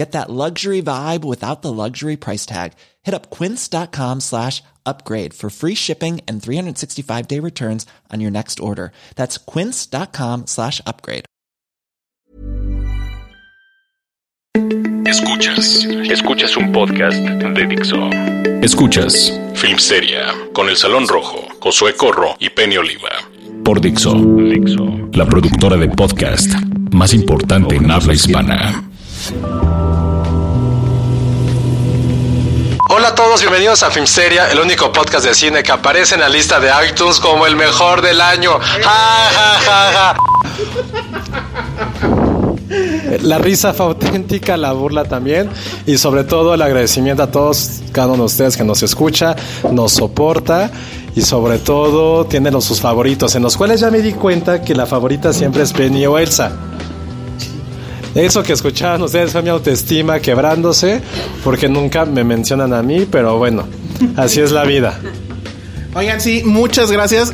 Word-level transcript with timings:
Get 0.00 0.12
that 0.12 0.30
luxury 0.30 0.80
vibe 0.80 1.26
without 1.26 1.60
the 1.60 1.70
luxury 1.70 2.16
price 2.16 2.46
tag. 2.46 2.72
Hit 3.02 3.12
up 3.12 3.28
quince.com 3.28 4.20
slash 4.20 4.62
upgrade 4.86 5.34
for 5.34 5.50
free 5.50 5.74
shipping 5.74 6.22
and 6.26 6.42
365 6.42 7.28
day 7.28 7.38
returns 7.38 7.84
on 8.10 8.22
your 8.22 8.30
next 8.30 8.60
order. 8.60 8.92
That's 9.16 9.36
quince.com 9.36 10.46
slash 10.46 10.80
upgrade. 10.86 11.26
Escuchas, 15.04 15.84
escuchas 16.08 16.56
un 16.56 16.72
podcast 16.72 17.18
de 17.18 17.66
Dixo. 17.66 17.98
Escuchas 18.62 19.38
Filmsteria 19.54 20.32
con 20.54 20.70
El 20.70 20.76
Salón 20.76 21.08
Rojo, 21.08 21.44
Josué 21.60 21.94
Corro 21.94 22.36
y 22.38 22.48
Penny 22.48 22.78
Oliva. 22.78 23.10
Por 23.62 23.82
Dixo, 23.82 24.14
Dixo, 24.14 25.10
la 25.12 25.26
productora 25.26 25.76
de 25.76 25.90
podcast 25.90 26.54
más 26.90 27.12
importante 27.12 27.76
en 27.76 27.90
habla 27.90 28.14
hispana. 28.14 28.89
Hola 32.88 33.08
a 33.08 33.14
todos, 33.14 33.40
bienvenidos 33.40 33.82
a 33.82 33.90
Filmsteria, 33.90 34.50
el 34.50 34.58
único 34.60 34.90
podcast 34.92 35.26
de 35.26 35.34
cine 35.34 35.62
que 35.62 35.72
aparece 35.72 36.14
en 36.14 36.22
la 36.22 36.28
lista 36.28 36.58
de 36.58 36.70
iTunes 36.88 37.20
como 37.20 37.46
el 37.46 37.54
mejor 37.54 38.00
del 38.00 38.20
año. 38.20 38.58
La 43.22 43.38
risa 43.38 43.74
fue 43.74 43.86
auténtica, 43.86 44.56
la 44.56 44.72
burla 44.72 45.04
también 45.04 45.50
y 45.86 45.98
sobre 45.98 46.24
todo 46.24 46.54
el 46.54 46.62
agradecimiento 46.62 47.22
a 47.22 47.30
todos, 47.30 47.80
cada 47.92 48.08
uno 48.08 48.18
de 48.18 48.26
ustedes 48.26 48.56
que 48.56 48.64
nos 48.64 48.82
escucha, 48.82 49.36
nos 49.70 49.92
soporta 49.92 50.70
y 51.14 51.22
sobre 51.22 51.58
todo 51.58 52.24
tiene 52.26 52.50
los 52.50 52.64
sus 52.64 52.80
favoritos, 52.80 53.34
en 53.34 53.42
los 53.42 53.56
cuales 53.56 53.80
ya 53.80 53.90
me 53.90 54.00
di 54.00 54.12
cuenta 54.14 54.62
que 54.62 54.74
la 54.74 54.86
favorita 54.86 55.32
siempre 55.32 55.62
es 55.62 55.72
Penny 55.72 56.06
o 56.06 56.16
Elsa. 56.16 56.52
Eso 58.14 58.42
que 58.42 58.52
escuchaban 58.52 59.00
ustedes 59.02 59.30
fue 59.32 59.42
mi 59.42 59.50
autoestima 59.50 60.18
quebrándose 60.20 61.00
porque 61.44 61.68
nunca 61.68 62.04
me 62.04 62.24
mencionan 62.24 62.72
a 62.72 62.82
mí, 62.82 63.06
pero 63.10 63.38
bueno, 63.38 63.66
así 64.16 64.40
es 64.40 64.50
la 64.50 64.64
vida. 64.64 64.98
Oigan, 65.94 66.20
sí, 66.20 66.42
muchas 66.44 66.90
gracias. 66.92 67.32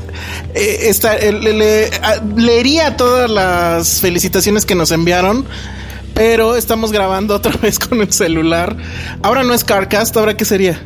Eh, 0.54 0.78
esta, 0.88 1.16
eh, 1.16 1.32
le- 1.32 1.52
le- 1.52 1.90
a- 2.02 2.22
leería 2.36 2.96
todas 2.96 3.30
las 3.30 4.00
felicitaciones 4.00 4.64
que 4.64 4.74
nos 4.74 4.90
enviaron, 4.92 5.44
pero 6.14 6.56
estamos 6.56 6.92
grabando 6.92 7.34
otra 7.34 7.52
vez 7.62 7.78
con 7.78 8.00
el 8.00 8.12
celular. 8.12 8.76
Ahora 9.22 9.42
no 9.44 9.52
es 9.54 9.64
Carcast, 9.64 10.16
¿ahora 10.16 10.36
qué 10.36 10.44
sería? 10.44 10.82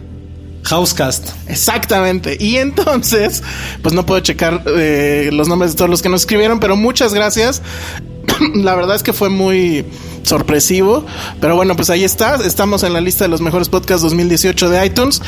Housecast. 0.63 1.31
Exactamente. 1.49 2.37
Y 2.39 2.57
entonces, 2.57 3.43
pues 3.83 3.95
no 3.95 4.07
puedo 4.07 4.21
checar 4.21 4.63
eh, 4.67 5.31
los 5.33 5.49
nombres 5.49 5.73
de 5.73 5.77
todos 5.77 5.91
los 5.91 6.03
que 6.03 6.09
nos 6.09 6.23
escribieron, 6.23 6.61
pero 6.61 6.77
muchas 6.77 7.15
gracias. 7.15 7.63
La 8.55 8.75
verdad 8.75 8.97
es 8.97 9.03
que 9.03 9.13
fue 9.13 9.29
muy 9.29 9.85
sorpresivo. 10.23 11.05
Pero 11.41 11.57
bueno, 11.57 11.77
pues 11.77 11.91
ahí 11.91 12.05
está. 12.05 12.37
Estamos 12.37 12.83
en 12.83 12.93
la 12.93 13.01
lista 13.01 13.25
de 13.25 13.29
los 13.29 13.41
mejores 13.41 13.69
podcasts 13.69 14.03
2018 14.03 14.69
de 14.69 14.87
iTunes. 14.87 15.23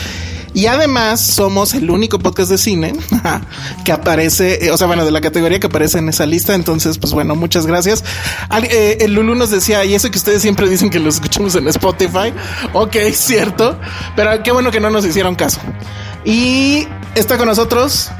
Y 0.55 0.67
además 0.67 1.21
somos 1.21 1.73
el 1.75 1.89
único 1.91 2.19
podcast 2.19 2.51
de 2.51 2.59
cine 2.59 2.93
que 3.85 3.93
aparece, 3.93 4.67
eh, 4.67 4.71
o 4.71 4.77
sea, 4.77 4.87
bueno, 4.87 5.05
de 5.05 5.11
la 5.11 5.21
categoría 5.23 5.59
que 5.59 5.69
aparece 5.69 5.99
en 5.99 6.09
esa 6.11 6.27
lista. 6.27 6.55
Entonces, 6.55 6.99
pues 6.99 7.13
bueno, 7.15 7.35
muchas 7.35 7.67
gracias. 7.67 8.05
Al- 8.51 8.65
eh, 8.65 8.99
el 9.01 9.15
Lulu 9.15 9.35
nos 9.35 9.51
decía, 9.51 9.85
y 9.85 9.95
eso 9.95 10.11
que 10.11 10.19
ustedes 10.19 10.43
siempre 10.43 10.69
dicen 10.69 10.91
que 10.91 10.99
lo 11.01 11.09
escuchamos 11.09 11.55
en 11.55 11.69
Spotify. 11.69 12.33
Ok, 12.75 12.97
cierto. 13.15 13.79
Pero 14.15 14.43
qué 14.43 14.53
bueno 14.53 14.71
que 14.71 14.81
no 14.81 14.91
nos 14.91 15.07
hicieron 15.07 15.35
caso. 15.35 15.61
Y 16.25 16.87
está 17.15 17.39
con 17.39 17.49
nosotros. 17.49 18.11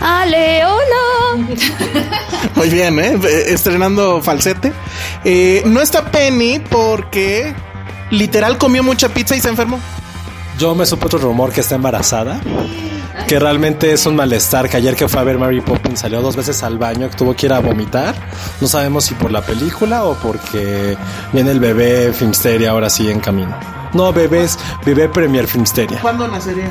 Ale, 0.00 0.64
hola. 0.64 1.46
Muy 2.54 2.70
bien. 2.70 2.98
Eh, 3.00 3.18
Estrenando 3.48 4.22
falsete. 4.22 4.72
Eh, 5.24 5.62
no 5.66 5.80
está 5.82 6.10
Penny 6.10 6.60
porque 6.60 7.52
literal 8.10 8.56
comió 8.58 8.82
mucha 8.82 9.08
pizza 9.08 9.36
y 9.36 9.40
se 9.40 9.48
enfermó. 9.48 9.78
Yo 10.58 10.74
me 10.74 10.84
supo 10.84 11.06
otro 11.06 11.20
rumor 11.20 11.52
que 11.52 11.60
está 11.60 11.76
embarazada. 11.76 12.40
Que 13.28 13.38
realmente 13.38 13.92
es 13.92 14.06
un 14.06 14.16
malestar. 14.16 14.68
Que 14.68 14.76
ayer 14.76 14.96
que 14.96 15.08
fue 15.08 15.20
a 15.20 15.24
ver 15.24 15.38
Mary 15.38 15.60
Poppins 15.60 16.00
salió 16.00 16.20
dos 16.20 16.34
veces 16.34 16.62
al 16.62 16.78
baño, 16.78 17.08
que 17.08 17.16
tuvo 17.16 17.34
que 17.34 17.46
ir 17.46 17.52
a 17.52 17.60
vomitar. 17.60 18.14
No 18.60 18.66
sabemos 18.66 19.04
si 19.04 19.14
por 19.14 19.30
la 19.30 19.42
película 19.42 20.04
o 20.04 20.14
porque 20.14 20.96
viene 21.32 21.52
el 21.52 21.60
bebé 21.60 22.12
Filmsteria 22.12 22.70
ahora 22.70 22.90
sí 22.90 23.08
en 23.08 23.20
camino. 23.20 23.56
No, 23.92 24.12
bebés, 24.12 24.58
bebé 24.84 25.08
Premier 25.08 25.46
Filmsteria. 25.46 26.00
¿Cuándo 26.00 26.26
nacería? 26.26 26.70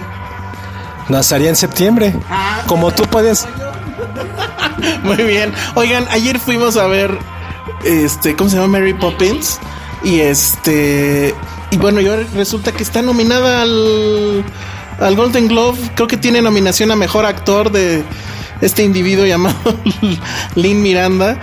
Nacería 1.07 1.49
en 1.49 1.55
septiembre. 1.55 2.13
Como 2.67 2.91
tú 2.91 3.03
puedes. 3.03 3.47
Muy 5.03 5.23
bien. 5.23 5.53
Oigan, 5.75 6.05
ayer 6.11 6.39
fuimos 6.39 6.75
a 6.75 6.87
ver 6.87 7.17
este, 7.85 8.35
¿cómo 8.35 8.49
se 8.49 8.57
llama? 8.57 8.79
Mary 8.79 8.93
Poppins. 8.93 9.59
Y 10.03 10.19
este. 10.19 11.33
Y 11.71 11.77
bueno, 11.77 11.99
y 12.01 12.07
ahora 12.07 12.23
resulta 12.33 12.71
que 12.71 12.83
está 12.83 13.01
nominada 13.01 13.61
al, 13.61 14.43
al 14.99 15.15
Golden 15.15 15.47
Globe. 15.47 15.79
Creo 15.95 16.07
que 16.07 16.17
tiene 16.17 16.41
nominación 16.41 16.91
a 16.91 16.95
mejor 16.95 17.25
actor 17.25 17.71
de 17.71 18.03
este 18.61 18.83
individuo 18.83 19.25
llamado 19.25 19.57
Lin 20.55 20.81
Miranda. 20.81 21.39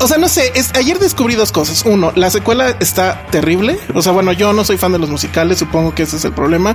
O 0.00 0.06
sea, 0.06 0.18
no 0.18 0.28
sé, 0.28 0.52
ayer 0.74 0.98
descubrí 0.98 1.34
dos 1.34 1.52
cosas. 1.52 1.82
Uno, 1.84 2.12
la 2.14 2.30
secuela 2.30 2.76
está 2.80 3.26
terrible. 3.30 3.78
O 3.94 4.02
sea, 4.02 4.12
bueno, 4.12 4.32
yo 4.32 4.52
no 4.52 4.64
soy 4.64 4.78
fan 4.78 4.92
de 4.92 4.98
los 4.98 5.10
musicales, 5.10 5.58
supongo 5.58 5.94
que 5.94 6.04
ese 6.04 6.16
es 6.16 6.24
el 6.24 6.32
problema. 6.32 6.74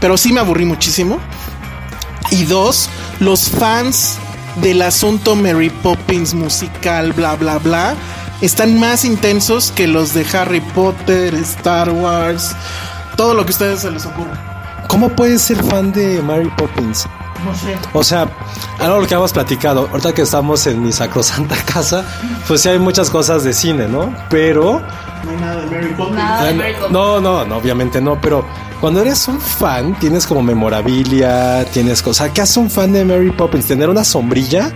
Pero 0.00 0.16
sí 0.16 0.32
me 0.32 0.40
aburrí 0.40 0.64
muchísimo. 0.64 1.20
Y 2.30 2.44
dos, 2.44 2.90
los 3.20 3.48
fans 3.48 4.18
del 4.56 4.82
asunto 4.82 5.36
Mary 5.36 5.70
Poppins 5.70 6.34
musical, 6.34 7.12
bla, 7.12 7.36
bla, 7.36 7.58
bla, 7.58 7.94
están 8.40 8.78
más 8.78 9.04
intensos 9.04 9.72
que 9.72 9.86
los 9.86 10.14
de 10.14 10.24
Harry 10.32 10.60
Potter, 10.60 11.34
Star 11.36 11.90
Wars, 11.90 12.54
todo 13.16 13.34
lo 13.34 13.44
que 13.44 13.50
a 13.50 13.54
ustedes 13.54 13.80
se 13.80 13.90
les 13.90 14.06
ocurra. 14.06 14.84
¿Cómo 14.88 15.10
puedes 15.10 15.42
ser 15.42 15.62
fan 15.64 15.92
de 15.92 16.22
Mary 16.22 16.50
Poppins? 16.56 17.06
No 17.44 17.54
sé. 17.54 17.76
O 17.92 18.02
sea, 18.02 18.28
algo 18.80 19.00
lo 19.02 19.06
que 19.06 19.14
hemos 19.14 19.32
platicado, 19.32 19.88
ahorita 19.92 20.12
que 20.12 20.22
estamos 20.22 20.66
en 20.66 20.82
mi 20.82 20.92
sacrosanta 20.92 21.56
casa, 21.72 22.04
pues 22.48 22.62
sí 22.62 22.68
hay 22.68 22.78
muchas 22.78 23.10
cosas 23.10 23.44
de 23.44 23.52
cine, 23.52 23.86
¿no? 23.86 24.12
Pero 24.30 24.80
No 25.24 25.30
hay 25.30 25.36
nada 25.36 25.60
de 25.60 25.66
Mary 25.66 25.94
Poppins. 25.96 26.16
Nada 26.16 26.44
de 26.44 26.50
Ah, 26.50 26.54
Mary 26.54 26.72
Poppins. 26.74 26.90
no, 26.92 27.20
no, 27.20 27.44
no, 27.44 27.56
obviamente 27.56 28.00
no, 28.00 28.20
pero 28.20 28.44
cuando 28.80 29.00
eres 29.02 29.28
un 29.28 29.40
fan, 29.40 29.94
tienes 30.00 30.26
como 30.26 30.42
memorabilia, 30.42 31.64
tienes 31.66 32.02
cosas. 32.02 32.30
¿Qué 32.30 32.40
hace 32.40 32.58
un 32.60 32.70
fan 32.70 32.92
de 32.92 33.04
Mary 33.04 33.30
Poppins? 33.30 33.66
¿Tener 33.66 33.88
una 33.88 34.04
sombrilla? 34.04 34.72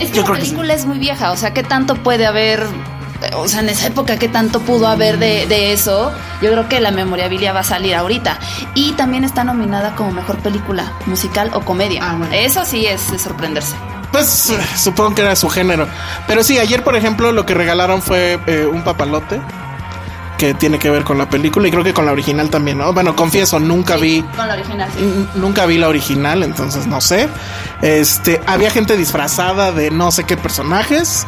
Es 0.00 0.10
que 0.10 0.20
la 0.20 0.26
película 0.26 0.74
es 0.74 0.86
muy 0.86 0.98
vieja, 0.98 1.32
o 1.32 1.36
sea, 1.36 1.52
¿qué 1.52 1.62
tanto 1.62 1.96
puede 1.96 2.26
haber? 2.26 2.66
O 3.34 3.48
sea, 3.48 3.60
en 3.60 3.68
esa 3.68 3.88
época, 3.88 4.16
¿qué 4.16 4.28
tanto 4.28 4.60
pudo 4.60 4.86
haber 4.86 5.18
de, 5.18 5.46
de 5.46 5.72
eso? 5.72 6.12
Yo 6.40 6.52
creo 6.52 6.68
que 6.68 6.80
la 6.80 6.92
memorabilia 6.92 7.52
va 7.52 7.60
a 7.60 7.64
salir 7.64 7.96
ahorita. 7.96 8.38
Y 8.74 8.92
también 8.92 9.24
está 9.24 9.42
nominada 9.42 9.96
como 9.96 10.12
mejor 10.12 10.38
película, 10.38 10.92
musical 11.06 11.50
o 11.52 11.62
comedia. 11.62 12.00
Ah, 12.02 12.14
bueno. 12.16 12.32
Eso 12.32 12.64
sí 12.64 12.86
es 12.86 13.10
de 13.10 13.18
sorprenderse. 13.18 13.74
Pues 14.12 14.52
supongo 14.76 15.16
que 15.16 15.22
era 15.22 15.34
su 15.34 15.48
género. 15.48 15.88
Pero 16.26 16.44
sí, 16.44 16.58
ayer, 16.58 16.84
por 16.84 16.96
ejemplo, 16.96 17.32
lo 17.32 17.44
que 17.44 17.54
regalaron 17.54 18.02
fue 18.02 18.38
eh, 18.46 18.66
un 18.66 18.82
papalote 18.82 19.40
que 20.38 20.54
tiene 20.54 20.78
que 20.78 20.88
ver 20.88 21.04
con 21.04 21.18
la 21.18 21.28
película 21.28 21.68
y 21.68 21.70
creo 21.70 21.84
que 21.84 21.92
con 21.92 22.06
la 22.06 22.12
original 22.12 22.48
también, 22.48 22.78
¿no? 22.78 22.92
Bueno, 22.92 23.14
confieso, 23.16 23.58
nunca 23.58 23.96
vi 23.96 24.22
Con 24.36 24.48
la 24.48 24.54
original, 24.54 24.88
sí. 24.96 25.28
Nunca 25.34 25.66
vi 25.66 25.76
la 25.76 25.88
original, 25.88 26.42
entonces 26.44 26.86
no 26.86 27.00
sé. 27.00 27.28
Este, 27.82 28.40
había 28.46 28.70
gente 28.70 28.96
disfrazada 28.96 29.72
de 29.72 29.90
no 29.90 30.10
sé 30.12 30.24
qué 30.24 30.36
personajes 30.36 31.26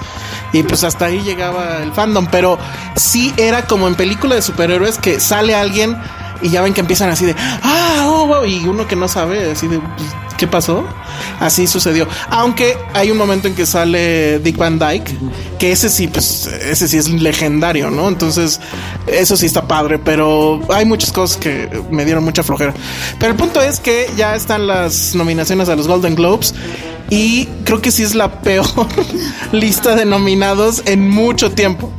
y 0.52 0.62
pues 0.62 0.84
hasta 0.84 1.06
ahí 1.06 1.22
llegaba 1.22 1.82
el 1.82 1.92
fandom, 1.92 2.28
pero 2.30 2.58
sí 2.96 3.34
era 3.36 3.66
como 3.66 3.88
en 3.88 3.96
película 3.96 4.36
de 4.36 4.42
superhéroes 4.42 4.98
que 4.98 5.20
sale 5.20 5.54
alguien 5.54 5.98
Y 6.42 6.50
ya 6.50 6.62
ven 6.62 6.74
que 6.74 6.80
empiezan 6.80 7.10
así 7.10 7.26
de, 7.26 7.34
ah, 7.38 8.06
oh, 8.08 8.26
wow", 8.26 8.44
y 8.44 8.66
uno 8.66 8.86
que 8.86 8.96
no 8.96 9.08
sabe, 9.08 9.50
así 9.50 9.68
de, 9.68 9.78
pues, 9.78 10.08
¿qué 10.38 10.46
pasó? 10.46 10.84
Así 11.38 11.66
sucedió. 11.66 12.08
Aunque 12.30 12.78
hay 12.94 13.10
un 13.10 13.18
momento 13.18 13.46
en 13.46 13.54
que 13.54 13.66
sale 13.66 14.38
Dick 14.38 14.56
Van 14.56 14.78
Dyke, 14.78 15.12
que 15.58 15.72
ese 15.72 15.90
sí, 15.90 16.08
pues, 16.08 16.46
ese 16.46 16.88
sí 16.88 16.96
es 16.96 17.08
legendario, 17.10 17.90
¿no? 17.90 18.08
Entonces, 18.08 18.60
eso 19.06 19.36
sí 19.36 19.46
está 19.46 19.68
padre, 19.68 19.98
pero 19.98 20.60
hay 20.72 20.86
muchas 20.86 21.12
cosas 21.12 21.36
que 21.36 21.68
me 21.90 22.04
dieron 22.04 22.24
mucha 22.24 22.42
flojera. 22.42 22.72
Pero 23.18 23.32
el 23.32 23.38
punto 23.38 23.60
es 23.60 23.80
que 23.80 24.10
ya 24.16 24.34
están 24.34 24.66
las 24.66 25.14
nominaciones 25.14 25.68
a 25.68 25.76
los 25.76 25.86
Golden 25.86 26.14
Globes. 26.14 26.54
Y 27.10 27.46
creo 27.64 27.82
que 27.82 27.90
sí 27.90 28.04
es 28.04 28.14
la 28.14 28.40
peor 28.40 28.66
lista 29.52 29.96
de 29.96 30.04
nominados 30.04 30.82
en 30.86 31.08
mucho 31.08 31.50
tiempo. 31.50 31.92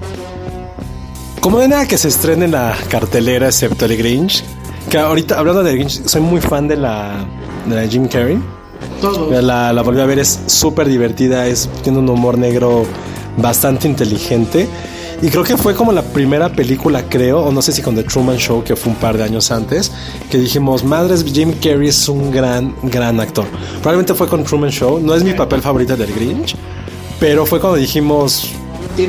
Como 1.41 1.57
de 1.57 1.67
nada 1.67 1.87
que 1.87 1.97
se 1.97 2.07
estrene 2.07 2.45
en 2.45 2.51
la 2.51 2.77
cartelera, 2.87 3.47
excepto 3.47 3.85
el 3.85 3.97
Grinch. 3.97 4.43
Que 4.91 4.99
ahorita, 4.99 5.39
hablando 5.39 5.63
de 5.63 5.73
Grinch, 5.73 6.05
soy 6.05 6.21
muy 6.21 6.39
fan 6.39 6.67
de 6.67 6.77
la, 6.77 7.25
de 7.65 7.75
la 7.75 7.87
Jim 7.87 8.07
Carrey. 8.07 8.39
La, 9.41 9.73
la 9.73 9.81
volví 9.81 9.99
a 10.01 10.05
ver, 10.05 10.19
es 10.19 10.39
súper 10.45 10.87
divertida, 10.87 11.47
es, 11.47 11.67
tiene 11.81 11.97
un 11.97 12.07
humor 12.07 12.37
negro 12.37 12.85
bastante 13.37 13.87
inteligente. 13.87 14.69
Y 15.23 15.29
creo 15.29 15.43
que 15.43 15.57
fue 15.57 15.73
como 15.73 15.91
la 15.91 16.03
primera 16.03 16.49
película, 16.49 17.05
creo, 17.09 17.41
o 17.41 17.51
no 17.51 17.63
sé 17.63 17.71
si 17.71 17.81
con 17.81 17.95
The 17.95 18.03
Truman 18.03 18.37
Show, 18.37 18.63
que 18.63 18.75
fue 18.75 18.91
un 18.91 18.99
par 18.99 19.17
de 19.17 19.23
años 19.23 19.49
antes, 19.49 19.91
que 20.29 20.37
dijimos, 20.37 20.83
madres, 20.83 21.23
Jim 21.23 21.53
Carrey 21.53 21.89
es 21.89 22.07
un 22.07 22.29
gran, 22.29 22.75
gran 22.83 23.19
actor. 23.19 23.45
Probablemente 23.81 24.13
fue 24.13 24.27
con 24.27 24.43
Truman 24.43 24.69
Show, 24.69 24.99
no 24.99 25.15
es 25.15 25.23
mi 25.23 25.33
papel 25.33 25.63
favorito 25.63 25.97
del 25.97 26.13
Grinch, 26.13 26.55
pero 27.19 27.47
fue 27.47 27.59
cuando 27.59 27.79
dijimos, 27.79 28.51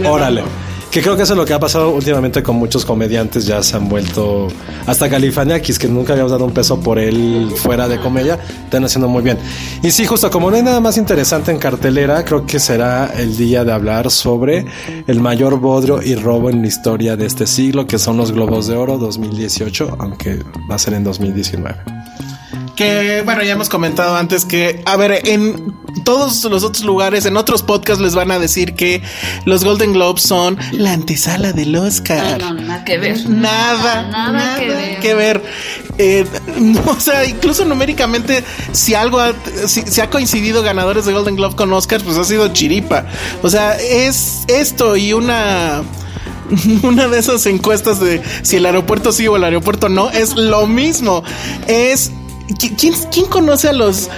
órale. 0.07 0.45
Que 0.93 1.01
creo 1.01 1.17
que 1.17 1.23
eso 1.23 1.33
es 1.33 1.39
lo 1.39 1.47
que 1.47 1.55
ha 1.55 1.59
pasado 1.59 1.89
últimamente 1.89 2.43
con 2.43 2.57
muchos 2.57 2.85
comediantes, 2.85 3.47
ya 3.47 3.63
se 3.63 3.77
han 3.77 3.89
vuelto 3.89 4.49
hasta 4.87 5.09
Califaniakis, 5.09 5.79
que 5.79 5.89
nunca 5.89 6.13
habíamos 6.13 6.33
dado 6.33 6.45
un 6.45 6.53
peso 6.53 6.81
por 6.81 6.99
él 6.99 7.51
fuera 7.57 7.89
de 7.89 7.99
comedia, 7.99 8.39
están 8.65 8.85
haciendo 8.85 9.09
muy 9.09 9.23
bien. 9.23 9.39
Y 9.83 9.91
sí, 9.91 10.05
justo 10.05 10.31
como 10.31 10.51
no 10.51 10.57
hay 10.59 10.63
nada 10.63 10.81
más 10.81 10.99
interesante 10.99 11.51
en 11.51 11.59
cartelera, 11.59 12.27
creo 12.27 12.45
que 12.45 12.61
será 12.61 13.11
el 13.17 13.39
día 13.39 13.65
de 13.65 13.73
hablar 13.73 14.11
sobre 14.11 14.67
el 15.07 15.19
mayor 15.19 15.59
bodrio 15.61 16.03
y 16.03 16.15
robo 16.15 16.51
en 16.51 16.61
la 16.61 16.69
historia 16.69 17.17
de 17.17 17.25
este 17.25 17.47
siglo, 17.47 17.87
que 17.87 17.99
son 17.99 18.19
los 18.19 18.31
Globos 18.31 18.67
de 18.67 18.77
Oro 18.77 18.99
2018, 18.99 19.97
aunque 19.99 20.41
va 20.71 20.75
a 20.75 20.79
ser 20.79 20.93
en 20.93 21.05
2019. 21.05 22.02
Que 22.77 23.23
bueno, 23.25 23.43
ya 23.43 23.53
hemos 23.53 23.69
comentado 23.69 24.17
antes 24.17 24.45
que, 24.45 24.83
a 24.87 24.97
ver, 24.97 25.29
en 25.29 25.75
todos 26.05 26.43
los 26.45 26.65
otros 26.65 26.85
lugares, 26.85 27.27
en 27.27 27.37
otros 27.37 27.63
podcasts 27.63 28.03
les 28.03 28.15
van 28.15 28.31
a 28.31 28.39
decir 28.39 28.75
que 28.75 29.03
los 29.45 29.65
Golden 29.65 29.93
Globes 29.93 30.23
son 30.23 30.59
la 30.73 30.93
antesala 30.93 31.53
del 31.53 31.75
Oscar. 31.77 32.41
No, 32.41 32.55
no, 32.55 32.63
nada 32.63 32.85
que 32.85 32.99
ver. 32.99 33.29
Nada, 33.29 34.03
Nada 34.03 34.33
nada, 34.33 34.59
que 34.59 34.69
ver. 34.69 35.01
que 35.01 35.15
ver. 35.15 35.43
Eh, 35.99 36.27
o 36.87 36.99
sea, 36.99 37.25
incluso 37.25 37.65
numéricamente, 37.65 38.43
si 38.73 38.95
algo 38.95 39.21
ha, 39.21 39.33
si, 39.67 39.83
si 39.83 40.01
ha 40.01 40.09
coincidido 40.09 40.63
ganadores 40.63 41.05
de 41.05 41.13
Golden 41.13 41.37
Globe 41.37 41.57
con 41.57 41.73
Oscars, 41.73 42.03
pues 42.03 42.17
ha 42.17 42.25
sido 42.25 42.49
chiripa. 42.49 43.07
O 43.43 43.51
sea, 43.51 43.77
es 43.77 44.45
esto 44.49 44.97
y 44.97 45.13
una 45.13 45.83
una 46.83 47.09
de 47.09 47.19
esas 47.19 47.47
encuestas 47.47 48.01
de 48.01 48.23
si 48.43 48.57
el 48.57 48.67
aeropuerto 48.67 49.13
sí 49.13 49.27
o 49.27 49.37
el 49.37 49.45
aeropuerto 49.45 49.89
no, 49.89 50.11
es 50.11 50.35
lo 50.35 50.67
mismo. 50.67 51.23
Es. 51.67 52.13
¿Qui- 52.49 52.75
¿Quién, 52.79 52.95
quién 53.11 53.27
conoce 53.27 53.69
a 53.69 53.73
los 53.73 54.09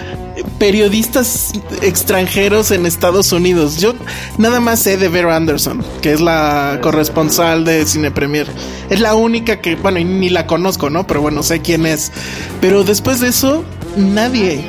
periodistas 0.59 1.53
extranjeros 1.83 2.71
en 2.71 2.87
Estados 2.87 3.33
Unidos? 3.33 3.79
Yo 3.79 3.95
nada 4.39 4.61
más 4.61 4.81
sé 4.81 4.97
de 4.97 5.09
Vera 5.09 5.35
Anderson, 5.37 5.85
que 6.03 6.13
es 6.13 6.21
la 6.21 6.79
corresponsal 6.83 7.65
de 7.65 7.85
Cine 7.87 8.11
Premier. 8.11 8.47
Es 8.91 9.01
la 9.01 9.15
única 9.15 9.61
que, 9.61 9.77
bueno, 9.77 9.99
ni 10.01 10.29
la 10.31 10.47
conozco, 10.47 10.91
¿no? 10.91 11.07
Pero 11.07 11.21
bueno, 11.21 11.43
sé 11.43 11.61
quién 11.61 11.87
es. 11.87 12.13
Pero 12.61 12.85
después 12.85 13.21
de 13.21 13.29
eso, 13.29 13.65
nadie. 13.97 14.65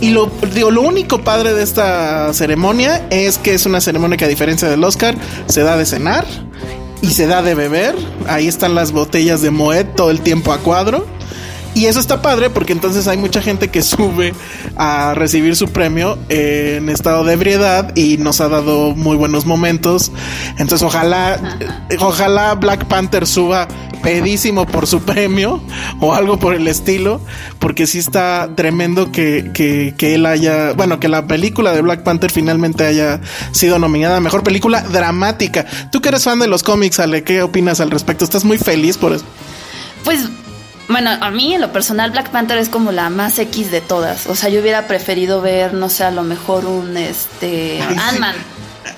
Y 0.00 0.10
lo, 0.10 0.30
digo, 0.52 0.70
lo 0.72 0.82
único 0.82 1.22
padre 1.22 1.52
de 1.54 1.62
esta 1.62 2.32
ceremonia 2.34 3.06
es 3.10 3.38
que 3.38 3.54
es 3.54 3.66
una 3.66 3.80
ceremonia 3.80 4.16
que 4.16 4.24
a 4.24 4.28
diferencia 4.28 4.68
del 4.68 4.82
Oscar 4.82 5.14
se 5.46 5.62
da 5.62 5.76
de 5.76 5.86
cenar 5.86 6.26
y 7.02 7.08
se 7.08 7.26
da 7.28 7.40
de 7.42 7.54
beber. 7.54 7.94
Ahí 8.26 8.48
están 8.48 8.74
las 8.74 8.90
botellas 8.90 9.42
de 9.42 9.50
Moet 9.50 9.94
todo 9.94 10.10
el 10.10 10.20
tiempo 10.20 10.52
a 10.52 10.58
cuadro. 10.58 11.06
Y 11.74 11.86
eso 11.86 12.00
está 12.00 12.20
padre 12.20 12.50
porque 12.50 12.72
entonces 12.72 13.08
hay 13.08 13.16
mucha 13.16 13.40
gente 13.40 13.68
que 13.68 13.82
sube 13.82 14.34
a 14.76 15.14
recibir 15.14 15.56
su 15.56 15.68
premio 15.68 16.18
en 16.28 16.88
estado 16.88 17.24
de 17.24 17.34
ebriedad 17.34 17.96
y 17.96 18.18
nos 18.18 18.40
ha 18.40 18.48
dado 18.48 18.94
muy 18.94 19.16
buenos 19.16 19.46
momentos. 19.46 20.12
Entonces 20.58 20.82
ojalá, 20.82 21.58
ojalá 21.98 22.54
Black 22.54 22.86
Panther 22.86 23.26
suba 23.26 23.68
pedísimo 24.02 24.66
por 24.66 24.86
su 24.86 25.02
premio 25.02 25.62
o 26.00 26.12
algo 26.12 26.38
por 26.38 26.54
el 26.54 26.66
estilo, 26.66 27.20
porque 27.58 27.86
sí 27.86 27.98
está 27.98 28.50
tremendo 28.54 29.12
que, 29.12 29.52
que, 29.54 29.94
que 29.96 30.14
él 30.14 30.26
haya, 30.26 30.72
bueno, 30.72 30.98
que 30.98 31.08
la 31.08 31.26
película 31.26 31.72
de 31.72 31.80
Black 31.80 32.02
Panther 32.02 32.30
finalmente 32.30 32.84
haya 32.84 33.20
sido 33.52 33.78
nominada 33.78 34.16
a 34.16 34.20
Mejor 34.20 34.42
Película 34.42 34.82
Dramática. 34.82 35.66
Tú 35.92 36.00
que 36.00 36.08
eres 36.08 36.24
fan 36.24 36.40
de 36.40 36.48
los 36.48 36.62
cómics, 36.62 36.98
Ale, 36.98 37.22
¿qué 37.22 37.42
opinas 37.42 37.80
al 37.80 37.90
respecto? 37.90 38.24
¿Estás 38.24 38.44
muy 38.44 38.58
feliz 38.58 38.98
por 38.98 39.12
eso? 39.12 39.24
Pues, 40.04 40.28
bueno, 40.88 41.10
a 41.20 41.30
mí 41.30 41.54
en 41.54 41.60
lo 41.60 41.72
personal 41.72 42.10
Black 42.10 42.30
Panther 42.30 42.58
es 42.58 42.68
como 42.68 42.92
la 42.92 43.08
más 43.10 43.38
X 43.38 43.70
de 43.70 43.80
todas. 43.80 44.26
O 44.26 44.34
sea, 44.34 44.48
yo 44.48 44.60
hubiera 44.60 44.86
preferido 44.86 45.40
ver, 45.40 45.74
no 45.74 45.88
sé, 45.88 46.04
a 46.04 46.10
lo 46.10 46.22
mejor 46.22 46.66
un 46.66 46.96
este. 46.96 47.80
Ant-Man. 47.82 48.34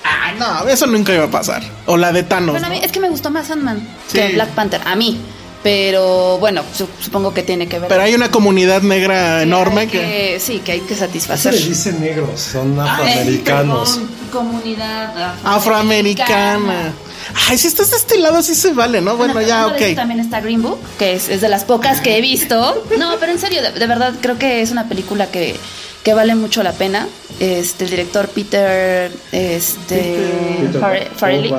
Ah, 0.03 0.31
no, 0.37 0.67
eso 0.67 0.87
nunca 0.87 1.13
iba 1.13 1.25
a 1.25 1.31
pasar. 1.31 1.63
O 1.85 1.97
la 1.97 2.11
de 2.11 2.23
Thanos. 2.23 2.51
Bueno, 2.51 2.67
a 2.67 2.69
mí 2.69 2.79
¿no? 2.79 2.85
es 2.85 2.91
que 2.91 2.99
me 2.99 3.09
gustó 3.09 3.29
más 3.29 3.49
Ant-Man 3.51 3.87
Sí. 4.07 4.17
que 4.17 4.33
Black 4.33 4.49
Panther, 4.49 4.81
a 4.85 4.95
mí. 4.95 5.19
Pero 5.65 6.37
bueno, 6.37 6.61
su- 6.77 6.87
supongo 7.01 7.33
que 7.33 7.41
tiene 7.41 7.67
que 7.67 7.79
ver. 7.79 7.89
Pero 7.89 8.03
hay 8.03 8.13
una 8.13 8.29
comunidad 8.29 8.83
negra 8.83 9.41
enorme 9.41 9.81
Hay 9.81 9.87
que... 9.87 10.39
Sí, 10.39 10.59
que 10.63 10.73
hay 10.73 10.81
que 10.81 10.93
Se 10.93 10.99
satisfacer. 10.99 11.53
les 11.55 11.67
dice 11.67 11.91
negros, 11.93 12.39
son 12.39 12.79
Ay, 12.79 12.87
afroamericanos. 12.87 13.89
perdón, 13.89 14.09
comunidad 14.31 15.35
Afroamericana. 15.43 16.93
Ay, 17.49 17.57
si 17.57 17.65
estás 17.67 17.89
de 17.89 17.97
este 17.97 18.19
lado, 18.19 18.43
sí 18.43 18.53
se 18.53 18.73
vale, 18.73 19.01
¿no? 19.01 19.17
Bueno, 19.17 19.41
ya, 19.41 19.65
de 19.65 19.75
eso 19.77 19.85
ok. 19.91 19.95
También 19.95 20.19
está 20.19 20.39
Green 20.39 20.61
Book, 20.61 20.77
que 20.99 21.13
es, 21.13 21.29
es 21.29 21.41
de 21.41 21.49
las 21.49 21.63
pocas 21.63 21.99
que 21.99 22.15
he 22.15 22.21
visto. 22.21 22.85
No, 22.99 23.15
pero 23.19 23.31
en 23.31 23.39
serio, 23.39 23.63
de, 23.63 23.71
de 23.71 23.87
verdad 23.87 24.13
creo 24.21 24.37
que 24.37 24.61
es 24.61 24.69
una 24.69 24.87
película 24.87 25.31
que, 25.31 25.55
que 26.03 26.13
vale 26.13 26.35
mucho 26.35 26.61
la 26.61 26.73
pena. 26.73 27.07
Este, 27.39 27.85
el 27.85 27.89
director 27.89 28.27
Peter, 28.29 29.11
este, 29.31 30.69
Fare- 30.79 31.09
Farrelly. 31.17 31.51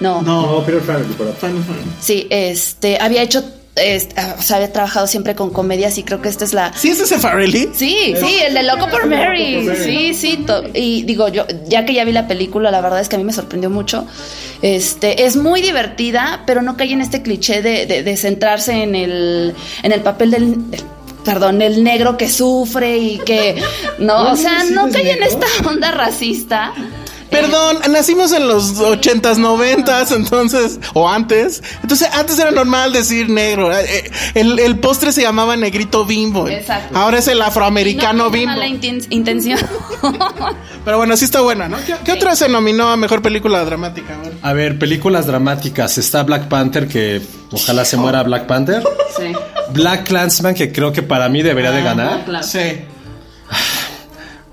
No, 0.00 0.22
No, 0.22 0.62
Farrelly, 0.62 1.14
pero 1.16 1.32
Fine, 1.34 1.62
fine. 1.62 1.92
sí, 2.00 2.26
este, 2.30 2.98
había 3.00 3.22
hecho, 3.22 3.44
este, 3.76 4.14
o 4.38 4.42
sea, 4.42 4.56
había 4.56 4.72
trabajado 4.72 5.06
siempre 5.06 5.34
con 5.34 5.50
comedias 5.50 5.96
y 5.98 6.02
creo 6.02 6.20
que 6.20 6.28
esta 6.28 6.44
es 6.44 6.52
la, 6.52 6.72
¿Sí 6.76 6.90
es 6.90 7.00
ese 7.00 7.18
Farrelly? 7.18 7.70
Sí, 7.74 8.14
sí, 8.18 8.38
el 8.46 8.54
de 8.54 8.62
Loco 8.64 8.88
por 8.90 9.06
Mary. 9.06 9.66
Sí, 9.84 10.14
sí. 10.14 10.44
y 10.74 11.02
digo, 11.04 11.28
yo, 11.28 11.46
ya 11.68 11.84
que 11.84 11.94
ya 11.94 12.04
vi 12.04 12.12
la 12.12 12.26
película, 12.26 12.70
la 12.70 12.80
verdad 12.80 13.00
es 13.00 13.08
que 13.08 13.16
a 13.16 13.18
mí 13.18 13.24
me 13.24 13.32
sorprendió 13.32 13.70
mucho. 13.70 14.06
Este, 14.62 15.24
es 15.26 15.36
muy 15.36 15.60
divertida, 15.62 16.42
pero 16.46 16.60
no 16.62 16.76
cae 16.76 16.92
en 16.92 17.00
este 17.00 17.22
cliché 17.22 17.62
de, 17.62 17.86
de- 17.86 18.02
de 18.02 18.16
centrarse 18.16 18.82
en 18.82 18.94
el, 18.94 19.54
en 19.82 19.92
el 19.92 20.00
papel 20.00 20.30
del, 20.30 20.70
del- 20.70 20.82
perdón, 21.24 21.62
el 21.62 21.82
negro 21.84 22.16
que 22.16 22.28
sufre 22.28 22.96
y 22.98 23.18
que, 23.18 23.56
no, 23.98 24.32
o 24.32 24.36
sea, 24.36 24.64
no 24.64 24.88
cae 24.90 25.12
en 25.12 25.22
esta 25.22 25.46
onda 25.66 25.90
racista. 25.90 26.72
Perdón, 27.30 27.78
nacimos 27.90 28.32
en 28.32 28.46
los 28.46 28.78
ochentas, 28.78 29.38
noventas, 29.38 30.12
entonces, 30.12 30.78
o 30.92 31.08
antes. 31.08 31.62
Entonces, 31.82 32.08
antes 32.12 32.38
era 32.38 32.50
normal 32.52 32.92
decir 32.92 33.28
negro. 33.28 33.76
Eh, 33.76 34.10
El, 34.34 34.58
el 34.60 34.78
postre 34.78 35.10
se 35.12 35.22
llamaba 35.22 35.56
negrito 35.56 36.04
bimbo. 36.04 36.48
Exacto. 36.48 36.96
Ahora 36.96 37.18
es 37.18 37.26
el 37.28 37.40
afroamericano 37.42 38.24
no 38.24 38.30
bimbo. 38.30 38.52
mala 38.52 38.66
inten- 38.66 39.06
intención. 39.10 39.58
Pero 40.84 40.96
bueno, 40.98 41.16
sí 41.16 41.24
está 41.24 41.40
buena, 41.40 41.68
¿no? 41.68 41.76
¿Qué, 41.86 41.94
qué 42.04 42.12
otra 42.12 42.36
se 42.36 42.48
nominó 42.48 42.88
a 42.90 42.96
mejor 42.96 43.22
película 43.22 43.64
dramática? 43.64 44.14
A 44.14 44.22
ver. 44.22 44.32
A 44.42 44.52
ver, 44.52 44.78
películas 44.78 45.26
dramáticas. 45.26 45.98
Está 45.98 46.22
Black 46.22 46.48
Panther, 46.48 46.86
que 46.86 47.22
ojalá 47.50 47.84
se 47.84 47.96
muera 47.96 48.22
Black 48.22 48.46
Panther. 48.46 48.82
sí. 49.16 49.32
Black 49.72 50.04
Clansman, 50.06 50.54
que 50.54 50.70
creo 50.70 50.92
que 50.92 51.02
para 51.02 51.28
mí 51.30 51.42
debería 51.42 51.70
de 51.70 51.82
ganar. 51.82 52.24
Claro. 52.26 52.46
Sí. 52.46 52.58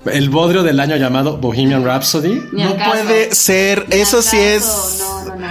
El 0.06 0.30
bodrio 0.30 0.62
del 0.62 0.80
año 0.80 0.96
llamado 0.96 1.36
Bohemian 1.36 1.84
Rhapsody. 1.84 2.42
No 2.52 2.74
puede 2.76 3.34
ser. 3.34 3.86
Ni 3.88 4.00
Eso 4.00 4.20
sí 4.22 4.36
es. 4.38 4.98
No, 5.00 5.24
no, 5.26 5.36
no. 5.36 5.46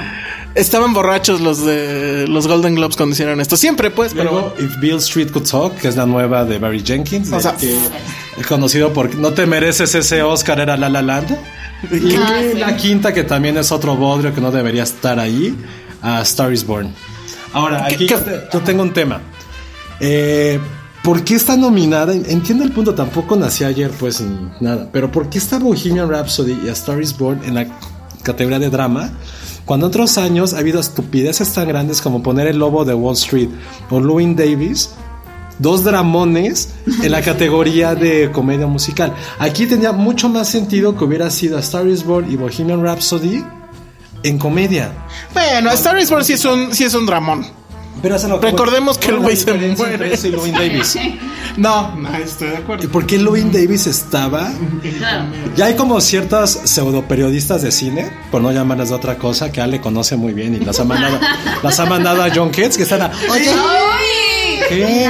Estaban 0.54 0.94
borrachos 0.94 1.40
los 1.40 1.66
de 1.66 2.26
los 2.28 2.46
Golden 2.48 2.76
Globes 2.76 2.98
cuando 2.98 3.14
hicieron 3.14 3.40
esto. 3.40 3.56
Siempre, 3.56 3.90
pues, 3.92 4.14
pero. 4.14 4.32
Luego, 4.32 4.54
If 4.60 4.80
Bill 4.82 4.98
Street 4.98 5.32
Could 5.32 5.48
Talk, 5.50 5.76
que 5.78 5.88
es 5.88 5.96
la 5.96 6.06
nueva 6.06 6.44
de 6.44 6.60
Barry 6.60 6.84
Jenkins. 6.86 7.32
O 7.32 7.40
sea, 7.40 7.56
que 7.56 7.74
es 8.38 8.48
conocido 8.48 8.92
por 8.92 9.16
No 9.16 9.32
te 9.32 9.46
mereces 9.46 9.96
ese 9.96 10.22
Oscar, 10.24 10.60
era 10.60 10.76
La 10.76 10.90
La 10.90 11.02
Land. 11.02 11.38
Y 11.90 12.16
Ah, 12.18 12.42
sí. 12.52 12.60
la 12.60 12.76
quinta, 12.76 13.14
que 13.14 13.24
también 13.24 13.58
es 13.58 13.72
otro 13.72 13.96
bodrio 13.96 14.36
que 14.36 14.42
no 14.42 14.52
debería 14.52 14.84
estar 14.84 15.18
ahí, 15.20 15.56
a 16.02 16.22
Star 16.24 16.52
is 16.52 16.66
Born. 16.66 16.94
Ahora, 17.54 17.86
aquí 17.86 18.06
qué- 18.06 18.08
yo, 18.08 18.20
te- 18.20 18.42
yo 18.52 18.60
tengo 18.60 18.84
un 18.84 18.92
tema. 18.92 19.22
Eh, 20.02 20.60
¿Por 21.04 21.24
qué 21.24 21.34
está 21.34 21.58
nominada? 21.58 22.14
Entiendo 22.14 22.64
el 22.64 22.72
punto, 22.72 22.94
tampoco 22.94 23.36
nací 23.36 23.64
ayer, 23.64 23.90
pues 23.90 24.24
nada. 24.60 24.88
Pero 24.92 25.12
¿por 25.12 25.30
qué 25.30 25.40
está 25.40 25.58
Bohemian 25.58 26.08
Rhapsody 26.08 26.60
y 26.64 26.70
A 26.70 26.74
Star 26.74 27.02
is 27.02 27.18
Born 27.18 27.42
en 27.44 27.56
la 27.56 27.66
categoría 28.22 28.60
de 28.60 28.70
drama? 28.70 29.12
Cuando 29.66 29.88
otros 29.88 30.20
años 30.20 30.54
ha 30.54 30.60
habido 30.60 30.80
estupideces 30.80 31.54
tan 31.54 31.68
grandes 31.68 32.02
como 32.02 32.22
poner 32.22 32.46
el 32.48 32.60
lobo 32.60 32.86
de 32.86 32.94
Wall 32.94 33.16
Street 33.16 33.50
o 33.90 34.00
Louis 34.00 34.36
Davis, 34.36 34.92
dos 35.58 35.84
dramones 35.84 36.70
en 37.02 37.12
la 37.12 37.22
categoría 37.22 37.96
de 37.96 38.32
comedia 38.32 38.68
musical. 38.68 39.16
Aquí 39.40 39.66
tenía 39.66 39.94
mucho 39.94 40.30
más 40.30 40.50
sentido 40.50 40.96
que 40.96 41.04
hubiera 41.04 41.32
sido 41.32 41.58
A 41.58 41.62
Star 41.62 41.88
is 41.88 42.06
Born 42.06 42.32
y 42.32 42.36
Bohemian 42.36 42.84
Rhapsody 42.84 43.44
en 44.22 44.38
comedia. 44.38 44.92
Bueno, 45.34 45.72
A 45.72 45.74
Star 45.74 45.98
is 45.98 46.12
Born 46.12 46.24
sí 46.24 46.34
es 46.34 46.46
un, 46.46 46.76
sí 46.76 46.84
es 46.84 46.94
un 46.94 47.08
dramón. 47.08 47.61
Pero 48.02 48.16
eso 48.16 48.40
Recordemos 48.40 48.98
que 48.98 49.08
el 49.08 49.18
¿cuál 49.18 49.24
güey 49.24 49.38
se 49.38 49.54
muere. 49.54 50.14
y 50.16 50.52
Davis. 50.52 50.98
No, 51.58 51.94
no 51.98 52.16
estoy 52.16 52.50
de 52.50 52.58
acuerdo. 52.58 52.86
¿Y 52.86 52.88
por 52.88 53.06
qué 53.06 53.18
Louis 53.18 53.44
Davis 53.52 53.86
estaba? 53.86 54.50
Ya 55.58 55.66
hay 55.66 55.76
como 55.76 56.00
ciertas 56.00 56.62
pseudo 56.64 57.04
periodistas 57.10 57.62
de 57.62 57.74
cine, 57.74 58.10
por 58.32 58.42
no 58.42 58.54
llamarles 58.54 58.88
de 58.90 58.96
otra 58.96 59.18
cosa, 59.18 59.52
que 59.52 59.60
Ale 59.60 59.82
conoce 59.82 60.16
muy 60.16 60.32
bien 60.34 60.56
y 60.56 60.60
las 60.60 60.80
ha 60.80 60.86
mandado, 60.86 61.20
las 61.64 61.78
ha 61.80 61.86
mandado 61.86 62.24
a 62.24 62.30
John 62.34 62.52
Ketz, 62.52 62.78
que 62.78 62.84
están 62.84 63.02
a, 63.02 63.12
oye. 63.30 63.52
¿Qué? 64.70 65.10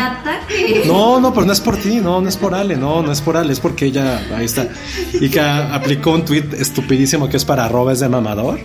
No, 0.88 1.20
no, 1.20 1.32
pero 1.32 1.46
no 1.46 1.54
es 1.54 1.62
por 1.62 1.78
ti, 1.78 1.98
no, 1.98 2.22
no 2.22 2.28
es 2.28 2.38
por 2.38 2.56
Ale, 2.56 2.76
no, 2.76 3.04
no 3.04 3.12
es 3.12 3.22
por 3.22 3.38
Ale, 3.38 3.54
es 3.54 3.60
porque 3.60 3.86
ella, 3.86 4.20
ahí 4.36 4.46
está, 4.46 4.68
y 5.14 5.30
que 5.30 5.40
aplicó 5.40 6.12
un 6.12 6.26
tweet 6.26 6.46
estupidísimo 6.58 7.30
que 7.30 7.38
es 7.38 7.46
para 7.46 7.66
arrobes 7.66 8.00
de 8.00 8.10
mamador. 8.10 8.60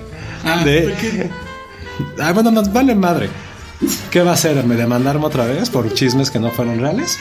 de, 0.64 1.30
ah, 2.22 2.32
bueno, 2.32 2.50
nos 2.50 2.72
vale 2.72 2.94
madre. 2.94 3.28
¿Qué 4.10 4.22
va 4.22 4.32
a 4.32 4.34
hacer? 4.34 4.64
¿Me 4.64 4.76
demandarme 4.76 5.26
otra 5.26 5.44
vez 5.44 5.70
por 5.70 5.92
chismes 5.92 6.30
que 6.30 6.38
no 6.38 6.50
fueron 6.50 6.80
reales? 6.80 7.18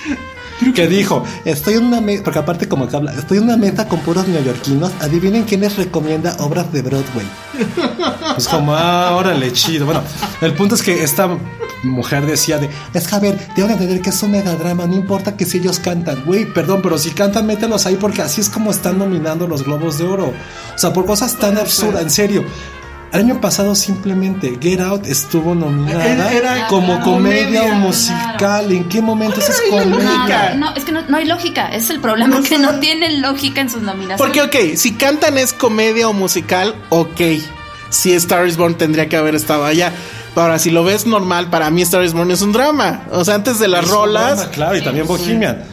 Que 0.74 0.88
dijo, 0.88 1.22
estoy 1.44 1.74
en 1.74 1.86
una 1.86 2.00
mesa, 2.00 2.24
porque 2.24 2.40
aparte 2.40 2.70
como 2.70 2.88
que 2.88 2.96
habla, 2.96 3.14
estoy 3.14 3.40
en 3.40 3.44
una 3.44 3.58
mesa 3.58 3.90
con 3.90 4.00
puros 4.00 4.26
neoyorquinos, 4.26 4.90
adivinen 5.02 5.44
quién 5.44 5.60
les 5.60 5.76
recomienda 5.76 6.38
obras 6.40 6.72
de 6.72 6.82
Broadway. 6.82 7.26
Es 8.38 8.48
como, 8.48 8.74
ah, 8.74 9.16
órale, 9.16 9.52
chido. 9.52 9.86
Bueno, 9.86 10.02
el 10.42 10.54
punto 10.54 10.76
es 10.76 10.82
que 10.82 11.04
esta 11.04 11.28
mujer 11.84 12.26
decía 12.26 12.58
de, 12.58 12.70
es 12.94 13.08
que 13.08 13.16
a 13.16 13.20
ver, 13.20 13.38
deben 13.56 13.72
entender 13.72 14.02
que 14.02 14.10
es 14.10 14.24
un 14.24 14.32
megadrama, 14.32 14.86
no 14.86 14.96
importa 14.96 15.36
que 15.36 15.46
si 15.46 15.58
ellos 15.58 15.80
cantan. 15.80 16.24
Güey, 16.26 16.46
perdón, 16.46 16.80
pero 16.82 16.98
si 16.98 17.12
cantan, 17.12 17.46
mételos 17.46 17.86
ahí 17.86 17.96
porque 17.96 18.22
así 18.22 18.42
es 18.42 18.50
como 18.50 18.72
están 18.72 18.98
nominando 18.98 19.48
los 19.48 19.64
Globos 19.64 19.98
de 19.98 20.06
Oro. 20.06 20.34
O 20.74 20.78
sea, 20.78 20.94
por 20.94 21.06
cosas 21.06 21.38
tan 21.38 21.58
absurdas, 21.58 22.02
en 22.02 22.10
serio. 22.10 22.46
El 23.14 23.20
año 23.22 23.40
pasado 23.40 23.76
simplemente 23.76 24.58
Get 24.62 24.82
Out 24.82 25.06
estuvo 25.06 25.56
nominada 25.56 26.06
Era- 26.06 26.34
era 26.34 26.68
como 26.68 27.00
comedia, 27.02 27.62
comedia. 27.62 27.74
musical. 27.76 28.72
¿En 28.72 28.90
qué 28.90 29.02
momento 29.02 29.40
es 29.40 29.48
no 29.50 29.56
hay 29.56 29.70
comedia? 29.86 30.10
lógica. 30.18 30.54
No, 30.56 30.76
es 30.76 30.84
que 30.84 30.92
no, 30.92 31.02
no 31.08 31.18
hay 31.18 31.26
lógica. 31.26 31.68
Ese 31.70 31.78
es 31.78 31.90
el 31.92 32.00
problema, 32.02 32.42
que 32.44 32.58
no 32.58 32.80
tienen 32.80 33.22
lógica 33.22 33.62
en 33.62 33.70
sus 33.70 33.82
nominaciones. 33.84 34.18
Porque, 34.18 34.42
ok, 34.42 34.76
si 34.78 34.96
cantan 34.96 35.38
es 35.38 35.54
comedia 35.54 36.10
o 36.10 36.14
musical, 36.14 36.76
ok. 36.90 37.22
Si 37.90 38.12
Star 38.14 38.46
is 38.48 38.58
Born 38.58 38.76
tendría 38.76 39.08
que 39.08 39.16
haber 39.16 39.36
estado 39.36 39.64
allá. 39.66 39.94
Ahora, 40.36 40.60
si 40.60 40.70
lo 40.70 40.84
ves 40.84 41.06
normal, 41.06 41.50
para 41.50 41.70
mí 41.70 41.84
Star 41.84 42.04
is 42.04 42.12
Born 42.12 42.32
es 42.32 42.42
un 42.42 42.52
drama. 42.52 43.04
O 43.12 43.24
sea, 43.24 43.36
antes 43.36 43.60
de 43.60 43.70
las 43.70 43.86
Es 43.86 43.92
un 43.92 43.96
rolas. 43.96 44.36
drama, 44.40 44.52
claro, 44.52 44.76
y 44.78 44.82
también 44.82 45.08
Bohemian. 45.08 45.64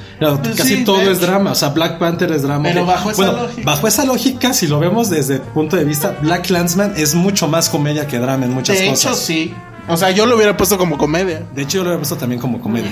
Casi 0.57 0.77
Sí, 0.79 0.85
todo 0.85 0.99
de 0.99 1.11
es 1.13 1.21
drama. 1.21 1.53
O 1.53 1.55
sea, 1.55 1.71
Black 1.71 1.99
Panther 1.99 2.31
es 2.33 2.43
drama. 2.43 2.65
Pero 2.65 2.87
bajo 2.87 3.11
esa 3.11 3.23
bueno, 3.23 3.43
lógica. 3.43 3.63
Bajo 3.65 3.89
esa 3.89 4.05
lógica, 4.05 4.53
si 4.53 4.67
lo 4.67 4.79
vemos 4.79 5.11
desde 5.11 5.35
el 5.37 5.41
punto 5.41 5.77
de 5.77 5.85
vista, 5.85 6.17
Black 6.23 6.47
Clansman 6.47 6.95
es 6.97 7.15
mucho 7.15 7.49
más 7.49 7.69
comedia 7.69 8.07
que 8.07 8.19
drama 8.19 8.45
en 8.47 8.53
muchas 8.55 8.79
De 8.79 8.89
cosas. 8.89 9.05
hecho, 9.13 9.15
sí. 9.15 9.55
O 9.89 9.97
sea, 9.97 10.11
yo 10.11 10.27
lo 10.27 10.37
hubiera 10.37 10.57
puesto 10.57 10.79
como 10.79 10.97
comedia. 10.99 11.43
De 11.55 11.63
hecho, 11.63 11.79
yo 11.79 11.85
lo 11.85 11.95
he 11.95 11.97
puesto 11.97 12.17
también 12.17 12.41
como 12.41 12.61
comedia. 12.61 12.91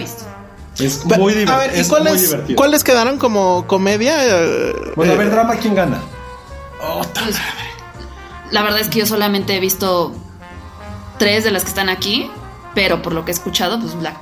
Es 0.78 1.02
Pero, 1.08 1.20
muy, 1.22 1.32
a 1.34 1.36
diver- 1.36 1.58
ver, 1.58 1.70
¿y 1.76 1.80
es 1.80 1.88
muy 1.88 1.98
cuáles, 2.00 2.22
divertido. 2.30 2.56
¿cuáles 2.56 2.84
quedaron 2.84 3.18
como 3.18 3.66
comedia? 3.66 4.16
Eh, 4.26 4.74
Bueno, 4.96 5.12
a 5.12 5.14
eh, 5.14 5.18
ver, 5.18 5.30
drama, 5.30 5.56
¿quién 5.56 5.74
gana? 5.74 5.98
La 8.50 8.62
verdad 8.62 8.80
es 8.80 8.88
que 8.88 8.98
yo 9.00 9.06
solamente 9.06 9.54
he 9.56 9.60
visto 9.60 10.12
tres 11.18 11.44
de 11.44 11.50
las 11.50 11.62
que 11.62 11.68
están 11.68 11.88
aquí, 11.88 12.30
pero 12.74 13.02
por 13.02 13.12
lo 13.12 13.24
que 13.24 13.30
he 13.30 13.34
escuchado, 13.34 13.78
pues 13.78 13.94
Black. 13.94 14.16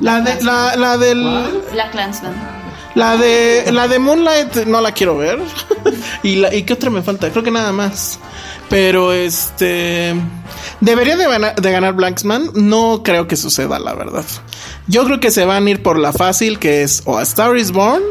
La, 0.00 0.20
de, 0.20 0.42
la, 0.42 0.76
la 0.76 0.98
del. 0.98 1.62
Black 1.72 1.92
Clansman. 1.92 2.34
La 2.94 3.16
de 3.16 3.72
la 3.72 3.88
de 3.88 3.98
Moonlight 3.98 4.66
no 4.66 4.80
la 4.82 4.92
quiero 4.92 5.16
ver. 5.16 5.38
y 6.22 6.36
la, 6.36 6.54
y 6.54 6.64
qué 6.64 6.74
otra 6.74 6.90
me 6.90 7.02
falta? 7.02 7.30
Creo 7.30 7.42
que 7.42 7.50
nada 7.50 7.72
más. 7.72 8.18
Pero 8.68 9.12
este 9.12 10.14
debería 10.80 11.16
de, 11.16 11.26
ganar- 11.26 11.54
de 11.56 11.72
ganar 11.72 11.94
Blanksman. 11.94 12.50
No 12.54 13.02
creo 13.02 13.26
que 13.28 13.36
suceda, 13.36 13.78
la 13.78 13.94
verdad. 13.94 14.24
Yo 14.88 15.04
creo 15.04 15.20
que 15.20 15.30
se 15.30 15.44
van 15.46 15.66
a 15.66 15.70
ir 15.70 15.82
por 15.82 15.98
la 15.98 16.12
fácil, 16.12 16.58
que 16.58 16.82
es 16.82 17.02
o 17.06 17.16
A 17.18 17.22
Star 17.22 17.56
Is 17.56 17.72
Born 17.72 18.02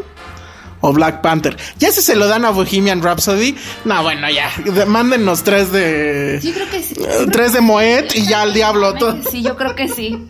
o 0.81 0.91
Black 0.93 1.21
Panther. 1.21 1.55
Ya 1.79 1.91
si 1.91 2.01
se 2.01 2.15
lo 2.15 2.27
dan 2.27 2.43
a 2.45 2.49
Bohemian 2.49 3.01
Rhapsody, 3.01 3.55
no, 3.85 4.03
bueno, 4.03 4.27
ya. 4.29 4.49
de- 4.65 4.85
Mándennos 4.85 5.43
tres 5.43 5.71
de 5.71 6.39
Yo 6.43 6.51
creo 6.53 6.69
que 6.69 6.83
sí. 6.83 6.95
eh, 6.99 7.27
tres 7.31 7.53
de 7.53 7.61
Moet 7.61 8.15
y 8.15 8.25
ya 8.27 8.41
al 8.41 8.53
diablo 8.53 8.93
todo. 8.99 9.17
Sí, 9.31 9.41
yo 9.43 9.55
creo 9.55 9.75
que 9.75 9.87
sí. 9.87 10.27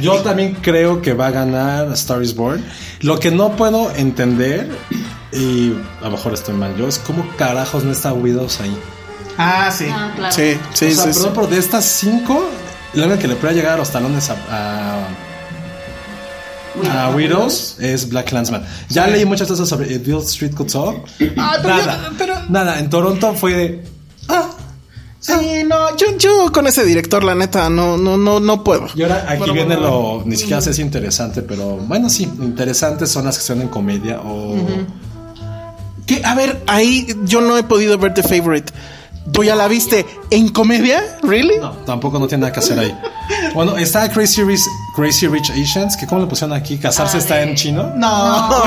Yo 0.00 0.16
también 0.22 0.54
creo 0.62 1.02
que 1.02 1.12
va 1.12 1.26
a 1.26 1.30
ganar 1.30 1.88
A 1.88 1.94
Star 1.94 2.22
is 2.22 2.34
Born. 2.34 2.64
Lo 3.00 3.20
que 3.20 3.30
no 3.30 3.54
puedo 3.54 3.90
entender, 3.94 4.68
y 5.30 5.72
a 6.00 6.04
lo 6.04 6.10
mejor 6.12 6.32
estoy 6.34 6.54
mal 6.54 6.74
yo, 6.76 6.88
es 6.88 6.98
cómo 6.98 7.26
carajos 7.36 7.84
no 7.84 7.92
está 7.92 8.12
Widows 8.12 8.60
ahí. 8.60 8.76
Ah, 9.38 9.70
sí. 9.70 9.86
Ah, 9.90 10.12
claro. 10.16 10.34
Sí, 10.34 10.58
sí, 10.74 10.86
o 10.86 10.90
sea, 10.94 11.04
sí, 11.04 11.12
sí. 11.12 11.18
perdón, 11.20 11.32
pero 11.34 11.46
de 11.48 11.58
estas 11.58 11.84
cinco, 11.84 12.48
la 12.94 13.06
única 13.06 13.20
que 13.20 13.28
le 13.28 13.36
puede 13.36 13.54
llegar 13.54 13.74
a 13.74 13.76
los 13.78 13.90
talones 13.90 14.30
a, 14.30 14.34
a, 14.50 15.06
a 16.90 17.10
Widows 17.14 17.76
es 17.80 18.08
Black 18.08 18.28
Clansman. 18.28 18.64
Ya 18.88 19.06
leí 19.06 19.24
muchas 19.24 19.48
cosas 19.48 19.68
sobre 19.68 19.98
Bill 19.98 20.18
Street 20.18 20.54
Could 20.54 20.70
Talk. 20.72 21.06
Ah, 21.36 21.56
pero 21.62 21.76
nada, 21.76 22.12
pero- 22.18 22.34
nada. 22.48 22.78
En 22.78 22.88
Toronto 22.90 23.34
fue 23.34 23.54
de. 23.54 23.84
Ah, 24.28 24.48
Sí, 25.20 25.62
no, 25.64 25.96
yo, 25.96 26.18
yo 26.18 26.50
con 26.50 26.66
ese 26.66 26.84
director, 26.84 27.22
la 27.22 27.36
neta, 27.36 27.70
no, 27.70 27.96
no, 27.96 28.16
no, 28.16 28.40
no 28.40 28.64
puedo. 28.64 28.88
y 28.92 29.02
ahora 29.04 29.24
aquí 29.28 29.38
Bueno, 29.38 29.52
viene 29.54 29.76
bueno, 29.76 30.18
lo. 30.18 30.22
Ni 30.26 30.34
siquiera 30.34 30.60
sé 30.60 30.74
si 30.74 30.80
es 30.80 30.84
interesante, 30.84 31.42
pero 31.42 31.76
bueno, 31.76 32.10
sí, 32.10 32.24
interesantes 32.24 33.12
son 33.12 33.26
las 33.26 33.38
que 33.38 33.44
son 33.44 33.60
en 33.62 33.68
comedia 33.68 34.20
o. 34.20 34.56
Que, 36.06 36.20
a 36.24 36.34
ver, 36.34 36.60
ahí 36.66 37.06
yo 37.24 37.40
no 37.40 37.56
he 37.56 37.62
podido 37.62 37.96
ver 37.98 38.14
The 38.14 38.24
Favorite. 38.24 38.72
¿Tú 39.30 39.44
ya 39.44 39.54
la 39.54 39.68
viste 39.68 40.04
en 40.30 40.48
comedia? 40.48 41.00
¿Really? 41.22 41.56
No, 41.60 41.70
tampoco 41.86 42.18
no 42.18 42.26
tiene 42.26 42.40
nada 42.42 42.52
que 42.52 42.58
hacer 42.58 42.78
ahí. 42.80 42.92
Bueno, 43.54 43.76
está 43.76 44.10
Crazy 44.10 44.42
Rich, 44.42 44.62
Crazy 44.94 45.26
Rich 45.26 45.50
Asians, 45.50 45.96
que 45.96 46.06
como 46.06 46.20
le 46.20 46.26
pusieron 46.26 46.54
aquí, 46.56 46.78
casarse 46.78 47.18
está 47.18 47.42
en 47.42 47.54
chino. 47.54 47.92
No. 47.96 48.50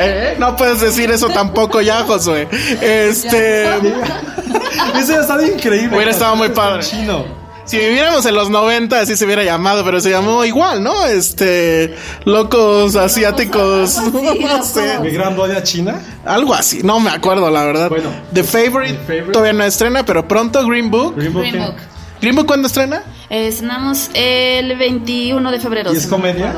Eh, 0.00 0.36
no 0.38 0.54
puedes 0.56 0.80
decir 0.80 1.10
eso 1.10 1.28
tampoco 1.28 1.80
ya, 1.80 2.02
Josué. 2.04 2.48
Este. 2.80 3.64
Eso 4.98 5.20
está 5.20 5.42
increíble. 5.46 5.96
Hubiera 5.96 6.10
estado 6.10 6.36
muy 6.36 6.48
padre. 6.50 6.82
Chino. 6.82 7.24
Si 7.64 7.76
viviéramos 7.78 8.24
en 8.26 8.34
los 8.34 8.50
90, 8.50 9.00
así 9.00 9.16
se 9.16 9.24
hubiera 9.24 9.44
llamado, 9.44 9.84
pero 9.84 10.00
se 10.00 10.10
llamó 10.10 10.44
igual, 10.44 10.82
¿no? 10.82 11.06
Este. 11.06 11.94
Locos 12.24 12.96
asiáticos. 12.96 13.98
No 14.12 14.62
sé. 14.64 14.98
Mi 15.00 15.10
gran 15.10 15.36
boda 15.36 15.62
china. 15.62 16.00
Algo 16.24 16.54
así, 16.54 16.80
no 16.82 16.98
me 17.00 17.10
acuerdo, 17.10 17.50
la 17.50 17.64
verdad. 17.64 17.88
Bueno. 17.88 18.10
The 18.32 18.42
Favorite, 18.42 18.94
The 18.94 18.98
Favorite. 19.00 19.32
todavía 19.32 19.52
no 19.52 19.64
estrena, 19.64 20.04
pero 20.04 20.26
pronto 20.26 20.66
Green 20.66 20.90
Book. 20.90 21.14
Green 21.16 21.32
Book. 21.32 21.42
Green 21.42 21.64
Book. 21.64 21.76
¿Green 22.20 22.36
Book 22.36 22.46
cuándo 22.46 22.66
estrena? 22.66 23.02
Eh, 23.30 23.48
Estrenamos 23.48 24.10
el 24.14 24.76
21 24.76 25.50
de 25.50 25.60
febrero. 25.60 25.92
¿Y 25.92 25.96
es 25.96 26.06
comedia? 26.06 26.54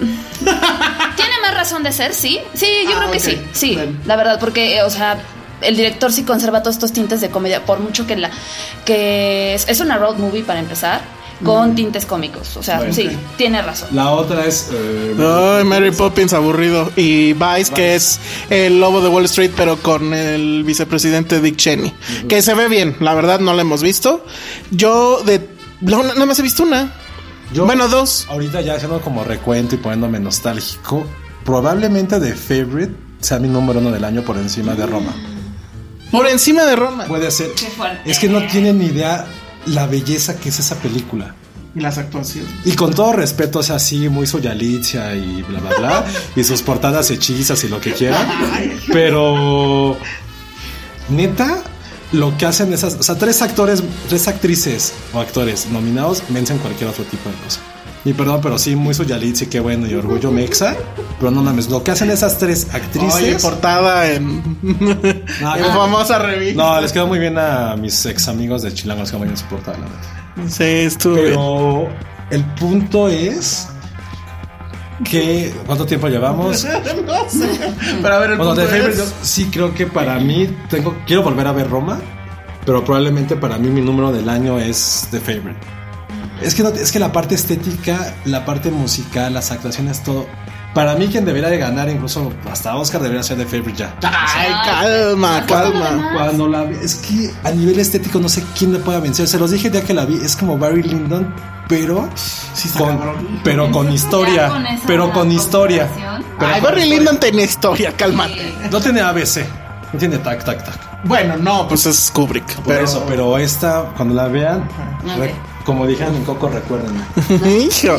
Tiene 0.40 1.32
más 1.42 1.54
razón 1.54 1.82
de 1.82 1.92
ser, 1.92 2.14
sí. 2.14 2.40
Sí, 2.54 2.66
yo 2.84 2.90
Ah, 2.94 2.98
creo 3.00 3.10
que 3.12 3.20
sí. 3.20 3.40
Sí, 3.52 3.78
la 4.06 4.16
verdad, 4.16 4.38
porque, 4.40 4.76
eh, 4.76 4.82
o 4.82 4.90
sea, 4.90 5.18
el 5.60 5.76
director 5.76 6.10
sí 6.12 6.24
conserva 6.24 6.62
todos 6.62 6.76
estos 6.76 6.92
tintes 6.92 7.20
de 7.20 7.30
comedia, 7.30 7.64
por 7.64 7.78
mucho 7.80 8.06
que 8.06 8.16
la. 8.16 8.30
que 8.84 9.54
es, 9.54 9.68
es 9.68 9.80
una 9.80 9.98
road 9.98 10.16
movie 10.16 10.42
para 10.42 10.58
empezar, 10.58 11.00
con 11.44 11.74
tintes 11.74 12.06
cómicos. 12.06 12.56
O 12.56 12.62
sea, 12.62 12.78
Bueno. 12.78 12.92
sí, 12.92 13.08
tiene 13.36 13.60
razón. 13.62 13.88
La 13.92 14.10
otra 14.10 14.46
es. 14.46 14.68
eh, 14.72 15.14
Ay, 15.58 15.64
Mary 15.64 15.90
Poppins 15.90 16.32
aburrido. 16.32 16.90
Y 16.96 17.32
Vice, 17.34 17.72
que 17.74 17.94
es 17.94 18.18
el 18.50 18.80
lobo 18.80 19.00
de 19.00 19.08
Wall 19.08 19.24
Street, 19.26 19.50
pero 19.56 19.76
con 19.78 20.14
el 20.14 20.64
vicepresidente 20.64 21.40
Dick 21.40 21.56
Cheney. 21.56 21.92
Que 22.28 22.42
se 22.42 22.54
ve 22.54 22.68
bien, 22.68 22.96
la 23.00 23.14
verdad 23.14 23.40
no 23.40 23.54
la 23.54 23.62
hemos 23.62 23.82
visto. 23.82 24.24
Yo 24.70 25.22
de... 25.24 25.48
no, 25.80 26.02
nada 26.02 26.26
más 26.26 26.38
he 26.38 26.42
visto 26.42 26.62
una. 26.62 26.92
Yo- 27.52 27.66
bueno, 27.66 27.88
dos. 27.88 28.26
Ahorita 28.30 28.60
ya 28.62 28.74
haciendo 28.74 29.00
como 29.00 29.24
recuento 29.24 29.74
y 29.74 29.78
poniéndome 29.78 30.18
nostálgico, 30.20 31.04
probablemente 31.44 32.18
The 32.18 32.34
Favorite 32.34 32.94
sea 33.20 33.38
mi 33.38 33.48
número 33.48 33.78
uno 33.80 33.90
del 33.90 34.04
año 34.04 34.22
por 34.22 34.36
encima 34.36 34.74
de 34.74 34.86
Roma. 34.86 35.12
Por 36.10 36.26
encima 36.28 36.64
de 36.64 36.76
Roma. 36.76 37.04
Puede 37.04 37.30
ser. 37.30 37.50
fuerte. 37.76 38.10
Es 38.10 38.18
que 38.18 38.28
no 38.28 38.44
tienen 38.46 38.78
ni 38.78 38.86
idea 38.86 39.24
la 39.66 39.86
belleza 39.86 40.36
que 40.36 40.48
es 40.48 40.58
esa 40.58 40.76
película. 40.76 41.34
Y 41.74 41.80
las 41.80 41.96
actuaciones. 41.96 42.50
Y 42.64 42.72
con 42.72 42.92
todo 42.92 43.12
respeto, 43.14 43.60
o 43.60 43.62
sea, 43.62 43.78
sí, 43.78 44.08
muy 44.08 44.26
Soyalicia 44.26 45.14
y 45.14 45.42
bla, 45.42 45.60
bla, 45.60 45.78
bla. 45.78 46.06
y 46.36 46.44
sus 46.44 46.60
portadas 46.62 47.10
hechizas 47.10 47.64
y 47.64 47.68
lo 47.68 47.80
que 47.80 47.92
quieran. 47.92 48.26
Pero. 48.92 49.96
Neta, 51.08 51.62
lo 52.12 52.36
que 52.36 52.46
hacen 52.46 52.72
esas. 52.72 52.96
O 52.96 53.02
sea, 53.02 53.16
tres 53.16 53.40
actores, 53.40 53.82
tres 54.08 54.28
actrices 54.28 54.92
o 55.14 55.20
actores 55.20 55.66
nominados 55.70 56.22
vencen 56.28 56.58
cualquier 56.58 56.90
otro 56.90 57.04
tipo 57.04 57.30
de 57.30 57.36
cosa. 57.36 57.60
Y 58.04 58.14
perdón, 58.14 58.40
pero 58.42 58.58
sí, 58.58 58.74
muy 58.74 58.94
Soyalicia 58.94 59.46
y 59.46 59.48
qué 59.48 59.60
bueno, 59.60 59.86
y 59.86 59.94
orgullo 59.94 60.30
mexa. 60.32 60.76
Pero 61.18 61.30
no 61.30 61.42
mames, 61.42 61.70
lo 61.70 61.84
que 61.84 61.92
hacen 61.92 62.10
esas 62.10 62.36
tres 62.38 62.66
actrices. 62.72 63.14
Oye, 63.14 63.36
portada 63.36 64.12
en... 64.12 64.58
No, 65.40 65.56
no. 65.56 65.66
famosa 65.72 66.18
revista. 66.18 66.62
No, 66.62 66.80
les 66.80 66.92
quedó 66.92 67.06
muy 67.06 67.18
bien 67.18 67.38
a 67.38 67.76
mis 67.76 68.04
ex 68.06 68.28
amigos 68.28 68.62
de 68.62 68.72
Chilango, 68.74 69.02
les 69.02 69.10
quedó 69.10 69.18
muy 69.20 69.28
bien 69.28 69.36
su 69.36 69.44
portada, 69.46 69.78
la 69.78 69.84
neta. 69.86 70.50
Sí, 70.50 70.64
estuvo 70.64 71.14
bien. 71.14 71.26
Pero 71.30 71.88
el 72.30 72.44
punto 72.54 73.08
es 73.08 73.68
que 75.04 75.52
¿cuánto 75.66 75.84
tiempo 75.86 76.08
llevamos? 76.08 76.64
no 77.06 77.28
sé. 77.28 77.48
Pero 78.00 78.14
a 78.14 78.18
ver, 78.18 78.30
el 78.32 78.36
Bueno, 78.38 78.54
punto 78.54 78.68
de 78.68 78.88
es- 78.90 79.14
sí 79.22 79.46
creo 79.50 79.74
que 79.74 79.86
para 79.86 80.18
mí 80.18 80.48
tengo 80.70 80.96
quiero 81.06 81.22
volver 81.22 81.46
a 81.46 81.52
ver 81.52 81.68
Roma, 81.68 81.98
pero 82.64 82.84
probablemente 82.84 83.36
para 83.36 83.58
mí 83.58 83.68
mi 83.68 83.80
número 83.80 84.12
del 84.12 84.28
año 84.28 84.58
es 84.58 85.08
The 85.10 85.18
Favorite. 85.20 85.58
Es 86.40 86.54
que 86.54 86.62
no- 86.62 86.70
es 86.70 86.90
que 86.92 86.98
la 86.98 87.12
parte 87.12 87.34
estética, 87.34 88.14
la 88.24 88.44
parte 88.44 88.70
musical, 88.70 89.34
las 89.34 89.50
actuaciones, 89.50 90.02
todo. 90.02 90.26
Para 90.74 90.94
mí 90.94 91.06
quien 91.08 91.24
debería 91.26 91.50
de 91.50 91.58
ganar, 91.58 91.88
incluso 91.90 92.32
hasta 92.50 92.74
Oscar 92.76 93.02
debería 93.02 93.22
ser 93.22 93.36
The 93.36 93.44
Favorite 93.44 93.74
ya. 93.74 93.94
Ay, 94.02 94.50
calma, 94.64 95.44
calma. 95.46 96.10
Cuando 96.14 96.48
la 96.48 96.64
vi, 96.64 96.76
es 96.82 96.94
que 96.96 97.30
a 97.44 97.50
nivel 97.50 97.78
estético 97.78 98.18
no 98.20 98.28
sé 98.28 98.42
quién 98.56 98.72
le 98.72 98.78
pueda 98.78 98.98
vencer. 98.98 99.28
Se 99.28 99.38
los 99.38 99.50
dije 99.50 99.66
el 99.66 99.72
día 99.74 99.82
que 99.84 99.92
la 99.92 100.06
vi, 100.06 100.16
es 100.24 100.34
como 100.34 100.56
Barry 100.56 100.82
Lyndon, 100.82 101.34
pero 101.68 102.08
con, 102.78 103.00
pero 103.44 103.70
con 103.70 103.92
historia, 103.92 104.34
Ya 104.34 104.48
con 104.48 104.64
pero 104.86 105.12
con 105.12 105.30
historia. 105.30 105.88
Pero 105.94 106.10
Ay, 106.12 106.60
con 106.60 106.62
Barry 106.70 106.80
historia. 106.82 106.96
Lyndon 106.96 107.20
tiene 107.20 107.42
historia, 107.42 107.92
cálmate. 107.94 108.54
No 108.70 108.80
tiene 108.80 109.02
ABC, 109.02 109.44
no 109.92 109.98
tiene 109.98 110.18
tac 110.18 110.42
tac 110.42 110.64
tac. 110.64 111.04
Bueno, 111.04 111.36
no, 111.36 111.68
pues 111.68 111.84
es 111.84 112.10
Kubrick. 112.14 112.54
Por 112.56 112.64
Pero 112.74 112.84
eso, 112.84 113.04
pero 113.06 113.36
esta, 113.36 113.92
cuando 113.96 114.14
la 114.14 114.28
vean, 114.28 114.66
Ok. 115.04 115.30
Como 115.64 115.86
dijeron 115.86 116.16
en 116.16 116.24
Coco, 116.24 116.48
recuerden. 116.48 116.92
Hijo. 117.60 117.96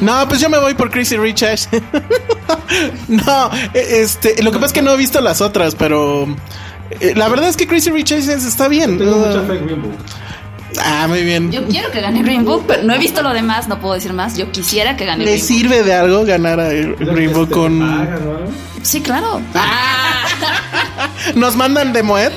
No, 0.00 0.28
pues 0.28 0.40
yo 0.40 0.48
me 0.48 0.58
voy 0.58 0.74
por 0.74 0.90
Crazy 0.90 1.16
Rich 1.16 1.42
Ash. 1.42 1.66
no, 3.08 3.50
eh, 3.74 4.00
este, 4.02 4.42
lo 4.42 4.50
que 4.50 4.56
pasa 4.56 4.66
es 4.66 4.72
que 4.72 4.82
no 4.82 4.92
he 4.92 4.96
visto 4.96 5.20
las 5.20 5.40
otras, 5.40 5.74
pero 5.74 6.26
eh, 7.00 7.14
la 7.16 7.28
verdad 7.28 7.48
es 7.48 7.56
que 7.56 7.66
Crazy 7.66 7.90
Rich 7.90 8.12
está 8.12 8.68
bien. 8.68 8.98
Tengo 8.98 9.16
mucha 9.16 9.42
fe 9.42 9.58
en 9.58 9.66
Green 9.66 9.82
Book. 9.82 9.94
Ah, 10.82 11.06
muy 11.08 11.22
bien. 11.24 11.50
Yo 11.50 11.66
quiero 11.66 11.90
que 11.90 12.00
gane 12.00 12.22
Green 12.22 12.44
Book, 12.44 12.64
pero 12.66 12.84
no 12.84 12.94
he 12.94 12.98
visto 12.98 13.22
lo 13.22 13.32
demás, 13.32 13.66
no 13.68 13.80
puedo 13.80 13.94
decir 13.94 14.12
más. 14.12 14.36
Yo 14.36 14.50
quisiera 14.52 14.96
que 14.96 15.04
gane 15.04 15.24
¿Le 15.24 15.32
Green 15.32 15.40
Book. 15.40 15.48
sirve 15.48 15.82
de 15.82 15.94
algo 15.94 16.24
ganar 16.24 16.60
a 16.60 16.68
Green 16.68 17.32
Book 17.32 17.50
con... 17.50 18.08
Sí, 18.82 19.00
claro. 19.00 19.40
Nos 21.34 21.56
mandan 21.56 21.92
de 21.92 22.02
Moet. 22.02 22.32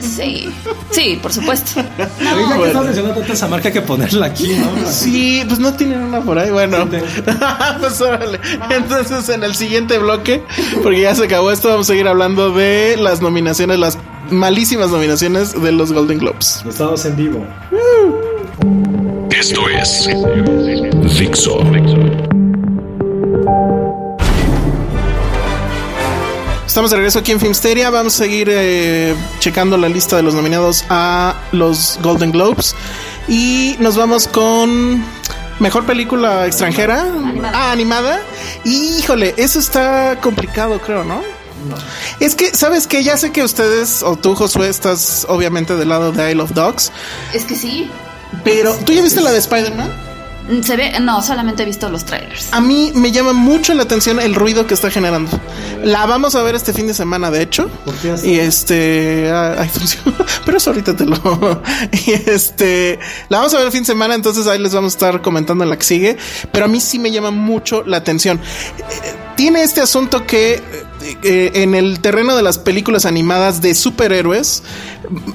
Sí, 0.00 0.52
sí, 0.90 1.18
por 1.20 1.32
supuesto. 1.32 1.82
Ya 1.98 2.08
que 2.34 2.44
bueno. 2.44 2.66
estás 2.66 2.84
mencionando 2.84 3.22
esa 3.22 3.48
marca 3.48 3.70
que 3.72 3.80
ponerla 3.82 4.26
aquí, 4.26 4.54
¿no? 4.56 4.70
Sí, 4.90 5.42
pues 5.46 5.58
no 5.58 5.74
tienen 5.74 6.02
una 6.02 6.20
por 6.20 6.38
ahí. 6.38 6.50
Bueno, 6.50 6.88
pues 7.80 8.00
órale. 8.00 8.40
Entonces, 8.70 9.28
en 9.28 9.44
el 9.44 9.54
siguiente 9.54 9.98
bloque, 9.98 10.42
porque 10.82 11.00
ya 11.00 11.14
se 11.14 11.24
acabó 11.24 11.50
esto, 11.50 11.68
vamos 11.68 11.88
a 11.88 11.92
seguir 11.92 12.08
hablando 12.08 12.50
de 12.50 12.96
las 12.96 13.20
nominaciones, 13.20 13.78
las 13.78 13.98
malísimas 14.30 14.90
nominaciones 14.90 15.60
de 15.60 15.72
los 15.72 15.92
Golden 15.92 16.18
Globes. 16.18 16.64
Estamos 16.68 17.04
en 17.04 17.16
vivo. 17.16 17.46
Esto 19.30 19.68
es 19.68 20.08
Dixo. 21.18 21.60
Estamos 26.76 26.90
de 26.90 26.98
regreso 26.98 27.20
aquí 27.20 27.32
en 27.32 27.40
Filmsteria. 27.40 27.88
Vamos 27.88 28.16
a 28.16 28.18
seguir 28.18 28.48
eh, 28.50 29.14
checando 29.38 29.78
la 29.78 29.88
lista 29.88 30.16
de 30.16 30.22
los 30.22 30.34
nominados 30.34 30.84
a 30.90 31.34
los 31.52 31.98
Golden 32.02 32.32
Globes. 32.32 32.74
Y 33.28 33.76
nos 33.78 33.96
vamos 33.96 34.28
con 34.28 35.02
mejor 35.58 35.86
película 35.86 36.44
extranjera. 36.46 37.00
Animada. 37.00 37.52
Ah, 37.54 37.72
animada. 37.72 38.20
Y, 38.62 38.98
híjole, 38.98 39.32
eso 39.38 39.58
está 39.58 40.18
complicado, 40.20 40.78
creo, 40.78 41.02
¿no? 41.02 41.22
Es 42.20 42.34
que, 42.34 42.54
¿sabes 42.54 42.86
qué? 42.86 43.02
Ya 43.02 43.16
sé 43.16 43.32
que 43.32 43.42
ustedes, 43.42 44.02
o 44.02 44.16
tú, 44.16 44.34
Josué, 44.34 44.68
estás 44.68 45.24
obviamente 45.30 45.76
del 45.76 45.88
lado 45.88 46.12
de 46.12 46.30
Isle 46.30 46.42
of 46.42 46.52
Dogs. 46.52 46.92
Es 47.32 47.46
que 47.46 47.56
sí. 47.56 47.90
Pero, 48.44 48.74
¿tú 48.84 48.92
ya 48.92 49.00
viste 49.00 49.22
la 49.22 49.32
de 49.32 49.38
Spider-Man? 49.38 50.05
Mm, 50.48 50.62
Se 50.62 50.76
ve, 50.76 51.00
no, 51.00 51.22
solamente 51.22 51.62
he 51.62 51.66
visto 51.66 51.88
los 51.88 52.04
trailers. 52.04 52.52
A 52.52 52.60
mí 52.60 52.92
me 52.94 53.10
llama 53.12 53.32
mucho 53.32 53.74
la 53.74 53.82
atención 53.82 54.20
el 54.20 54.34
ruido 54.34 54.66
que 54.66 54.74
está 54.74 54.90
generando. 54.90 55.30
La 55.82 56.06
vamos 56.06 56.34
a 56.34 56.42
ver 56.42 56.54
este 56.54 56.72
fin 56.72 56.86
de 56.86 56.94
semana, 56.94 57.30
de 57.30 57.42
hecho. 57.42 57.70
qué 58.02 58.12
así? 58.12 58.30
Y 58.30 58.38
este, 58.38 59.30
ah, 59.32 59.56
ay, 59.58 59.70
pero 60.44 60.58
eso 60.58 60.70
ahorita 60.70 60.96
te 60.96 61.04
lo. 61.04 61.16
y 62.06 62.12
este, 62.12 62.98
la 63.28 63.38
vamos 63.38 63.54
a 63.54 63.58
ver 63.58 63.66
el 63.66 63.72
fin 63.72 63.82
de 63.82 63.86
semana, 63.86 64.14
entonces 64.14 64.46
ahí 64.46 64.58
les 64.58 64.74
vamos 64.74 64.94
a 64.94 64.96
estar 64.96 65.22
comentando 65.22 65.64
en 65.64 65.70
la 65.70 65.76
que 65.76 65.84
sigue. 65.84 66.16
Pero 66.52 66.66
a 66.66 66.68
mí 66.68 66.80
sí 66.80 66.98
me 66.98 67.10
llama 67.10 67.30
mucho 67.30 67.82
la 67.84 67.98
atención. 67.98 68.40
Tiene 69.36 69.62
este 69.62 69.80
asunto 69.82 70.26
que 70.26 70.62
eh, 71.22 71.50
en 71.54 71.74
el 71.74 72.00
terreno 72.00 72.34
de 72.36 72.42
las 72.42 72.58
películas 72.58 73.04
animadas 73.04 73.60
de 73.60 73.74
superhéroes, 73.74 74.62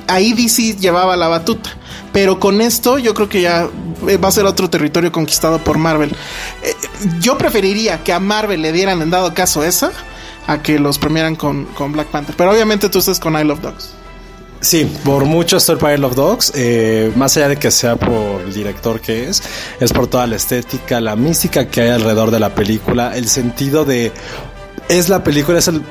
ahí 0.08 0.34
DC 0.34 0.78
llevaba 0.78 1.16
la 1.18 1.28
batuta. 1.28 1.70
Pero 2.14 2.40
con 2.40 2.62
esto 2.62 2.98
yo 2.98 3.14
creo 3.14 3.30
que 3.30 3.42
ya 3.42 3.70
eh, 4.08 4.18
va 4.18 4.28
a 4.30 4.32
ser 4.32 4.46
otro 4.46 4.70
territorio 4.70 5.12
conquistado 5.12 5.60
por 5.60 5.78
Marvel. 5.78 6.12
Eh, 6.64 6.74
yo 7.20 7.38
preferiría 7.38 8.04
que 8.04 8.14
a 8.14 8.20
Marvel 8.20 8.62
le 8.62 8.72
dieran 8.72 9.02
en 9.02 9.10
dado 9.10 9.34
caso 9.34 9.64
esa 9.64 9.92
a 10.48 10.62
que 10.62 10.80
los 10.80 10.98
premiaran 10.98 11.36
con, 11.36 11.66
con 11.66 11.94
Black 11.94 12.08
Panther. 12.08 12.36
Pero 12.36 12.52
obviamente 12.52 12.90
tú 12.90 13.00
estás 13.00 13.20
con 13.20 13.40
I 13.40 13.44
Love 13.44 13.62
Dogs. 13.62 14.02
Sí, 14.62 14.86
por 15.04 15.26
mucho 15.26 15.58
estoy 15.58 15.78
para 15.78 15.96
of 16.06 16.14
Dogs, 16.14 16.52
eh, 16.54 17.12
más 17.16 17.36
allá 17.36 17.50
de 17.50 17.58
que 17.58 17.72
sea 17.72 17.96
por 17.96 18.42
el 18.42 18.54
director 18.54 19.02
que 19.02 19.28
es, 19.28 19.42
es 19.80 19.92
por 19.92 20.06
toda 20.06 20.28
la 20.28 20.36
estética, 20.36 21.02
la 21.02 21.16
mística 21.16 21.68
que 21.68 21.82
hay 21.82 21.90
alrededor 21.90 22.30
de 22.30 22.40
la 22.40 22.54
película, 22.54 23.18
el 23.18 23.28
sentido 23.28 23.86
de... 23.86 24.12
Es 24.88 25.10
la 25.10 25.24
película, 25.24 25.58
es 25.58 25.68
el 25.68 25.82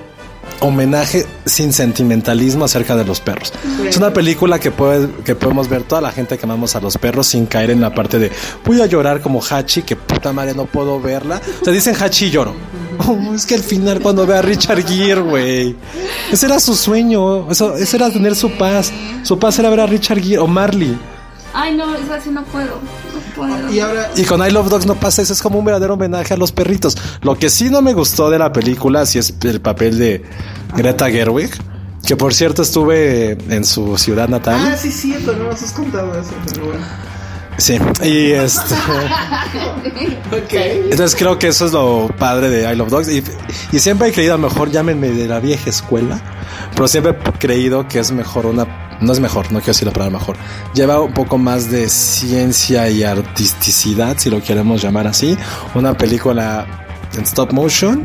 homenaje 0.61 1.27
sin 1.47 1.73
sentimentalismo 1.73 2.65
acerca 2.65 2.97
de 2.97 3.05
los 3.05 3.21
perros. 3.21 3.53
Es 3.87 3.97
una 3.97 4.13
película 4.13 4.59
que, 4.59 4.71
puede, 4.71 5.11
que 5.25 5.35
podemos 5.35 5.69
ver 5.69 5.83
toda 5.85 6.01
la 6.01 6.13
gente 6.13 6.39
que 6.39 6.45
amamos 6.45 6.77
a 6.77 6.81
los 6.81 6.99
perros 6.99 7.29
sin 7.29 7.47
caer 7.47 7.71
en 7.71 7.81
la 7.81 7.95
parte 7.95 8.19
de 8.19 8.31
voy 8.65 8.81
a 8.81 8.87
llorar 8.87 9.21
como 9.21 9.41
Hachi, 9.41 9.83
que 9.83 9.97
puta 9.97 10.33
madre 10.33 10.55
no 10.55 10.67
puedo 10.67 11.01
verla. 11.01 11.41
O 11.61 11.65
sea, 11.65 11.73
dicen 11.73 11.95
Hachi 11.99 12.27
y 12.27 12.31
lloro. 12.31 12.55
Oh, 13.03 13.35
es 13.35 13.47
que 13.47 13.55
al 13.55 13.63
final 13.63 14.01
cuando 14.03 14.27
ve 14.27 14.37
a 14.37 14.43
Richard 14.43 14.87
Gere, 14.87 15.23
güey. 15.23 15.75
Ese 16.31 16.45
era 16.45 16.61
su 16.61 16.75
sueño. 16.75 17.51
Eso, 17.51 17.75
ese 17.75 17.97
era 17.97 18.11
tener 18.11 18.37
su 18.37 18.51
paz. 18.51 18.93
Su 19.23 19.39
paz 19.39 19.59
era 19.59 19.71
ver 19.71 19.81
a 19.81 19.87
Richard 19.87 20.21
Gere 20.21 20.39
o 20.39 20.47
Marley. 20.47 20.99
Ay, 21.55 21.75
no, 21.77 21.95
es 21.95 22.11
así, 22.11 22.29
no 22.29 22.45
puedo. 22.45 22.79
Puedo. 23.41 23.73
Y 23.73 23.81
ahora, 23.81 24.11
Y 24.17 24.25
con 24.25 24.47
I 24.47 24.51
Love 24.51 24.69
Dogs 24.69 24.87
no 24.87 24.95
pasa 24.97 25.23
eso, 25.23 25.33
es 25.33 25.41
como 25.41 25.59
un 25.59 25.65
verdadero 25.65 25.95
homenaje 25.95 26.35
a 26.35 26.37
los 26.37 26.53
perritos. 26.53 26.97
Lo 27.23 27.37
que 27.39 27.49
sí 27.49 27.71
no 27.71 27.81
me 27.83 27.95
gustó 27.95 28.29
de 28.31 28.39
la 28.39 28.53
película, 28.53 29.07
sí 29.07 29.19
es 29.19 29.35
el 29.43 29.61
papel 29.61 29.99
de 29.99 30.23
Greta 30.77 31.09
Gerwig, 31.11 31.51
que 32.07 32.17
por 32.17 32.35
cierto 32.35 32.63
estuve 32.63 33.39
en 33.49 33.65
su 33.65 33.97
ciudad 33.97 34.29
natal. 34.29 34.61
ah, 34.73 34.77
sí, 34.77 34.93
cierto, 34.93 35.33
no 35.35 35.45
nos 35.45 35.63
has 35.63 35.73
contado 35.73 36.13
eso, 36.21 36.33
pero 36.53 36.67
bueno. 36.67 36.87
Sí, 37.57 37.79
y 38.03 38.31
este. 38.33 38.75
Ok. 40.33 40.53
Entonces 40.91 41.17
creo 41.17 41.39
que 41.39 41.49
eso 41.49 41.67
es 41.67 41.73
lo 41.73 42.09
padre 42.19 42.49
de 42.51 42.73
I 42.73 42.77
Love 42.77 42.89
Dogs. 42.91 43.09
Y, 43.09 43.23
y 43.73 43.79
siempre 43.81 44.09
he 44.09 44.13
creído, 44.13 44.35
a 44.35 44.37
lo 44.37 44.49
mejor 44.49 44.71
llámenme 44.71 45.09
de 45.09 45.27
la 45.27 45.41
vieja 45.41 45.69
escuela, 45.69 46.21
pero 46.75 46.87
siempre 46.89 47.13
he 47.13 47.39
creído 47.39 47.89
que 47.89 47.99
es 47.99 48.13
mejor 48.13 48.47
una. 48.47 48.90
No 49.01 49.13
es 49.13 49.21
mejor, 49.21 49.47
no 49.47 49.61
quiero 49.61 49.73
decir 49.73 49.87
la 49.87 49.93
palabra 49.93 50.19
mejor. 50.19 50.37
Lleva 50.75 51.01
un 51.01 51.13
poco 51.15 51.39
más 51.39 51.71
de 51.71 51.89
ciencia 51.89 52.89
y 52.91 53.03
artisticidad, 53.03 54.19
si 54.19 54.31
lo 54.31 54.43
queremos 54.43 54.83
llamar 54.83 55.07
así. 55.07 55.37
Una 55.75 55.95
película 55.95 56.67
en 57.17 57.23
stop 57.23 57.53
motion 57.53 58.05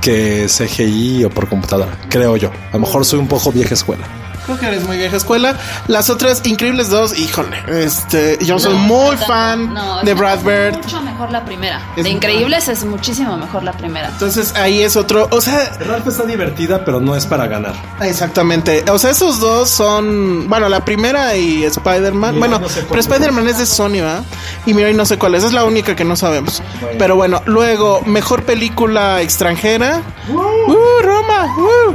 que 0.00 0.46
CGI 0.48 1.24
o 1.24 1.30
por 1.30 1.48
computadora, 1.48 1.98
creo 2.08 2.36
yo. 2.36 2.50
A 2.70 2.74
lo 2.74 2.80
mejor 2.80 3.04
soy 3.04 3.18
un 3.18 3.28
poco 3.28 3.50
vieja 3.52 3.74
escuela. 3.74 4.06
Creo 4.48 4.58
que 4.58 4.66
eres 4.66 4.86
muy 4.86 4.96
vieja 4.96 5.14
escuela. 5.18 5.56
Las 5.88 6.08
otras 6.08 6.40
Increíbles 6.46 6.88
dos, 6.88 7.18
híjole. 7.18 7.62
Este, 7.68 8.38
yo 8.42 8.58
soy 8.58 8.72
No, 8.72 8.78
muy 8.78 9.14
no, 9.16 9.22
fan 9.26 9.74
no, 9.74 10.00
de 10.02 10.14
Brad 10.14 10.38
Bird. 10.40 10.76
mucho 10.82 11.02
mejor 11.02 11.30
la 11.30 11.44
primera. 11.44 11.82
Es 11.96 12.04
de 12.04 12.10
Increíbles 12.10 12.68
es 12.68 12.82
muchísimo 12.86 13.36
mejor 13.36 13.62
la 13.62 13.72
primera. 13.72 14.08
Entonces 14.08 14.54
ahí 14.56 14.80
es 14.80 14.96
otro, 14.96 15.28
o 15.30 15.40
sea, 15.42 15.70
Ralph 15.80 16.06
está 16.08 16.24
divertida, 16.24 16.82
pero 16.86 16.98
no 16.98 17.14
es 17.14 17.26
para 17.26 17.46
ganar. 17.46 17.74
exactamente. 18.00 18.84
O 18.90 18.98
sea, 18.98 19.10
esos 19.10 19.38
dos 19.38 19.68
son, 19.68 20.48
bueno, 20.48 20.70
la 20.70 20.82
primera 20.82 21.36
y 21.36 21.64
Spider-Man. 21.64 22.38
Bueno, 22.38 22.58
no 22.58 22.68
sé 22.70 22.86
pero 22.88 23.00
Spider-Man 23.00 23.48
es 23.48 23.58
de 23.58 23.66
Sony, 23.66 23.90
¿verdad? 24.00 24.24
Y 24.64 24.72
Mirai 24.72 24.94
no 24.94 25.04
sé 25.04 25.18
cuál 25.18 25.34
es, 25.34 25.44
es 25.44 25.52
la 25.52 25.64
única 25.64 25.94
que 25.94 26.04
no 26.04 26.16
sabemos. 26.16 26.62
Pero 26.98 27.16
bueno, 27.16 27.42
luego, 27.44 28.00
mejor 28.06 28.44
película 28.44 29.20
extranjera. 29.20 30.00
¡Uh, 30.30 31.02
Roma! 31.02 31.54
¡Uh! 31.58 31.94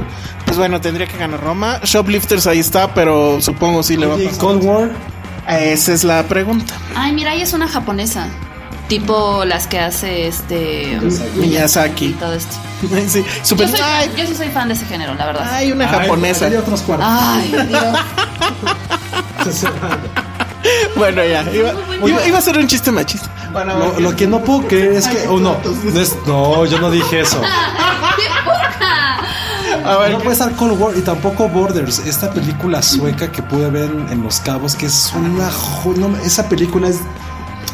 Pues 0.53 0.59
bueno, 0.59 0.79
tendría 0.79 1.07
que 1.07 1.17
ganar 1.17 1.41
Roma. 1.41 1.79
Shoplifters 1.83 2.45
ahí 2.45 2.59
está, 2.59 2.93
pero 2.93 3.41
supongo 3.41 3.81
sí 3.81 3.97
le 3.97 4.05
va 4.05 4.13
a 4.13 4.19
Y 4.19 4.25
pasar. 4.27 4.39
Cold 4.39 4.63
War. 4.63 4.91
Esa 5.49 5.93
es 5.93 6.03
la 6.03 6.21
pregunta. 6.27 6.75
Ay, 6.95 7.11
mira, 7.11 7.33
ella 7.33 7.43
es 7.43 7.53
una 7.53 7.67
japonesa. 7.67 8.27
Tipo 8.87 9.45
las 9.45 9.65
que 9.65 9.79
hace 9.79 10.27
este. 10.27 10.99
Miyazaki. 11.37 12.05
Y 12.05 12.13
todo 12.13 12.35
esto. 12.35 12.55
Sí, 13.07 13.25
super. 13.41 13.65
Yo, 13.67 13.77
soy 13.77 13.81
Ay, 13.83 14.09
fan- 14.09 14.15
yo 14.17 14.27
sí 14.27 14.35
soy 14.35 14.49
fan 14.49 14.67
de 14.67 14.75
ese 14.75 14.85
género, 14.85 15.15
la 15.15 15.25
verdad. 15.25 15.51
hay 15.51 15.71
una 15.71 15.89
Ay, 15.89 16.01
japonesa. 16.01 16.45
hay 16.45 16.55
otros 16.55 16.81
cuartos. 16.81 17.07
Ay, 17.09 17.55
Dios. 17.69 17.83
Bueno, 20.95 21.21
ya. 21.25 21.41
Iba, 21.51 21.73
iba- 22.05 22.25
iba 22.27 22.37
a 22.37 22.41
ser 22.41 22.57
un 22.57 22.67
chiste 22.67 22.89
machista. 22.91 23.27
Bueno, 23.51 23.77
Lo, 23.77 23.99
lo 23.99 24.15
que 24.15 24.25
no 24.27 24.39
puedo 24.43 24.65
creer 24.67 24.93
es 24.93 25.07
que 25.07 25.27
uno. 25.27 25.57
No, 25.83 25.99
es- 25.99 26.15
no, 26.25 26.65
yo 26.65 26.79
no 26.79 26.89
dije 26.91 27.19
eso. 27.21 27.41
No 29.83 30.19
puede 30.19 30.33
estar 30.33 30.55
Cold 30.55 30.79
War 30.79 30.97
y 30.97 31.01
tampoco 31.01 31.49
Borders, 31.49 31.99
esta 31.99 32.31
película 32.31 32.81
sueca 32.81 33.31
que 33.31 33.43
pude 33.43 33.69
ver 33.69 33.91
en, 34.09 34.23
Los 34.23 34.39
Cabos, 34.39 34.75
que 34.75 34.85
es 34.85 35.13
una 35.13 35.49
no, 35.97 36.17
esa 36.17 36.47
película 36.47 36.87
es, 36.87 36.99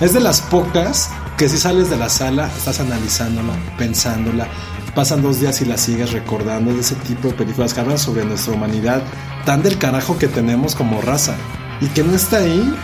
es 0.01 0.13
de 0.13 0.19
las 0.19 0.41
pocas 0.41 1.09
que 1.37 1.47
si 1.47 1.57
sales 1.57 1.89
de 1.89 1.97
la 1.97 2.09
sala, 2.09 2.49
estás 2.57 2.79
analizándola, 2.79 3.53
pensándola, 3.77 4.47
pasan 4.93 5.21
dos 5.21 5.39
días 5.39 5.61
y 5.61 5.65
la 5.65 5.77
sigues 5.77 6.11
recordando 6.11 6.73
de 6.73 6.81
ese 6.81 6.95
tipo 6.95 7.29
de 7.29 7.33
películas 7.35 7.73
que 7.73 7.79
hablan 7.79 7.97
sobre 7.97 8.25
nuestra 8.25 8.53
humanidad 8.53 9.01
tan 9.45 9.63
del 9.63 9.77
carajo 9.77 10.17
que 10.17 10.27
tenemos 10.27 10.75
como 10.75 11.01
raza 11.01 11.35
y 11.79 11.87
que 11.87 12.03
no 12.03 12.13
está 12.13 12.37
ahí. 12.37 12.75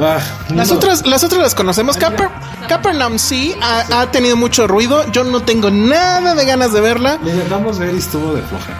Ah, 0.00 0.18
Las 0.54 0.70
no. 0.70 0.76
otras, 0.76 1.06
las 1.06 1.22
otras 1.24 1.40
las 1.42 1.54
conocemos. 1.54 1.96
Caper, 1.96 2.28
Capernaum 2.68 3.18
sí 3.18 3.54
ha, 3.62 4.00
ha 4.00 4.10
tenido 4.10 4.36
mucho 4.36 4.66
ruido. 4.66 5.04
Yo 5.12 5.24
no 5.24 5.40
tengo 5.42 5.70
nada 5.70 6.34
de 6.34 6.44
ganas 6.44 6.72
de 6.72 6.80
verla. 6.80 7.18
Le 7.22 7.32
dejamos 7.34 7.78
ver 7.78 7.94
y 7.94 7.98
estuvo 7.98 8.34
de 8.34 8.42
floja. 8.42 8.72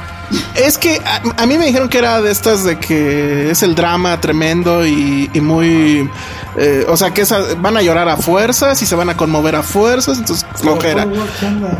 Es 0.57 0.79
que 0.79 1.01
a, 1.05 1.43
a 1.43 1.47
mí 1.47 1.59
me 1.59 1.67
dijeron 1.67 1.89
que 1.89 1.99
era 1.99 2.21
de 2.21 2.31
estas 2.33 2.65
de 2.65 2.79
que 2.79 3.51
es 3.51 3.63
el 3.63 3.75
drama 3.75 4.21
tremendo 4.21 4.85
y, 4.87 5.31
y 5.33 5.41
muy. 5.41 6.11
eh, 6.57 6.87
o 6.89 6.97
sea, 6.97 7.13
que 7.13 7.21
esa- 7.23 7.43
van 7.59 7.77
a 7.77 7.83
llorar 7.83 8.09
a 8.09 8.17
fuerzas 8.17 8.81
y 8.83 8.87
se 8.87 8.95
van 8.97 9.11
a 9.11 9.17
conmover 9.17 9.55
a 9.55 9.63
fuerzas. 9.63 10.19
Entonces, 10.19 10.45
flojera. 10.57 11.07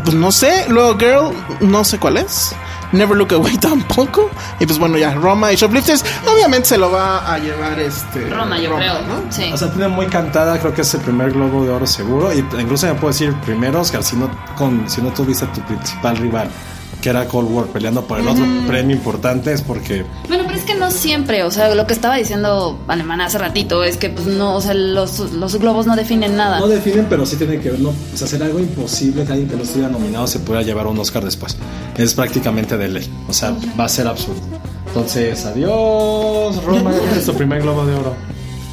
Pues 0.03 0.15
no 0.15 0.31
sé. 0.31 0.65
Luego, 0.69 0.97
Girl, 0.97 1.31
no 1.59 1.83
sé 1.83 1.97
cuál 1.99 2.17
es. 2.17 2.51
Never 2.95 3.17
Look 3.17 3.33
Away 3.33 3.57
tampoco. 3.61 4.29
Y 4.59 4.65
pues 4.65 4.79
bueno, 4.79 4.97
ya, 4.97 5.13
Roma 5.13 5.51
y 5.53 5.55
Shoplifters. 5.55 6.03
Obviamente 6.25 6.69
se 6.69 6.77
lo 6.77 6.91
va 6.91 7.31
a 7.31 7.37
llevar 7.37 7.79
este. 7.79 8.29
Roma, 8.29 8.57
yo 8.59 8.75
creo. 8.75 9.01
¿no? 9.01 9.31
Sí. 9.31 9.51
O 9.53 9.57
sea, 9.57 9.69
tiene 9.69 9.87
muy 9.87 10.07
cantada, 10.07 10.59
creo 10.59 10.73
que 10.73 10.81
es 10.81 10.93
el 10.93 11.01
primer 11.01 11.31
Globo 11.31 11.63
de 11.63 11.71
Oro 11.71 11.87
seguro. 11.87 12.33
Y 12.33 12.39
incluso 12.59 12.87
me 12.87 12.93
puedo 12.95 13.11
decir 13.11 13.33
primero, 13.45 13.81
Oscar, 13.81 14.03
si 14.03 14.15
no, 14.15 14.29
con, 14.55 14.89
si 14.89 15.01
no 15.01 15.11
tuviste 15.11 15.45
a 15.45 15.51
tu 15.51 15.61
principal 15.61 16.17
rival, 16.17 16.49
que 17.05 17.11
era 17.11 17.27
Cold 17.27 17.51
War, 17.51 17.65
peleando 17.67 18.01
por 18.01 18.19
el 18.19 18.27
otro 18.27 18.43
premio 18.65 18.95
importante, 18.95 19.53
es 19.53 19.61
porque 19.61 20.03
Bueno, 20.27 20.45
pero 20.47 20.57
es 20.57 20.63
que 20.63 20.73
no 20.73 20.89
siempre, 20.89 21.43
o 21.43 21.51
sea, 21.51 21.75
lo 21.75 21.85
que 21.85 21.93
estaba 21.93 22.15
diciendo 22.15 22.79
Alemana 22.87 23.27
hace 23.27 23.37
ratito 23.37 23.83
es 23.83 23.97
que 23.97 24.09
pues 24.09 24.25
no, 24.25 24.55
o 24.55 24.61
sea, 24.61 24.73
los, 24.73 25.19
los 25.19 25.55
globos 25.59 25.85
no 25.85 25.95
definen 25.95 26.35
nada. 26.35 26.59
no 26.59 26.67
definen, 26.67 27.05
pero 27.07 27.23
sí 27.27 27.35
tienen 27.35 27.61
que 27.61 27.69
ver, 27.69 27.79
no, 27.79 27.89
o 27.89 28.17
sea, 28.17 28.25
hacer 28.25 28.41
algo 28.41 28.57
imposible 28.57 29.23
que 29.23 29.33
alguien 29.33 29.47
que 29.47 29.55
no 29.55 29.61
estuviera 29.61 29.91
nominado 29.91 30.25
se 30.25 30.39
pueda 30.39 30.63
llevar 30.63 30.87
un 30.87 30.97
Oscar 30.97 31.23
después. 31.23 31.55
Es 31.95 32.15
prácticamente 32.15 32.75
de 32.75 32.87
ley. 32.87 33.07
O 33.29 33.33
sea, 33.33 33.53
va 33.79 33.83
a 33.85 33.89
ser 33.89 34.07
absurdo. 34.07 34.41
Entonces, 34.87 35.45
adiós, 35.45 36.63
Roma, 36.63 36.91
es 37.15 37.23
tu 37.23 37.35
primer 37.35 37.61
Globo 37.61 37.85
de 37.85 37.93
Oro. 37.93 38.15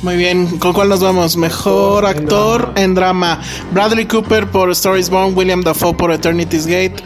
Muy 0.02 0.16
bien, 0.16 0.58
¿con 0.58 0.72
cuál 0.72 0.88
nos 0.88 1.00
vamos? 1.00 1.36
Mejor 1.36 2.04
En 2.04 2.10
actor 2.10 2.60
drama. 2.62 2.80
en 2.80 2.94
drama. 2.94 3.40
Bradley 3.72 4.06
Cooper 4.06 4.50
por 4.50 4.70
Stories 4.70 5.10
Born, 5.10 5.36
William 5.36 5.62
Dafoe 5.62 5.94
por 5.94 6.10
Eternity's 6.10 6.66
Gate, 6.66 6.96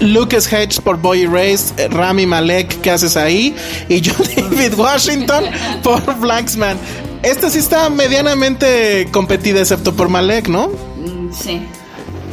Lucas 0.00 0.52
Hedges 0.52 0.80
por 0.80 0.96
Boy 1.00 1.22
Erased, 1.22 1.90
Rami 1.92 2.26
Malek, 2.26 2.80
¿qué 2.80 2.90
haces 2.90 3.16
ahí? 3.16 3.54
Y 3.88 4.02
John 4.04 4.26
David 4.50 4.74
Washington 4.74 5.44
por 5.82 6.18
Blanksman. 6.18 6.76
Esta 7.22 7.48
sí 7.48 7.58
está 7.58 7.88
medianamente 7.90 9.08
competida, 9.10 9.60
excepto 9.60 9.94
por 9.94 10.08
Malek, 10.08 10.48
¿no? 10.48 10.68
Mm, 10.68 11.32
Sí. 11.32 11.60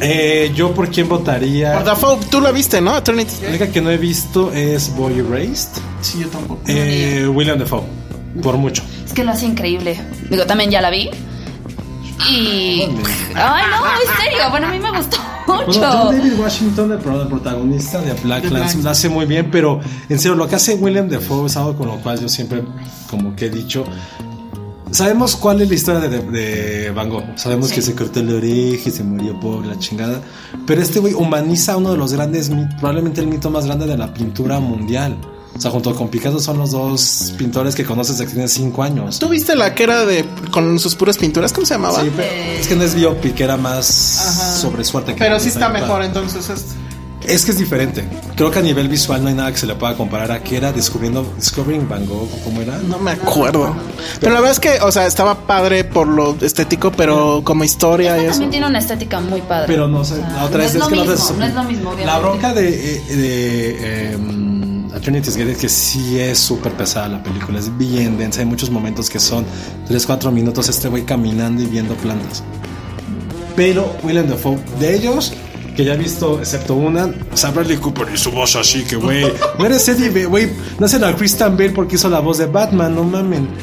Eh, 0.04 0.50
yo 0.54 0.74
por 0.74 0.88
quién 0.90 1.08
votaría. 1.08 1.74
Por 1.74 1.84
Dafoe, 1.84 2.18
tú 2.28 2.40
la 2.40 2.50
viste, 2.50 2.80
¿no? 2.80 2.96
Eternity's 2.98 3.40
La 3.42 3.50
única 3.50 3.68
que 3.70 3.80
no 3.80 3.88
he 3.90 3.96
visto 3.98 4.52
es 4.52 4.92
Boy 4.96 5.20
Erased. 5.20 5.80
Sí, 6.00 6.18
yo 6.20 6.28
tampoco. 6.28 6.60
Eh, 6.66 7.24
William 7.32 7.56
Defoe, 7.56 7.84
por 8.42 8.56
mucho. 8.56 8.82
Es 9.06 9.12
que 9.12 9.22
lo 9.22 9.30
hace 9.30 9.46
increíble. 9.46 9.96
Digo, 10.28 10.44
también 10.46 10.70
ya 10.72 10.80
la 10.80 10.90
vi. 10.90 11.08
Y. 12.30 12.82
Ay, 13.34 13.64
no, 13.70 13.86
en 13.86 14.22
serio. 14.22 14.50
Bueno, 14.50 14.66
a 14.66 14.70
mí 14.70 14.78
me 14.78 14.90
gustó 14.96 15.16
Bueno, 15.46 15.66
mucho. 15.66 15.80
John 15.82 16.16
David 16.18 16.38
Washington, 16.38 16.92
el 16.92 16.98
pro- 16.98 17.22
el 17.22 17.28
protagonista 17.28 18.00
de 18.00 18.12
Black 18.14 18.48
Clans, 18.48 18.76
lo 18.76 18.90
hace 18.90 19.08
muy 19.08 19.26
bien, 19.26 19.50
pero 19.50 19.80
en 20.08 20.18
serio, 20.18 20.36
lo 20.36 20.46
que 20.48 20.56
hace 20.56 20.74
William 20.74 21.08
Defoe 21.08 21.46
es 21.46 21.56
algo 21.56 21.76
con 21.76 21.88
lo 21.88 21.96
cual 22.00 22.20
yo 22.20 22.28
siempre, 22.28 22.62
como 23.10 23.34
que 23.34 23.46
he 23.46 23.50
dicho, 23.50 23.84
sabemos 24.90 25.36
cuál 25.36 25.62
es 25.62 25.68
la 25.68 25.74
historia 25.74 26.00
de, 26.00 26.08
de- 26.20 26.30
de 26.30 26.90
Van 26.90 27.08
Gogh, 27.08 27.24
sabemos 27.36 27.68
Sí. 27.68 27.76
que 27.76 27.82
se 27.82 27.94
cortó 27.94 28.22
la 28.22 28.34
oreja 28.36 28.88
y 28.88 28.92
se 28.92 29.02
murió 29.02 29.38
por 29.40 29.64
la 29.66 29.78
chingada, 29.78 30.20
pero 30.66 30.82
este 30.82 31.00
güey 31.00 31.14
humaniza 31.14 31.76
uno 31.76 31.90
de 31.92 31.96
los 31.96 32.12
grandes, 32.12 32.50
probablemente 32.78 33.20
el 33.20 33.26
mito 33.26 33.50
más 33.50 33.64
grande 33.66 33.86
de 33.86 33.96
la 33.96 34.12
pintura 34.12 34.60
mundial. 34.60 35.16
O 35.56 35.60
sea, 35.60 35.70
junto 35.70 35.94
con 35.94 36.08
Picasso 36.08 36.40
son 36.40 36.58
los 36.58 36.70
dos 36.72 37.32
pintores 37.36 37.74
que 37.74 37.84
conoces 37.84 38.16
desde 38.16 38.28
que 38.28 38.32
tienes 38.34 38.52
5 38.54 38.82
años. 38.82 39.18
¿Tú 39.18 39.28
viste 39.28 39.54
la 39.54 39.74
que 39.74 39.82
era 39.84 40.04
de 40.06 40.24
con 40.50 40.78
sus 40.78 40.94
puras 40.94 41.18
pinturas? 41.18 41.52
¿Cómo 41.52 41.66
se 41.66 41.74
llamaba? 41.74 42.00
Sí, 42.02 42.10
pero 42.16 42.28
es 42.58 42.66
que 42.66 42.74
no 42.74 42.82
es 42.84 42.94
biopic, 42.94 43.38
era 43.40 43.56
más 43.56 43.86
sobre 44.60 44.82
suerte. 44.84 45.14
que 45.14 45.18
Pero 45.18 45.38
sí 45.38 45.48
está 45.48 45.68
mejor 45.68 46.02
entonces 46.02 46.48
este. 46.48 46.82
Es 47.24 47.44
que 47.44 47.52
es 47.52 47.58
diferente. 47.58 48.02
Creo 48.34 48.50
que 48.50 48.58
a 48.58 48.62
nivel 48.62 48.88
visual 48.88 49.22
no 49.22 49.28
hay 49.28 49.34
nada 49.36 49.52
que 49.52 49.58
se 49.58 49.66
le 49.66 49.76
pueda 49.76 49.96
comparar 49.96 50.32
a 50.32 50.42
que 50.42 50.56
era 50.56 50.72
descubriendo 50.72 51.24
Discovering 51.36 51.88
Van 51.88 52.04
Gogh, 52.04 52.28
¿o 52.34 52.44
¿cómo 52.44 52.60
era? 52.62 52.76
No 52.78 52.98
me 52.98 53.12
acuerdo. 53.12 53.76
Pero 54.18 54.32
la 54.32 54.40
verdad 54.40 54.50
es 54.50 54.58
que, 54.58 54.80
o 54.82 54.90
sea, 54.90 55.06
estaba 55.06 55.46
padre 55.46 55.84
por 55.84 56.08
lo 56.08 56.34
estético, 56.40 56.90
pero 56.90 57.42
como 57.44 57.62
historia 57.62 58.16
y 58.16 58.20
Esta 58.22 58.22
eso. 58.22 58.30
también 58.32 58.50
tiene 58.50 58.66
una 58.66 58.80
estética 58.80 59.20
muy 59.20 59.40
padre. 59.42 59.66
Pero 59.68 59.86
no 59.86 60.04
sé, 60.04 60.14
O 60.14 60.16
sea, 60.16 60.30
la 60.34 60.44
otra 60.46 60.58
no 60.58 60.64
es, 60.64 60.74
es 60.74 60.80
lo 60.80 60.88
que 60.88 60.96
la 60.96 61.04
es- 61.14 61.30
no 61.38 61.44
es 61.44 61.54
lo 61.54 61.62
mismo, 61.62 61.84
La 61.84 61.94
obviamente. 61.94 62.20
bronca 62.22 62.54
de, 62.54 62.96
eh, 62.96 63.16
de 63.16 64.16
em, 64.92 64.96
Eternity's 64.96 65.36
Gate 65.36 65.56
que 65.56 65.68
sí 65.68 66.18
es 66.18 66.38
súper 66.38 66.72
pesada 66.72 67.08
la 67.08 67.22
película, 67.22 67.58
es 67.58 67.76
bien 67.76 68.18
densa. 68.18 68.40
Hay 68.40 68.46
muchos 68.46 68.70
momentos 68.70 69.08
que 69.10 69.18
son 69.18 69.44
3-4 69.88 70.30
minutos 70.30 70.68
este 70.68 70.88
güey 70.88 71.04
caminando 71.04 71.62
y 71.62 71.66
viendo 71.66 71.94
plantas. 71.96 72.42
Pero 73.56 73.94
William 74.02 74.28
Dafoe, 74.28 74.58
de 74.80 74.96
ellos, 74.96 75.32
que 75.76 75.84
ya 75.84 75.94
he 75.94 75.96
visto, 75.96 76.38
excepto 76.38 76.74
una, 76.74 77.10
o 77.32 77.36
sea, 77.36 77.50
Bradley 77.50 77.78
Cooper 77.78 78.08
y 78.12 78.18
su 78.18 78.30
voz 78.30 78.56
así, 78.56 78.84
que 78.84 78.96
güey, 78.96 79.24
no 79.58 79.66
eres 79.66 79.88
Eddie, 79.88 80.26
güey, 80.26 80.50
no 80.78 80.86
hacen 80.86 81.04
a 81.04 81.14
Christian 81.14 81.56
Bale 81.56 81.70
porque 81.70 81.96
hizo 81.96 82.08
la 82.08 82.20
voz 82.20 82.38
de 82.38 82.46
Batman, 82.46 82.94
no 82.94 83.04
mamen. 83.04 83.48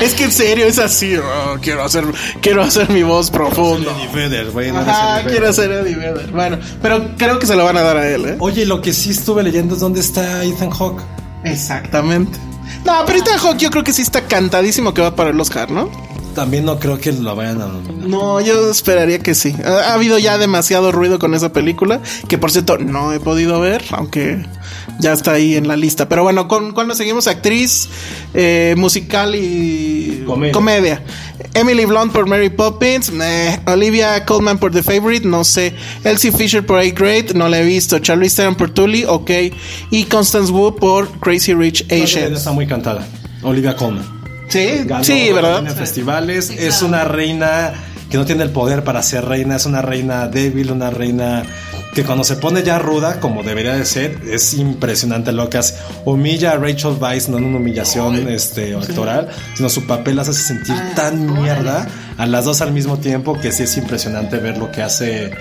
Es 0.00 0.14
que 0.14 0.24
en 0.24 0.32
serio 0.32 0.66
es 0.66 0.78
así. 0.78 1.16
oh, 1.16 1.56
quiero 1.60 1.82
hacer, 1.82 2.04
quiero 2.40 2.62
hacer 2.62 2.88
mi 2.90 3.02
voz 3.02 3.30
profunda. 3.30 3.90
Eddie 3.92 4.08
Vedder, 4.14 4.50
güey, 4.50 4.72
no 4.72 4.78
Ajá, 4.78 5.20
Eddie 5.20 5.30
quiero 5.30 5.52
ser 5.52 5.70
Eddie 5.70 5.96
Vedder. 5.96 6.30
Bueno, 6.30 6.58
pero 6.80 7.16
creo 7.16 7.38
que 7.38 7.46
se 7.46 7.56
lo 7.56 7.64
van 7.64 7.76
a 7.76 7.82
dar 7.82 7.96
a 7.96 8.08
él, 8.08 8.24
¿eh? 8.26 8.36
Oye, 8.38 8.64
lo 8.66 8.80
que 8.80 8.92
sí 8.92 9.10
estuve 9.10 9.42
leyendo 9.42 9.74
es 9.74 9.80
dónde 9.80 10.00
está 10.00 10.44
Ethan 10.44 10.70
Hawke. 10.70 11.02
Exactamente. 11.44 12.38
No, 12.84 13.04
pero 13.06 13.18
Ethan 13.18 13.38
Hawke 13.38 13.58
yo 13.58 13.70
creo 13.70 13.84
que 13.84 13.92
sí 13.92 14.02
está 14.02 14.22
cantadísimo 14.22 14.94
que 14.94 15.02
va 15.02 15.14
para 15.14 15.30
el 15.30 15.40
Oscar, 15.40 15.70
¿no? 15.70 15.90
También 16.34 16.64
no 16.64 16.78
creo 16.78 16.98
que 16.98 17.12
lo 17.12 17.34
vayan 17.36 17.60
a 17.60 17.66
nominar. 17.66 18.08
No, 18.08 18.40
yo 18.40 18.70
esperaría 18.70 19.18
que 19.18 19.34
sí. 19.34 19.54
Ha, 19.64 19.90
ha 19.90 19.94
habido 19.94 20.18
ya 20.18 20.38
demasiado 20.38 20.92
ruido 20.92 21.18
con 21.18 21.34
esa 21.34 21.52
película, 21.52 22.00
que 22.28 22.38
por 22.38 22.50
cierto 22.50 22.78
no 22.78 23.12
he 23.12 23.20
podido 23.20 23.60
ver, 23.60 23.82
aunque 23.92 24.44
ya 25.00 25.12
está 25.12 25.32
ahí 25.32 25.56
en 25.56 25.68
la 25.68 25.76
lista. 25.76 26.08
Pero 26.08 26.22
bueno, 26.22 26.48
¿con 26.48 26.72
cuál 26.72 26.88
nos 26.88 26.98
seguimos? 26.98 27.26
Actriz, 27.26 27.88
eh, 28.34 28.74
musical 28.76 29.34
y 29.34 30.24
Comedia. 30.52 31.02
Emily 31.54 31.84
Blunt 31.84 32.12
por 32.12 32.26
Mary 32.26 32.50
Poppins, 32.50 33.10
meh. 33.10 33.58
Olivia 33.66 34.24
Colman 34.24 34.58
por 34.58 34.72
The 34.72 34.82
Favorite, 34.82 35.26
no 35.26 35.42
sé. 35.42 35.74
Elsie 36.04 36.30
Fisher 36.30 36.64
por 36.64 36.78
A 36.78 36.84
Great, 36.84 37.32
no 37.32 37.48
la 37.48 37.60
he 37.60 37.64
visto. 37.64 37.98
Charlize 37.98 38.36
Theron 38.36 38.54
por 38.54 38.70
Tully, 38.70 39.04
ok. 39.04 39.30
Y 39.90 40.04
Constance 40.04 40.52
Wu 40.52 40.76
por 40.76 41.10
Crazy 41.18 41.54
Rich 41.54 41.86
Asians. 41.90 42.38
está 42.38 42.52
muy 42.52 42.66
cantada. 42.66 43.06
Olivia 43.42 43.74
Colman. 43.74 44.19
Sí, 44.50 44.82
Ganó 44.84 45.04
sí, 45.04 45.32
¿verdad? 45.32 45.66
En 45.66 45.74
festivales. 45.74 46.50
Es 46.50 46.82
una 46.82 47.04
reina 47.04 47.72
que 48.10 48.18
no 48.18 48.24
tiene 48.26 48.42
el 48.42 48.50
poder 48.50 48.84
para 48.84 49.02
ser 49.02 49.24
reina. 49.24 49.56
Es 49.56 49.66
una 49.66 49.80
reina 49.80 50.28
débil, 50.28 50.70
una 50.70 50.90
reina 50.90 51.44
que 51.94 52.04
cuando 52.04 52.22
se 52.22 52.36
pone 52.36 52.62
ya 52.62 52.78
ruda, 52.78 53.18
como 53.20 53.42
debería 53.42 53.74
de 53.74 53.84
ser, 53.84 54.20
es 54.30 54.54
impresionante 54.54 55.32
lo 55.32 55.48
que 55.48 55.58
hace. 55.58 55.74
Humilla 56.04 56.52
a 56.52 56.56
Rachel 56.56 56.96
Weisz, 57.00 57.28
no 57.28 57.38
en 57.38 57.44
una 57.44 57.56
humillación 57.58 58.28
este, 58.28 58.74
actoral, 58.74 59.28
sino 59.54 59.68
su 59.68 59.86
papel 59.86 60.16
las 60.16 60.28
hace 60.28 60.42
sentir 60.42 60.76
tan 60.94 61.32
mierda 61.40 61.88
a 62.16 62.26
las 62.26 62.44
dos 62.44 62.60
al 62.60 62.72
mismo 62.72 62.98
tiempo 62.98 63.38
que 63.40 63.50
sí 63.50 63.64
es 63.64 63.76
impresionante 63.76 64.36
ver 64.38 64.58
lo 64.58 64.70
que 64.70 64.82
hace 64.82 65.32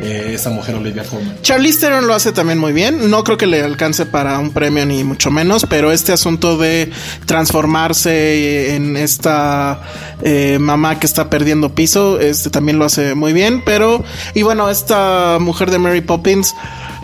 eh, 0.00 0.32
esa 0.34 0.50
mujer 0.50 0.76
Olivia 0.76 1.02
Colman. 1.04 1.36
Charlize 1.42 1.80
Theron 1.80 2.06
lo 2.06 2.14
hace 2.14 2.32
también 2.32 2.58
muy 2.58 2.72
bien. 2.72 3.10
No 3.10 3.24
creo 3.24 3.36
que 3.36 3.46
le 3.46 3.62
alcance 3.62 4.06
para 4.06 4.38
un 4.38 4.50
premio 4.50 4.86
ni 4.86 5.04
mucho 5.04 5.30
menos, 5.30 5.66
pero 5.68 5.92
este 5.92 6.12
asunto 6.12 6.56
de 6.56 6.90
transformarse 7.26 8.74
en 8.74 8.96
esta 8.96 9.80
eh, 10.22 10.58
mamá 10.60 10.98
que 10.98 11.06
está 11.06 11.28
perdiendo 11.30 11.74
piso, 11.74 12.20
este 12.20 12.50
también 12.50 12.78
lo 12.78 12.84
hace 12.84 13.14
muy 13.14 13.32
bien. 13.32 13.62
Pero, 13.64 14.04
y 14.34 14.42
bueno, 14.42 14.70
esta 14.70 15.38
mujer 15.40 15.70
de 15.70 15.78
Mary 15.78 16.00
Poppins, 16.00 16.54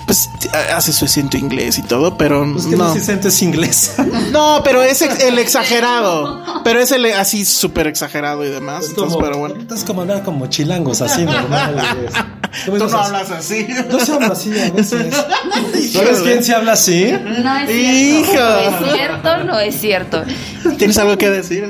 pues 0.06 0.28
hace 0.74 0.92
su 0.92 1.04
acento 1.06 1.36
inglés 1.36 1.78
y 1.78 1.82
todo, 1.82 2.16
pero 2.18 2.46
Pues 2.52 2.66
que 2.66 2.76
no. 2.76 2.84
no 2.88 2.92
se 2.94 3.00
siente 3.00 3.28
es 3.28 3.42
inglesa. 3.42 4.04
No, 4.32 4.60
pero 4.64 4.82
es 4.82 5.00
ex- 5.02 5.20
el 5.24 5.38
exagerado. 5.38 6.42
Pero 6.64 6.80
es 6.80 6.92
el 6.92 7.06
así 7.06 7.44
súper 7.44 7.86
exagerado 7.86 8.44
y 8.44 8.48
demas. 8.50 8.88
Entonces, 8.88 9.18
pero 9.20 9.38
bueno. 9.38 9.54
Es 9.74 9.84
como 9.84 10.02
hablar 10.02 10.22
como 10.22 10.46
chilangos, 10.48 11.00
así 11.02 11.24
normal. 11.24 11.76
Tú 12.66 12.76
no 12.76 12.84
así? 12.84 12.94
hablas 12.96 13.30
así. 13.30 13.66
Yo 13.90 13.98
se 14.00 14.12
hablo 14.12 14.32
así 14.32 14.50
a 14.58 14.70
veces. 14.70 15.14
¿Sabes 15.92 16.20
quién 16.20 16.44
se 16.44 16.54
habla 16.54 16.72
así? 16.72 17.12
No 17.42 17.58
es 17.58 17.70
Hijo. 17.70 18.30
cierto. 18.32 18.80
No 18.80 18.88
es 18.88 18.94
cierto, 18.94 19.44
no 19.44 19.60
es 19.60 19.80
cierto. 19.80 20.22
¿Tienes 20.78 20.98
algo 20.98 21.18
que 21.18 21.30
decir? 21.30 21.64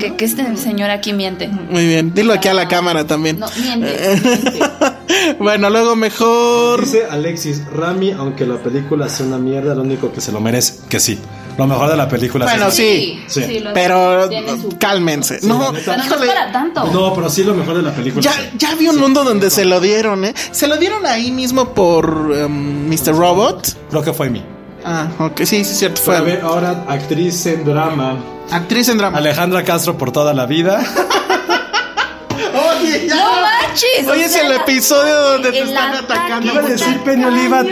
Que, 0.00 0.14
que 0.16 0.24
este 0.24 0.56
señor 0.56 0.90
aquí 0.90 1.12
miente. 1.12 1.48
Muy 1.48 1.86
bien. 1.86 2.14
Dilo 2.14 2.32
aquí 2.32 2.48
a 2.48 2.54
la 2.54 2.66
cámara 2.68 3.06
también. 3.06 3.38
No, 3.38 3.46
miente. 3.60 4.18
miente. 4.18 4.60
Bueno, 5.38 5.70
luego 5.70 5.96
mejor. 5.96 6.80
Dice 6.84 7.04
Alexis 7.10 7.62
Rami, 7.72 8.12
aunque 8.12 8.46
la 8.46 8.56
película 8.56 9.08
sea 9.08 9.26
una 9.26 9.38
mierda, 9.38 9.74
lo 9.74 9.82
único 9.82 10.12
que 10.12 10.20
se 10.20 10.32
lo 10.32 10.40
merece, 10.40 10.74
que 10.88 11.00
sí. 11.00 11.18
Lo 11.56 11.66
mejor 11.66 11.90
de 11.90 11.96
la 11.96 12.08
película 12.08 12.44
Bueno, 12.44 12.68
es 12.68 12.74
sí. 12.74 13.20
Sí. 13.26 13.58
lo- 13.60 13.72
Pero 13.74 14.28
su- 14.30 14.76
cálmense. 14.78 15.40
no, 15.42 15.72
Pero 15.72 15.96
no 15.96 16.02
es 16.02 16.06
híjole. 16.06 16.26
para 16.28 16.52
tanto. 16.52 16.84
No, 16.92 17.12
pero 17.14 17.28
sí 17.28 17.42
lo 17.42 17.52
mejor 17.54 17.76
de 17.76 17.82
la 17.82 17.92
película. 17.92 18.22
Ya, 18.22 18.32
sí. 18.32 18.40
ya 18.56 18.74
vi 18.76 18.86
un 18.88 18.98
mundo 19.00 19.24
donde 19.24 19.50
se 19.50 19.64
lo 19.64 19.80
dieron, 19.80 20.24
¿eh? 20.24 20.34
Se 20.52 20.68
lo 20.68 20.76
dieron 20.76 21.04
ahí 21.04 21.32
mismo 21.32 21.74
por 21.74 22.08
um, 22.10 22.88
Mr. 22.88 23.08
Robot. 23.16 23.76
Creo 23.90 24.02
que 24.02 24.12
fue 24.12 24.30
mí. 24.30 24.42
Ah, 24.84 25.08
ok, 25.18 25.38
sí, 25.40 25.46
sí, 25.46 25.56
es 25.62 25.78
cierto. 25.78 26.00
Fue 26.00 26.16
a 26.16 26.20
ver, 26.20 26.42
ahora 26.42 26.84
actriz 26.86 27.44
en 27.46 27.64
drama. 27.64 28.16
actriz 28.52 28.88
en 28.88 28.98
drama. 28.98 29.18
Alejandra 29.18 29.64
Castro 29.64 29.98
por 29.98 30.12
toda 30.12 30.32
la 30.34 30.46
vida. 30.46 30.80
Oye, 32.80 33.06
ya. 33.08 33.16
No 33.16 33.40
manches. 33.78 34.08
Hoy 34.08 34.22
o 34.22 34.26
es 34.26 34.36
el 34.36 34.52
episodio 34.52 35.14
donde 35.22 35.52
te 35.52 35.60
están 35.60 35.94
atacando. 35.94 36.52
Iba 36.52 36.60
a 36.62 36.66
decir 36.66 36.98
Peña 37.04 37.28
Oliva. 37.28 37.64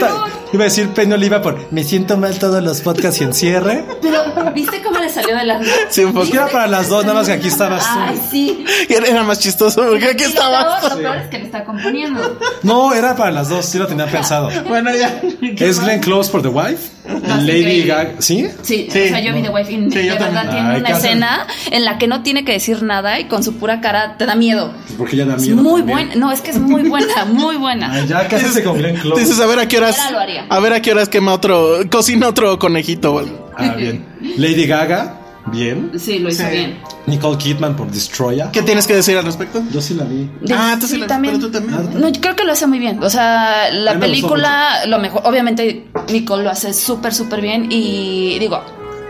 Iba 0.53 0.63
a 0.63 0.65
decir 0.65 0.89
Peña 0.89 1.15
Oliva 1.15 1.41
por 1.41 1.71
me 1.71 1.83
siento 1.83 2.17
mal 2.17 2.37
todos 2.39 2.63
los 2.63 2.81
podcasts 2.81 3.19
y 3.21 3.25
encierre. 3.25 3.83
Pero, 4.01 4.23
¿viste 4.53 4.81
cómo 4.81 4.99
le 4.99 5.09
salió 5.09 5.35
de 5.35 5.43
las 5.45 5.65
Sí, 5.89 6.03
un 6.03 6.13
poco. 6.13 6.27
Era 6.31 6.47
para 6.47 6.67
las 6.67 6.89
dos, 6.89 7.03
nada 7.03 7.15
más 7.19 7.27
que 7.27 7.33
aquí 7.33 7.47
estabas 7.47 7.83
tú. 7.83 7.99
Ay, 7.99 8.21
sí. 8.31 8.65
Era 8.89 9.07
era 9.07 9.23
más 9.23 9.39
chistoso 9.39 9.85
porque 9.87 10.05
aquí 10.05 10.23
Y 10.23 10.27
lo 10.27 10.29
estaba. 10.29 10.79
peor- 10.79 10.91
Lo 10.91 10.97
peor 10.97 11.17
es 11.17 11.27
que 11.27 11.37
le 11.39 11.45
está 11.45 11.63
componiendo. 11.65 12.39
No, 12.63 12.93
era 12.93 13.15
para 13.15 13.31
las 13.31 13.49
dos, 13.49 13.65
sí 13.65 13.77
lo 13.77 13.87
tenía 13.87 14.05
pensado. 14.07 14.49
Bueno, 14.67 14.91
ya. 14.95 15.21
Es 15.57 15.79
Glenn 15.79 15.99
Close 15.99 16.31
por 16.31 16.41
The 16.41 16.47
Wife. 16.49 16.89
No, 17.07 17.37
Lady. 17.41 17.83
Gaga. 17.83 18.11
¿Sí? 18.19 18.47
Sí, 18.61 18.87
Sí. 18.91 18.99
o 18.99 19.07
sea, 19.09 19.19
yo 19.19 19.33
vi 19.33 19.41
The 19.41 19.49
Wife 19.49 19.71
y 19.71 19.75
Sí, 19.75 19.97
de 19.99 20.09
verdad 20.09 20.33
también. 20.33 20.49
tiene 20.55 20.69
Ay, 20.69 20.79
una 20.81 20.89
escena 20.89 21.47
en 21.71 21.85
la 21.85 21.97
que 21.97 22.07
no 22.07 22.23
tiene 22.23 22.43
que 22.45 22.51
decir 22.53 22.83
nada 22.83 23.19
y 23.19 23.25
con 23.25 23.43
su 23.43 23.57
pura 23.57 23.81
cara 23.81 24.17
te 24.17 24.25
da 24.25 24.35
miedo. 24.35 24.73
Porque 24.97 25.15
ya 25.15 25.25
da 25.25 25.35
Es 25.35 25.41
miedo. 25.43 25.57
muy 25.57 25.81
también. 25.81 25.97
buena, 26.09 26.15
no, 26.15 26.31
es 26.31 26.41
que 26.41 26.51
es 26.51 26.59
muy 26.59 26.83
buena, 26.83 27.25
muy 27.31 27.55
buena. 27.57 27.91
Ay, 27.91 28.07
ya 28.07 28.27
cásate 28.27 28.63
con 28.63 28.77
Glenn 28.77 28.95
Close. 28.97 29.21
Dices, 29.21 29.39
a 29.39 29.45
ver 29.45 29.59
a 29.59 29.67
qué 29.67 29.77
horas. 29.77 29.97
Ahora 29.99 30.11
lo 30.11 30.19
haría. 30.19 30.45
A 30.49 30.59
ver 30.59 30.73
a 30.73 30.81
qué 30.81 30.91
horas 30.91 31.09
quema 31.09 31.33
otro. 31.33 31.79
Cocina 31.89 32.27
otro 32.27 32.57
conejito, 32.59 33.11
güey. 33.13 33.27
Ah, 33.57 33.73
bien. 33.77 34.05
Lady 34.37 34.65
Gaga, 34.67 35.17
bien. 35.51 35.91
Sí, 35.97 36.19
lo 36.19 36.29
hizo 36.29 36.43
Sí. 36.43 36.49
bien. 36.51 36.79
Nicole 37.05 37.37
Kidman 37.37 37.75
por 37.75 37.89
Destroya. 37.89 38.51
¿Qué 38.51 38.61
tienes 38.61 38.85
que 38.87 38.95
decir 38.95 39.17
al 39.17 39.25
respecto? 39.25 39.61
Yo 39.71 39.81
sí 39.81 39.93
la 39.93 40.03
vi. 40.03 40.29
Ah, 40.53 40.77
tú 40.79 40.87
sí 40.87 40.97
la- 40.97 41.07
pero 41.07 41.39
tú 41.39 41.49
también. 41.51 41.99
No, 41.99 42.09
yo 42.09 42.21
creo 42.21 42.35
que 42.35 42.43
lo 42.43 42.51
hace 42.51 42.67
muy 42.67 42.79
bien. 42.79 43.01
O 43.03 43.09
sea, 43.09 43.69
la 43.71 43.93
me 43.93 43.99
película, 44.01 44.85
lo 44.87 44.99
mejor, 44.99 45.21
obviamente 45.25 45.87
Nicole 46.11 46.43
lo 46.43 46.49
hace 46.49 46.73
súper, 46.73 47.13
súper 47.13 47.41
bien. 47.41 47.67
Y 47.71 48.37
digo, 48.39 48.61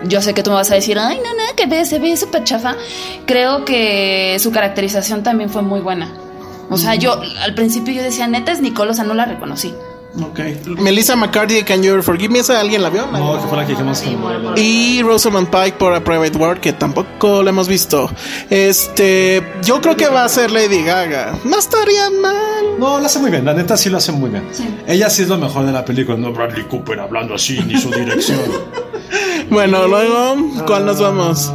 yo 0.07 0.21
sé 0.21 0.33
que 0.33 0.43
tú 0.43 0.51
me 0.51 0.55
vas 0.57 0.69
a 0.71 0.75
decir, 0.75 0.97
ay, 0.99 1.17
no, 1.17 1.33
nada, 1.35 1.49
que 1.55 1.65
ve, 1.65 1.85
se 1.85 1.99
ve 1.99 2.15
súper 2.17 2.43
chafa. 2.43 2.75
Creo 3.25 3.65
que 3.65 4.37
su 4.39 4.51
caracterización 4.51 5.23
también 5.23 5.49
fue 5.49 5.61
muy 5.63 5.79
buena. 5.79 6.09
O 6.69 6.77
sea, 6.77 6.95
yo 6.95 7.19
al 7.41 7.55
principio 7.55 7.93
yo 7.93 8.03
decía, 8.03 8.27
neta 8.27 8.51
es 8.51 8.61
Nicole, 8.61 8.91
o 8.91 8.93
sea, 8.93 9.05
no 9.05 9.13
la 9.13 9.25
reconocí. 9.25 9.73
Ok. 10.21 10.39
Melissa 10.79 11.15
McCarthy, 11.15 11.63
Can 11.63 11.83
You 11.83 12.01
Forgive 12.01 12.29
Me? 12.29 12.39
¿Esa 12.39 12.59
alguien 12.59 12.81
la 12.81 12.89
vio? 12.89 13.05
No, 13.07 13.39
que 13.41 13.47
fue 13.47 13.57
la 13.57 13.65
que 13.65 13.73
dijimos 13.73 14.01
que 14.01 14.61
Y 14.61 15.01
Rosamund 15.03 15.49
Pike 15.49 15.77
por 15.77 15.93
A 15.93 16.03
Private 16.03 16.37
World, 16.37 16.59
que 16.59 16.73
tampoco 16.73 17.43
la 17.43 17.51
hemos 17.51 17.67
visto. 17.67 18.09
Este, 18.49 19.43
yo 19.63 19.79
creo 19.81 19.95
que 19.95 20.07
va 20.07 20.23
a 20.23 20.29
ser 20.29 20.51
Lady 20.51 20.83
Gaga. 20.83 21.37
No 21.43 21.59
estaría 21.59 22.09
mal. 22.09 22.79
No, 22.79 22.99
lo 22.99 23.05
hace 23.05 23.19
muy 23.19 23.29
bien, 23.31 23.45
la 23.45 23.53
neta 23.53 23.77
sí 23.77 23.89
lo 23.89 23.97
hace 23.97 24.11
muy 24.11 24.29
bien. 24.29 24.43
Ella 24.87 25.09
sí 25.09 25.23
es 25.23 25.29
lo 25.29 25.37
mejor 25.37 25.65
de 25.65 25.71
la 25.71 25.85
película, 25.85 26.17
no 26.17 26.31
Bradley 26.31 26.63
Cooper 26.63 26.99
hablando 26.99 27.35
así, 27.35 27.59
ni 27.65 27.79
su 27.79 27.91
dirección. 27.91 28.39
Bueno, 29.49 29.87
luego, 29.87 30.35
¿cuál 30.65 30.85
nos 30.85 30.99
vamos? 30.99 31.49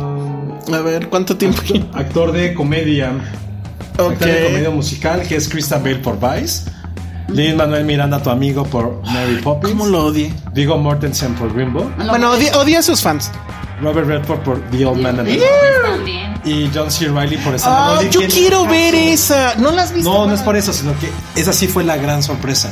A 0.73 0.81
ver, 0.81 1.09
¿cuánto 1.11 1.37
tiempo? 1.37 1.61
Actor 1.93 2.33
de 2.33 2.55
comedia. 2.55 3.13
Ok. 3.99 4.13
Actor 4.13 4.29
de 4.29 4.45
comedia 4.47 4.71
musical, 4.71 5.23
que 5.29 5.37
es 5.37 5.47
Christian 5.47 5.83
Bale 5.83 5.97
por 5.97 6.19
Vice. 6.19 6.71
Lin 7.33 7.57
Manuel 7.57 7.85
Miranda, 7.85 8.23
tu 8.23 8.31
amigo, 8.31 8.65
por 8.65 9.01
Mary 9.07 9.41
Poppins. 9.43 9.73
¿Cómo 9.73 9.87
lo 9.87 10.07
odié? 10.07 10.33
Vigo 10.53 10.77
Mortensen 10.79 11.35
por 11.35 11.53
Greenbow. 11.53 11.91
Bueno, 12.09 12.31
odia, 12.33 12.57
odia 12.59 12.79
a 12.81 12.83
sus 12.83 13.01
fans. 13.01 13.31
Robert 13.81 14.07
Redford 14.07 14.41
por 14.41 14.61
The 14.71 14.85
Old 14.87 15.01
Man 15.01 15.19
and 15.19 15.29
the 15.29 15.43
También. 15.83 16.35
Y 16.45 16.71
John 16.75 16.91
C. 16.91 17.09
Reilly 17.09 17.37
por 17.39 17.55
esa 17.55 17.69
Ah, 17.97 18.03
yo 18.03 18.21
¿quién- 18.21 18.31
quiero 18.31 18.67
ver 18.67 18.95
esa. 18.95 19.55
¿No 19.57 19.71
la 19.73 19.83
has 19.83 19.93
visto? 19.93 20.13
No, 20.13 20.27
no 20.27 20.35
es 20.35 20.41
por 20.43 20.57
eso, 20.57 20.73
sino 20.73 20.93
que 20.99 21.09
esa 21.41 21.53
sí 21.53 21.67
fue 21.69 21.83
la 21.85 21.97
gran 21.97 22.23
sorpresa. 22.23 22.71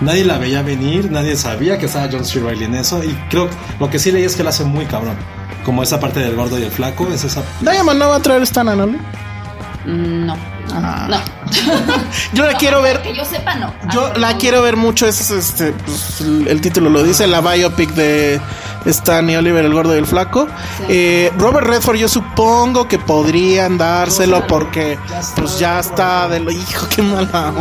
Nadie 0.00 0.24
la 0.24 0.36
veía 0.38 0.62
venir, 0.62 1.10
nadie 1.10 1.36
sabía 1.36 1.78
que 1.78 1.86
estaba 1.86 2.08
John 2.12 2.24
C. 2.24 2.40
Reilly 2.40 2.64
en 2.64 2.74
eso. 2.74 3.02
Y 3.02 3.12
creo 3.30 3.48
que 3.48 3.56
lo 3.80 3.90
que 3.90 3.98
sí 3.98 4.12
leí 4.12 4.24
es 4.24 4.36
que 4.36 4.42
la 4.42 4.50
hace 4.50 4.64
muy 4.64 4.84
cabrón. 4.86 5.16
Como 5.64 5.82
esa 5.82 5.98
parte 5.98 6.20
del 6.20 6.36
gordo 6.36 6.58
y 6.58 6.62
el 6.62 6.70
flaco, 6.70 7.06
es 7.12 7.24
esa. 7.24 7.42
Diamond 7.60 7.98
no 7.98 8.08
va 8.10 8.16
a 8.16 8.20
traer 8.20 8.42
esta 8.42 8.62
¿no? 8.62 8.86
Mm, 8.86 10.26
No. 10.26 10.36
Ah. 10.84 11.06
No. 11.08 11.20
Yo 12.32 12.44
la 12.44 12.54
quiero 12.54 12.82
ver. 12.82 13.00
Que 13.02 13.14
yo 13.14 13.24
sepa, 13.24 13.54
no. 13.54 13.72
Yo 13.92 14.06
Ah, 14.06 14.18
la 14.18 14.32
no. 14.32 14.38
quiero 14.38 14.62
ver 14.62 14.76
mucho, 14.76 15.06
es 15.06 15.30
este, 15.30 15.72
pues, 15.72 16.20
el 16.20 16.60
título 16.60 16.90
lo 16.90 17.02
dice, 17.02 17.26
la 17.26 17.40
biopic 17.40 17.90
de 17.90 18.40
Stanley 18.84 19.36
Oliver, 19.36 19.64
el 19.64 19.72
gordo 19.72 19.94
y 19.94 19.98
el 19.98 20.06
flaco. 20.06 20.48
Eh, 20.88 21.32
Robert 21.38 21.66
Redford, 21.66 21.96
yo 21.96 22.08
supongo 22.08 22.88
que 22.88 22.98
podrían 22.98 23.78
dárselo 23.78 24.46
porque 24.46 24.98
pues 25.36 25.58
ya 25.58 25.78
está 25.80 26.28
de 26.28 26.40
lo 26.40 26.50
hijo, 26.50 26.86
qué 26.88 27.02
mala. 27.02 27.52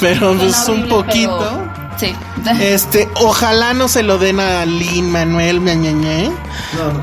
Pero 0.00 0.34
pues 0.36 0.68
un 0.68 0.88
poquito. 0.88 1.62
Sí. 1.98 2.14
Este, 2.60 3.08
ojalá 3.14 3.74
no 3.74 3.88
se 3.88 4.02
lo 4.04 4.18
den 4.18 4.38
a 4.40 4.64
Lin 4.64 5.10
Manuel 5.10 5.60
Ñañañé. 5.62 6.30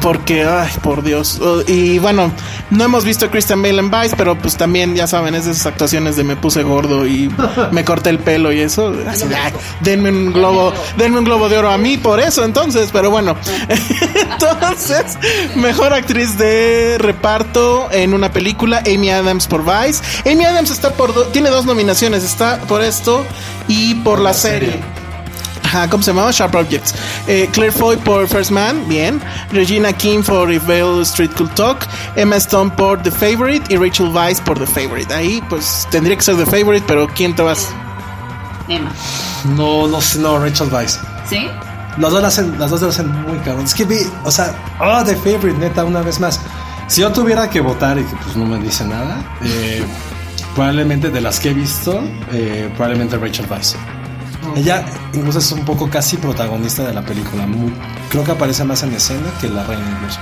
Porque, 0.02 0.46
ay, 0.46 0.70
por 0.82 1.04
Dios. 1.04 1.40
Y 1.68 2.00
bueno, 2.00 2.32
no 2.70 2.84
hemos 2.86 3.04
visto 3.04 3.26
a 3.26 3.30
Christian 3.32 3.62
Bale 3.62 3.80
en 3.80 3.92
Vice, 3.92 4.16
pero 4.16 4.38
pues 4.38 4.56
también, 4.58 4.96
ya 4.96 5.08
saben, 5.08 5.36
es 5.36 5.46
de 5.46 5.52
esas 5.52 5.66
actuaciones 5.66 6.16
de 6.16 6.24
me 6.24 6.36
puse 6.36 6.64
gordo 6.64 7.06
y 7.06 7.30
me 7.72 7.84
corté 7.84 8.10
el 8.10 8.20
pelo 8.20 8.52
y 8.54 8.62
eso. 8.62 8.94
Así, 9.08 9.26
ay, 9.26 9.52
denme 9.82 10.10
un 10.12 10.32
globo, 10.32 10.74
denme 10.98 11.20
un 11.20 11.26
globo 11.26 11.50
de 11.50 11.58
oro 11.58 11.72
a 11.72 11.78
mí 11.78 11.98
por 11.98 12.20
eso, 12.20 12.44
entonces, 12.46 12.90
pero 12.94 13.10
bueno. 13.12 13.36
entonces, 14.32 15.18
mejor 15.56 15.94
actriz 15.94 16.38
de 16.38 16.98
reparto 17.00 17.90
en 17.92 18.14
una 18.14 18.32
película, 18.32 18.82
Amy 18.86 19.10
Adams 19.10 19.48
por 19.48 19.64
Vice. 19.64 20.02
Amy 20.30 20.46
Adams 20.46 20.72
está 20.72 20.92
por 20.92 21.14
do- 21.14 21.26
tiene 21.26 21.50
dos 21.50 21.66
nominaciones, 21.66 22.24
está 22.24 22.60
por 22.62 22.82
esto 22.82 23.26
y 23.68 23.96
por 23.96 24.20
la 24.20 24.34
serie. 24.34 24.80
Ajá, 25.76 25.90
¿cómo 25.90 26.02
se 26.02 26.12
llamaba? 26.12 26.32
Sharp 26.32 26.56
Objects. 26.56 26.96
Eh, 27.28 27.50
Claire 27.52 27.74
Foy 27.74 27.98
por 27.98 28.26
First 28.30 28.50
Man, 28.50 28.88
bien. 28.88 29.22
Regina 29.52 29.92
King 29.92 30.24
por 30.24 30.50
If 30.50 30.66
Bale 30.66 31.02
Street 31.02 31.32
Could 31.36 31.52
Talk. 31.52 31.86
Emma 32.16 32.38
Stone 32.38 32.72
por 32.78 33.04
The 33.04 33.12
Favorite. 33.12 33.74
Y 33.74 33.76
Rachel 33.76 34.08
Weisz 34.08 34.40
por 34.40 34.58
The 34.58 34.68
Favorite. 34.68 35.14
Ahí, 35.14 35.44
pues, 35.50 35.86
tendría 35.92 36.16
que 36.16 36.22
ser 36.22 36.38
The 36.38 36.46
Favorite, 36.46 36.86
pero 36.88 37.10
¿quién 37.10 37.36
te 37.36 37.42
vas? 37.42 37.68
Emma. 38.70 38.90
No, 39.58 39.86
no 39.90 40.00
sé, 40.00 40.20
no, 40.20 40.40
Rachel 40.40 40.72
Weisz. 40.72 40.98
¿Sí? 41.30 41.46
Las 41.98 42.14
dos 42.14 42.22
la 42.22 42.30
hacen, 42.30 42.58
las 42.58 42.72
dos 42.72 42.82
la 42.82 42.88
hacen 42.88 43.12
muy 43.24 43.38
cabrón. 43.40 43.66
Es 43.66 43.74
que 43.74 43.84
vi, 43.84 43.98
o 44.24 44.32
sea, 44.32 44.56
oh, 44.80 45.04
The 45.04 45.18
Favorite, 45.18 45.60
neta, 45.60 45.84
una 45.84 46.02
vez 46.02 46.22
más. 46.22 46.40
Si 46.88 47.02
yo 47.02 47.12
tuviera 47.12 47.50
que 47.50 47.60
votar 47.60 48.00
y 48.00 48.04
que 48.06 48.16
pues 48.16 48.38
no 48.38 48.46
me 48.46 48.60
dice 48.60 48.86
nada, 48.86 49.18
eh, 49.44 49.84
probablemente 50.54 51.10
de 51.10 51.20
las 51.20 51.38
que 51.42 51.50
he 51.50 51.54
visto, 51.54 52.02
eh, 52.32 52.70
probablemente 52.78 53.18
Rachel 53.18 53.46
Weisz. 53.50 53.76
Ella 54.56 54.86
incluso 55.14 55.40
es 55.40 55.52
un 55.52 55.66
poco 55.66 55.90
casi 55.90 56.18
protagonista 56.18 56.84
de 56.84 56.94
la 56.94 57.02
película. 57.02 57.46
Muy- 57.46 57.74
creo 58.10 58.24
que 58.24 58.32
aparece 58.32 58.64
más 58.64 58.82
en 58.84 58.94
escena 58.94 59.28
que 59.42 59.50
la 59.50 59.64
reina 59.64 59.86
incluso. 59.98 60.20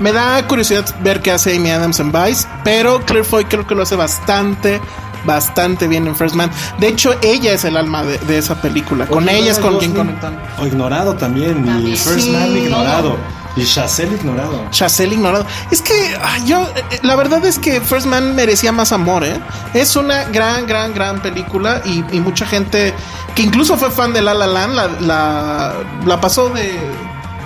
Me 0.00 0.12
da 0.12 0.44
curiosidad 0.46 0.84
ver 1.02 1.20
qué 1.20 1.30
hace 1.30 1.56
Amy 1.56 1.70
Adams 1.70 2.00
en 2.00 2.10
Vice, 2.10 2.48
pero 2.64 3.00
Claire 3.04 3.24
Foy 3.24 3.44
creo 3.44 3.66
que 3.66 3.74
lo 3.76 3.82
hace 3.82 3.94
bastante, 3.94 4.80
bastante 5.24 5.86
bien 5.86 6.06
en 6.08 6.16
First 6.16 6.34
Man. 6.34 6.50
De 6.78 6.88
hecho, 6.88 7.14
ella 7.22 7.52
es 7.52 7.64
el 7.64 7.76
alma 7.76 8.02
de, 8.02 8.18
de 8.18 8.38
esa 8.38 8.60
película. 8.60 9.06
Con 9.06 9.28
ella 9.28 9.52
es 9.52 9.58
con 9.60 9.78
quien 9.78 9.92
conectan. 9.92 10.36
O 10.58 10.66
ignorado 10.66 11.14
también. 11.14 11.64
Y. 11.86 11.94
First 11.96 12.20
Sí. 12.20 12.30
Man 12.30 12.56
ignorado. 12.56 13.16
Y 13.56 13.64
Chazelle 13.64 14.16
ignorado. 14.16 14.68
Chazelle 14.70 15.14
ignorado. 15.14 15.46
Es 15.70 15.80
que 15.80 16.16
yo, 16.44 16.62
eh, 16.62 17.00
la 17.02 17.14
verdad 17.14 17.44
es 17.44 17.58
que 17.58 17.80
First 17.80 18.06
Man 18.06 18.34
merecía 18.34 18.72
más 18.72 18.92
amor, 18.92 19.24
¿eh? 19.24 19.40
Es 19.74 19.94
una 19.96 20.24
gran, 20.24 20.66
gran, 20.66 20.92
gran 20.92 21.20
película 21.20 21.80
y, 21.84 22.02
mucha 22.20 22.46
gente 22.46 22.94
que 23.34 23.42
incluso 23.42 23.76
fue 23.76 23.90
fan 23.90 24.12
de 24.12 24.22
La 24.22 24.34
La 24.34 24.46
la, 24.46 24.66
la, 24.66 25.74
la 26.04 26.20
pasó 26.20 26.48
de 26.48 26.78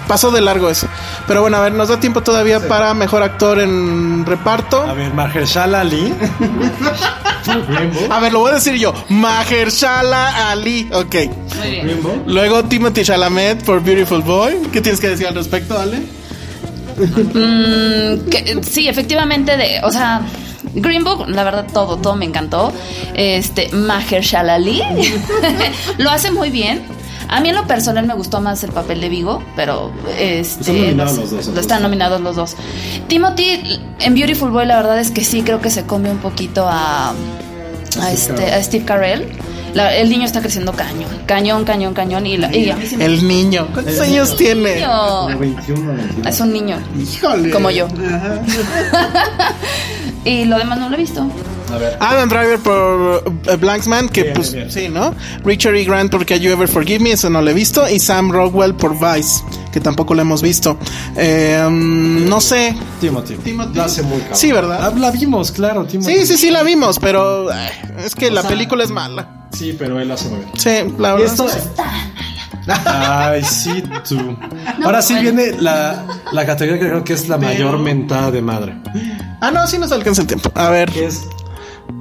pasó 0.09 0.31
de 0.33 0.41
largo 0.41 0.69
eso. 0.71 0.89
Pero 1.29 1.43
bueno, 1.43 1.59
a 1.59 1.61
ver, 1.61 1.73
nos 1.73 1.89
da 1.89 2.01
tiempo 2.01 2.23
todavía 2.23 2.67
para 2.67 2.93
mejor 2.95 3.23
actor 3.23 3.61
en 3.61 4.25
reparto. 4.27 4.83
A 4.83 4.95
ver, 4.95 5.13
Mahershala 5.15 5.83
Ali. 5.83 6.13
A 8.11 8.21
ver, 8.21 8.33
lo 8.33 8.41
voy 8.41 8.51
a 8.51 8.55
decir 8.57 8.75
yo. 8.75 8.93
Mahershala 9.09 10.51
Ali. 10.51 10.89
Ok. 10.93 11.15
Muy 11.61 11.71
bien. 11.71 12.01
Luego 12.27 12.65
Timothy 12.65 13.05
Chalamet 13.05 13.65
por 13.65 13.83
Beautiful 13.83 14.21
Boy. 14.23 14.59
¿Qué 14.73 14.81
tienes 14.83 15.01
que 15.01 15.09
decir 15.09 15.27
al 15.27 15.35
respecto, 15.35 15.79
Ale? 15.79 16.03
Mm, 16.99 18.29
que- 18.29 18.61
sí, 18.69 18.89
efectivamente, 18.89 19.57
de, 19.57 19.81
o 19.83 19.91
sea, 19.91 20.21
Green 20.75 21.05
Book, 21.05 21.29
la 21.29 21.45
verdad, 21.45 21.67
todo, 21.73 21.97
todo 21.97 22.17
me 22.17 22.25
encantó. 22.25 22.73
Este, 23.15 23.69
Mahershala 23.73 24.57
Ali 24.57 24.83
lo 25.99 26.11
hace 26.11 26.31
muy 26.31 26.51
bien. 26.51 26.83
A 27.29 27.41
mí 27.41 27.51
en 27.51 27.55
lo 27.57 27.67
personal 27.67 28.07
me 28.07 28.15
gustó 28.15 28.41
más 28.41 28.63
el 28.65 28.73
papel 28.73 29.01
de 29.01 29.09
Vigo, 29.09 29.43
pero 29.55 29.93
este, 30.19 30.71
Están 30.71 30.77
nominados 30.77 31.15
no 31.17 31.21
los 31.21 31.31
sé, 31.31 31.37
dos, 31.51 31.59
están 31.59 31.83
nominados 31.83 32.21
los 32.23 32.37
dos. 32.37 32.57
Timothy 33.07 33.81
en 34.01 34.15
Beautiful 34.15 34.51
Boy, 34.51 34.67
la 34.67 34.77
verdad 34.77 34.99
es 34.99 35.11
que 35.11 35.23
sí 35.25 35.43
creo 35.43 35.61
que 35.61 35.71
se 35.71 35.85
come 35.85 36.11
un 36.11 36.19
poquito 36.19 36.67
a 36.69 37.13
a, 38.01 38.13
este, 38.13 38.53
a 38.53 38.63
Steve 38.63 38.85
Carell. 38.85 39.27
La- 39.75 39.95
el 39.95 40.09
niño 40.09 40.25
está 40.25 40.41
creciendo 40.41 40.73
cañón, 40.73 41.11
cañón, 41.27 41.65
cañón, 41.65 41.93
cañón. 41.95 42.25
Y, 42.27 42.37
la- 42.39 42.55
y 42.55 42.71
El 42.99 43.27
niño. 43.29 43.67
¿Cuántos 43.75 44.01
años 44.01 44.35
tiene? 44.37 44.77
niño. 44.77 45.27
21, 45.39 45.93
21. 45.95 46.29
Es 46.29 46.41
un 46.41 46.53
niño. 46.53 46.79
Híjole. 46.99 47.51
Como 47.51 47.71
yo. 47.71 47.87
Y 50.25 50.45
lo 50.45 50.59
demás 50.59 50.79
no 50.79 50.89
lo 50.89 50.95
he 50.97 50.99
visto. 50.99 51.27
A 51.73 51.79
ver. 51.79 51.97
Adam 52.01 52.29
Driver 52.29 52.59
por 52.61 53.25
eh, 53.47 53.57
Blanksman, 53.57 54.09
que 54.09 54.23
Bien, 54.23 54.35
pues 54.35 54.53
bien. 54.55 54.71
sí, 54.71 54.89
¿no? 54.89 55.15
Richard 55.45 55.75
E. 55.77 55.85
Grant 55.85 56.11
por 56.11 56.25
Can 56.25 56.39
You 56.41 56.51
Ever 56.53 56.69
Forgive 56.69 57.01
Me, 57.01 57.13
eso 57.13 57.29
no 57.31 57.43
lo 57.43 57.51
he 57.51 57.55
visto. 57.55 57.89
Y 57.89 57.99
Sam 58.01 58.31
Rockwell 58.33 58.75
por 58.75 58.95
Vice, 58.99 59.43
que 59.73 59.81
tampoco 59.81 60.15
lo 60.15 60.23
hemos 60.23 60.41
visto. 60.43 60.79
Eh, 61.17 61.63
mm, 61.69 62.29
no 62.29 62.41
sé. 62.41 62.75
Timothy. 63.01 63.35
Timothy. 63.37 63.77
La 63.77 63.85
hace 63.85 64.03
muy 64.03 64.19
cabrón. 64.21 64.37
Sí, 64.39 64.53
¿verdad? 64.53 64.79
Ah, 64.83 64.93
La 64.99 65.11
vimos, 65.11 65.51
claro, 65.53 65.85
Timothy. 65.85 66.15
Sí, 66.21 66.27
sí, 66.27 66.37
sí 66.39 66.51
la 66.51 66.63
vimos, 66.63 66.99
pero 66.99 67.53
eh, 67.53 67.71
es 68.05 68.15
que 68.15 68.31
la 68.31 68.41
sea- 68.43 68.51
película 68.51 68.85
es 68.85 68.91
mala. 68.91 69.49
Sí, 69.53 69.75
pero 69.79 69.99
él 70.01 70.11
hace 70.11 70.29
muy 70.29 70.39
bien. 70.41 70.51
Sí, 70.57 70.95
la 70.99 71.11
Y 71.11 71.23
verdad. 71.23 71.27
esto 71.27 71.47
Ay, 72.85 73.43
sí, 73.45 73.83
tú. 74.07 74.37
Ahora 74.85 75.01
sí 75.01 75.15
bueno. 75.15 75.33
viene 75.37 75.57
la, 75.63 76.05
la 76.33 76.45
categoría 76.45 76.79
que 76.81 76.89
creo 76.89 77.03
que 77.05 77.15
es 77.15 77.27
la 77.29 77.39
mayor 77.39 77.79
mentada 77.79 78.31
de 78.31 78.43
madre. 78.43 78.77
Ah, 79.41 79.51
no, 79.51 79.67
sí 79.67 79.79
nos 79.79 79.91
alcanza 79.91 80.21
el 80.23 80.27
tiempo. 80.27 80.53
A 80.55 80.69
ver, 80.69 80.91
Que 80.93 81.07
es 81.07 81.23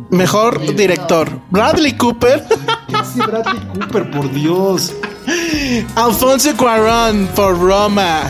mejor 0.10 0.76
director. 0.76 1.42
Bradley 1.50 1.94
Cooper, 1.94 2.46
¿Qué 2.88 2.96
hace 2.96 3.20
Bradley 3.20 3.62
Cooper, 3.74 4.12
por 4.12 4.32
Dios? 4.32 4.94
Alfonso 5.96 6.56
Cuarón 6.56 7.28
por 7.36 7.60
Roma, 7.60 8.22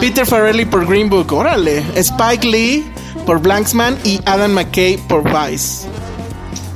Peter 0.00 0.26
Farrelly 0.26 0.64
por 0.64 0.86
Green 0.86 1.08
Book, 1.08 1.32
órale, 1.32 1.84
Spike 1.94 2.46
Lee 2.46 2.84
por 3.24 3.40
Blanksman 3.40 3.96
y 4.04 4.20
Adam 4.26 4.52
McKay 4.52 4.96
por 5.08 5.22
Vice. 5.24 5.86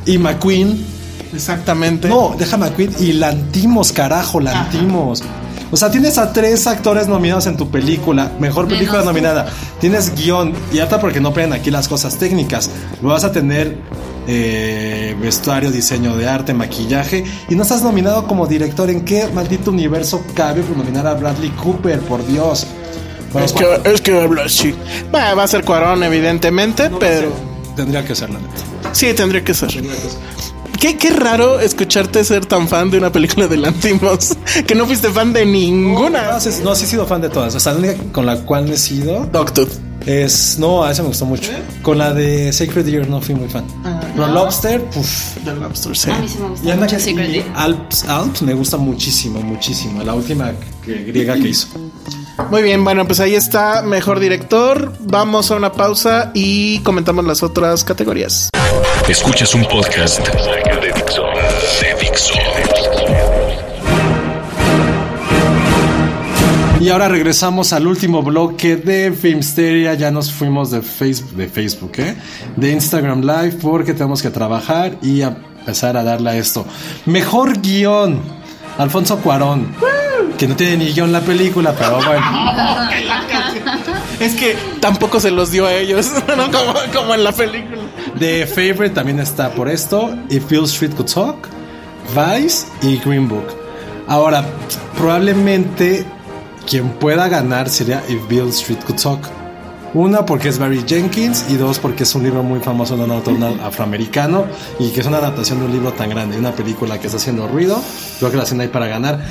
Y 0.07 0.19
McQueen. 0.19 0.87
Exactamente. 1.35 2.09
No, 2.09 2.35
deja 2.39 2.57
McQueen 2.57 2.95
y 2.99 3.13
Lantimos, 3.13 3.93
carajo, 3.93 4.41
Lantimos. 4.41 5.23
O 5.71 5.77
sea, 5.77 5.91
tienes 5.91 6.17
a 6.19 6.33
tres 6.33 6.67
actores 6.67 7.09
nominados 7.09 7.47
en 7.47 7.57
tu 7.57 7.69
película. 7.71 8.33
Mejor 8.41 8.67
película 8.69 9.01
Menos 9.01 9.05
tú. 9.05 9.11
nominada. 9.13 9.47
Tienes 9.81 10.15
guion. 10.15 10.53
Y 10.73 10.79
hasta 10.79 10.99
porque 11.01 11.21
no 11.21 11.33
ponen 11.33 11.53
aquí 11.53 11.71
las 11.71 11.89
cosas 11.89 12.17
técnicas. 12.17 12.71
Lo 13.03 13.11
vas 13.11 13.25
a 13.25 13.33
tener 13.33 13.77
eh, 14.27 15.17
vestuario, 15.21 15.71
diseño 15.71 16.17
de 16.17 16.29
arte, 16.29 16.55
maquillaje. 16.55 17.25
Y 17.49 17.55
no 17.55 17.63
estás 17.63 17.83
nominado 17.83 18.27
como 18.27 18.47
director. 18.47 18.89
¿En 18.91 19.05
qué 19.05 19.29
maldito 19.35 19.71
universo 19.71 20.23
cabe 20.35 20.63
por 20.63 20.77
nominar 20.77 21.07
a 21.07 21.15
Bradley 21.15 21.51
Cooper? 21.51 22.01
Por 22.01 22.27
Dios. 22.27 22.67
Bueno, 23.33 23.45
Es 23.47 23.53
que, 23.53 23.81
es 23.85 24.01
que 24.01 24.19
habla 24.21 24.45
así. 24.45 24.75
Va, 25.15 25.35
va 25.35 25.43
a 25.45 25.49
ser 25.49 25.63
Cuarón, 25.65 26.03
evidentemente, 26.03 26.91
pero 26.99 27.31
Tendría 27.77 28.05
que 28.05 28.15
ser 28.15 28.31
la 28.31 28.39
neta. 28.41 28.93
sí, 28.93 29.13
tendría 29.15 29.45
que 29.45 29.53
ser. 29.55 29.69
Qué, 30.81 30.97
qué 30.97 31.11
raro 31.11 31.59
escucharte 31.59 32.23
ser 32.23 32.47
tan 32.47 32.69
fan 32.69 32.91
de 32.91 32.99
una 32.99 33.11
película 33.11 33.49
de 33.49 33.57
Lantimos, 33.57 34.37
que 34.67 34.75
no 34.77 34.87
fuiste 34.87 35.09
fan 35.11 35.33
de 35.33 35.45
No, 35.45 35.51
ninguna. 35.53 36.39
sí- 36.39 36.61
no, 36.63 36.75
sí 36.77 36.85
he 36.85 36.89
sido 36.89 37.05
fan 37.07 37.21
de 37.21 37.29
todas. 37.31 37.55
O 37.57 37.61
sea, 37.61 37.73
la 37.73 37.79
única 37.81 37.95
con 38.13 38.27
la 38.27 38.37
cual 38.45 38.71
he 38.71 38.77
sido 38.77 39.27
Dogtooth. 39.33 39.71
Es. 40.07 40.57
No, 40.59 40.85
a 40.85 40.93
esa 40.93 41.03
me 41.03 41.09
gustó 41.09 41.27
mucho. 41.27 41.51
Con 41.83 41.99
la 41.99 42.15
de 42.15 42.53
Sacred 42.53 42.85
Deer 42.87 43.09
no 43.11 43.21
fui 43.21 43.35
muy 43.35 43.49
fan. 43.49 43.65
Pero 44.15 44.29
Lobster, 44.29 44.81
puf. 44.85 45.35
The 45.45 45.53
Lobster, 45.55 45.97
sí. 45.97 46.11
A 46.11 46.19
mí 46.19 46.29
sí 46.29 46.39
me 46.41 46.49
gusta 46.49 46.75
Y 46.75 46.77
mucho 46.79 47.11
y 47.11 47.15
Deer. 47.15 47.45
Alps, 47.57 48.05
Alps 48.05 48.43
me 48.43 48.55
gusta 48.55 48.77
muchísimo, 48.77 49.41
muchísimo. 49.43 50.03
La 50.05 50.15
última 50.15 50.53
que- 50.85 50.95
griega 51.05 51.35
que 51.35 51.49
hizo. 51.49 51.67
Muy 52.51 52.63
bien, 52.63 52.85
bueno, 52.85 53.05
pues 53.05 53.19
ahí 53.19 53.35
está, 53.35 53.83
mejor 53.83 54.21
director. 54.21 54.95
Vamos 55.01 55.51
a 55.51 55.57
una 55.57 55.73
pausa 55.73 56.31
y 56.33 56.79
comentamos 56.81 57.25
las 57.27 57.43
otras 57.43 57.83
categorías. 57.83 58.49
Escuchas 59.09 59.53
un 59.55 59.65
podcast 59.65 60.21
de 61.81 61.95
Dixo. 62.01 62.35
Y 66.81 66.91
ahora 66.91 67.09
regresamos 67.09 67.73
al 67.73 67.87
último 67.87 68.23
bloque 68.23 68.77
de 68.77 69.13
Filmsteria. 69.13 69.95
Ya 69.95 70.11
nos 70.11 70.33
fuimos 70.33 70.71
de 70.71 70.81
Facebook, 70.81 71.33
de 71.33 71.49
Facebook, 71.49 71.93
¿eh? 71.99 72.17
De 72.57 72.73
Instagram 72.73 73.21
Live 73.21 73.59
porque 73.61 73.93
tenemos 73.93 74.23
que 74.23 74.31
trabajar 74.31 74.97
y 75.03 75.23
a 75.23 75.37
empezar 75.61 75.97
a 75.97 76.05
darle 76.05 76.31
a 76.31 76.37
esto. 76.37 76.65
Mejor 77.07 77.61
guion. 77.61 78.21
Alfonso 78.79 79.19
Cuarón. 79.19 79.75
Que 80.39 80.47
no 80.47 80.55
tiene 80.55 80.77
ni 80.77 80.93
guion 80.93 81.13
la 81.13 81.21
película, 81.21 81.75
pero 81.77 81.97
bueno. 81.97 82.25
Es 84.21 84.35
que 84.35 84.57
tampoco 84.81 85.19
se 85.21 85.31
los 85.33 85.51
dio 85.51 85.67
a 85.67 85.75
ellos, 85.75 86.11
¿no? 86.37 86.51
Como, 86.51 86.75
como 86.95 87.15
en 87.15 87.25
la 87.25 87.33
película. 87.33 87.83
The 88.19 88.47
Favorite 88.47 88.91
también 88.91 89.19
está 89.21 89.51
por 89.51 89.69
esto. 89.69 90.17
If 90.31 90.49
Bill 90.49 90.65
Street 90.65 90.93
Could 90.93 91.13
Talk, 91.13 91.49
Vice 92.15 92.67
y 92.83 92.97
Green 92.99 93.29
Book. 93.29 93.45
Ahora, 94.07 94.45
probablemente 94.97 96.05
quien 96.69 96.91
pueda 96.91 97.29
ganar 97.29 97.69
sería 97.71 98.03
If 98.09 98.29
Bill 98.29 98.49
Street 98.49 98.79
Could 98.87 99.01
Talk. 99.01 99.21
Una 99.95 100.27
porque 100.27 100.51
es 100.51 100.59
Barry 100.59 100.85
Jenkins 100.87 101.47
y 101.49 101.55
dos 101.57 101.79
porque 101.79 102.03
es 102.03 102.15
un 102.15 102.23
libro 102.23 102.43
muy 102.43 102.61
famoso 102.61 102.95
de 102.97 103.05
un 103.05 103.11
autor 103.11 103.35
afroamericano 103.65 104.45
y 104.79 104.91
que 104.91 105.01
es 105.01 105.07
una 105.07 105.17
adaptación 105.17 105.61
de 105.61 105.65
un 105.65 105.73
libro 105.73 105.93
tan 105.93 106.11
grande, 106.11 106.37
una 106.39 106.53
película 106.53 106.99
que 107.01 107.07
está 107.07 107.17
haciendo 107.17 107.49
ruido. 107.49 107.81
Creo 108.19 108.31
que 108.31 108.37
la 108.37 108.43
hacen 108.43 108.61
ahí 108.61 108.69
para 108.69 108.87
ganar. 108.87 109.25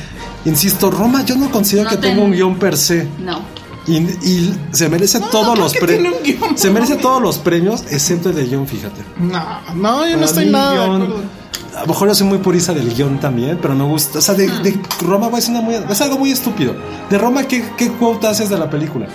Insisto, 0.45 0.89
Roma 0.89 1.23
yo 1.23 1.35
no 1.35 1.51
considero 1.51 1.83
No 1.85 1.89
que 1.91 1.97
te- 1.97 2.07
tenga 2.09 2.23
un 2.23 2.31
guion 2.31 2.57
per 2.57 2.75
se. 2.75 3.07
No. 3.19 3.39
Y, 3.85 3.97
y 3.97 4.59
se 4.71 4.89
merece 4.89 5.19
todos 5.31 5.57
los 5.57 5.73
premios. 5.75 6.15
Se 6.55 6.71
merece 6.71 6.95
todos 6.95 7.21
los 7.21 7.37
premios, 7.37 7.83
excepto 7.91 8.29
el 8.29 8.35
de 8.35 8.45
guion, 8.47 8.67
fíjate. 8.67 9.01
No, 9.19 9.43
no, 9.75 10.07
yo 10.09 10.17
no 10.17 10.25
estoy 10.25 10.47
nada. 10.47 10.73
guión-. 10.73 11.36
A 11.75 11.81
lo 11.81 11.87
mejor 11.87 12.07
yo 12.07 12.15
soy 12.15 12.27
muy 12.27 12.37
purista 12.39 12.73
del 12.73 12.93
guion 12.93 13.19
también, 13.19 13.59
pero 13.61 13.75
me 13.75 13.83
gusta. 13.83 14.19
O 14.19 14.21
sea, 14.21 14.35
de, 14.35 14.47
de 14.47 14.79
Roma 15.01 15.29
es, 15.37 15.47
una 15.49 15.61
muy, 15.61 15.75
es 15.75 16.01
algo 16.01 16.17
muy 16.17 16.31
estúpido. 16.31 16.75
De 17.09 17.17
Roma, 17.17 17.43
¿qué, 17.47 17.63
qué 17.77 17.91
quote 17.93 18.27
haces 18.27 18.49
de 18.49 18.57
la 18.57 18.69
película? 18.69 19.07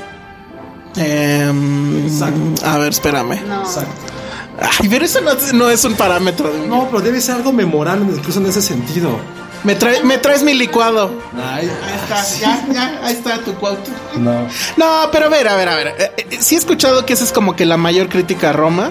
Exacto. 0.96 2.66
a 2.66 2.78
ver, 2.78 2.88
espérame. 2.92 3.40
No. 3.46 3.62
Exacto. 3.62 3.92
Ay, 4.61 4.88
pero 4.88 5.05
eso 5.05 5.20
no, 5.20 5.31
no 5.55 5.70
es 5.70 5.85
un 5.85 5.94
parámetro 5.94 6.52
de 6.52 6.68
No, 6.68 6.87
pero 6.87 7.00
debe 7.00 7.20
ser 7.20 7.37
algo 7.37 7.52
memorable, 7.52 8.05
incluso 8.14 8.38
en 8.40 8.46
ese 8.46 8.62
sentido. 8.62 9.18
Me, 9.64 9.78
trae- 9.78 10.02
me 10.02 10.18
traes 10.18 10.42
mi 10.42 10.55
licuado. 10.55 11.11
Ay, 11.40 11.70
ya, 12.40 12.66
ya, 12.72 13.00
ahí 13.05 13.12
está 13.14 13.38
tu 13.38 13.55
quote. 13.55 13.90
no. 14.18 14.46
No, 14.76 15.09
pero 15.12 15.26
a 15.26 15.28
ver, 15.28 15.48
a 15.48 15.57
ver, 15.57 15.68
a 15.68 15.74
ver. 15.76 15.87
Eh, 15.98 16.12
eh, 16.31 16.38
sí 16.40 16.57
he 16.57 16.59
escuchado 16.59 17.07
que 17.07 17.12
esa 17.12 17.22
es 17.24 17.33
como 17.33 17.55
que 17.57 17.64
la 17.64 17.76
mayor 17.76 18.09
crítica 18.09 18.50
a 18.50 18.52
Roma, 18.52 18.90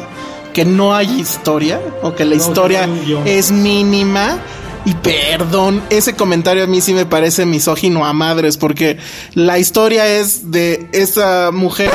que 0.54 0.66
no 0.66 0.94
hay 0.94 1.20
historia, 1.20 1.80
o 2.02 2.16
que 2.16 2.26
la 2.26 2.36
No, 2.36 2.42
historia 2.42 2.90
que 3.24 3.38
es 3.38 3.52
mínima. 3.52 4.40
Y 4.84 4.96
perdón, 4.96 5.84
ese 5.92 6.16
comentario 6.16 6.64
a 6.64 6.68
mí 6.68 6.82
sí 6.82 6.94
me 6.94 7.06
parece 7.06 7.46
misógino 7.46 8.06
a 8.06 8.14
madres, 8.14 8.58
porque 8.58 8.98
la 9.36 9.60
historia 9.60 10.08
es 10.08 10.52
de 10.52 10.88
esa 10.92 11.52
mujer. 11.52 11.92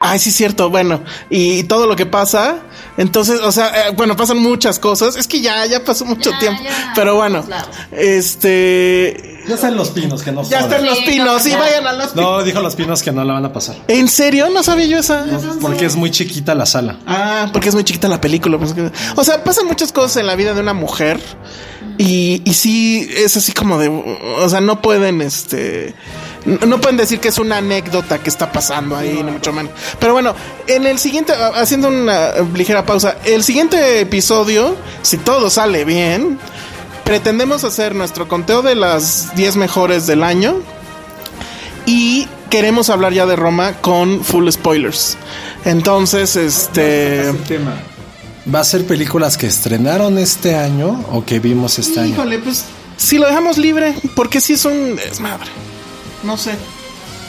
Ay, 0.00 0.18
sí, 0.18 0.30
es 0.30 0.36
cierto, 0.36 0.70
bueno, 0.70 1.02
y, 1.30 1.64
todo 1.64 1.86
lo 1.86 1.96
que 1.96 2.06
pasa. 2.06 2.58
Entonces, 2.98 3.40
o 3.40 3.50
sea, 3.52 3.68
eh, 3.88 3.92
bueno, 3.96 4.16
pasan 4.16 4.38
muchas 4.38 4.78
cosas. 4.78 5.16
Es 5.16 5.26
que 5.26 5.40
ya, 5.40 5.64
ya 5.66 5.82
pasó 5.84 6.04
mucho 6.04 6.30
Ya, 6.30 6.38
tiempo. 6.38 6.62
ya, 6.62 6.92
pero 6.94 7.14
bueno, 7.16 7.42
este. 8.22 9.40
Ya 9.48 9.56
están 9.56 9.76
los 9.76 9.90
pinos, 9.90 10.22
que 10.22 10.30
no 10.30 10.42
Ya 10.44 10.60
jodan. 10.60 10.70
están 10.72 10.86
los 10.86 10.98
Sí, 10.98 11.04
pinos, 11.06 11.26
no, 11.26 11.38
sí, 11.40 11.50
ya. 11.50 11.58
vayan 11.58 11.86
a 11.86 11.92
los 11.94 12.12
pinos. 12.12 12.30
No, 12.30 12.42
dijo 12.44 12.60
los 12.60 12.76
pinos 12.76 13.02
que 13.02 13.10
no 13.10 13.24
la 13.24 13.32
van 13.34 13.44
a 13.44 13.52
pasar. 13.52 13.76
¿En 13.88 14.06
serio? 14.08 14.48
No 14.50 14.62
sabía 14.62 14.86
yo 14.86 14.98
esa. 14.98 15.24
Porque 15.60 15.86
es 15.86 15.96
muy 15.96 16.10
chiquita 16.10 16.54
la 16.54 16.66
sala. 16.66 16.98
Ah, 17.06 17.48
porque 17.52 17.68
es 17.68 17.74
muy 17.74 17.82
chiquita 17.82 18.06
la 18.08 18.20
película. 18.20 18.58
pues, 18.58 18.74
O 19.16 19.24
sea, 19.24 19.42
pasan 19.42 19.66
muchas 19.66 19.90
cosas 19.92 20.18
en 20.18 20.26
la 20.26 20.36
vida 20.36 20.54
de 20.54 20.60
una 20.60 20.74
mujer. 20.74 21.18
Y, 21.98 22.40
y 22.44 22.54
sí, 22.54 23.08
es 23.16 23.36
así 23.36 23.52
como 23.52 23.78
de. 23.78 23.88
O 23.88 24.48
sea, 24.48 24.60
no 24.60 24.80
pueden, 24.80 25.20
este. 25.22 25.94
No 26.44 26.80
pueden 26.80 26.96
decir 26.96 27.20
que 27.20 27.28
es 27.28 27.38
una 27.38 27.58
anécdota 27.58 28.18
que 28.18 28.28
está 28.28 28.50
pasando 28.50 28.96
ahí, 28.96 29.22
ni 29.22 29.30
mucho 29.30 29.52
menos. 29.52 29.72
Pero 29.98 30.12
bueno, 30.12 30.34
en 30.66 30.86
el 30.86 30.98
siguiente, 30.98 31.32
haciendo 31.54 31.88
una 31.88 32.30
eh, 32.30 32.44
ligera 32.54 32.84
pausa, 32.84 33.16
el 33.24 33.44
siguiente 33.44 34.00
episodio, 34.00 34.76
si 35.02 35.18
todo 35.18 35.50
sale 35.50 35.84
bien, 35.84 36.38
pretendemos 37.04 37.64
hacer 37.64 37.94
nuestro 37.94 38.26
conteo 38.26 38.62
de 38.62 38.74
las 38.74 39.34
10 39.36 39.56
mejores 39.56 40.06
del 40.06 40.22
año. 40.24 40.60
Y 41.86 42.26
queremos 42.50 42.90
hablar 42.90 43.12
ya 43.12 43.26
de 43.26 43.36
Roma 43.36 43.74
con 43.80 44.24
full 44.24 44.48
spoilers. 44.50 45.16
Entonces, 45.64 46.36
este. 46.36 47.32
tema. 47.46 47.76
¿Va 48.52 48.60
a 48.60 48.64
ser 48.64 48.84
películas 48.84 49.36
que 49.36 49.46
estrenaron 49.46 50.18
este 50.18 50.56
año 50.56 51.04
o 51.12 51.24
que 51.24 51.38
vimos 51.38 51.78
este 51.78 52.00
año? 52.00 52.14
Híjole, 52.14 52.38
pues 52.38 52.64
si 52.96 53.18
lo 53.18 53.26
dejamos 53.26 53.56
libre, 53.56 53.94
porque 54.16 54.40
si 54.40 54.54
es 54.54 54.64
un 54.64 54.96
desmadre. 54.96 55.50
No 56.22 56.36
sé. 56.36 56.52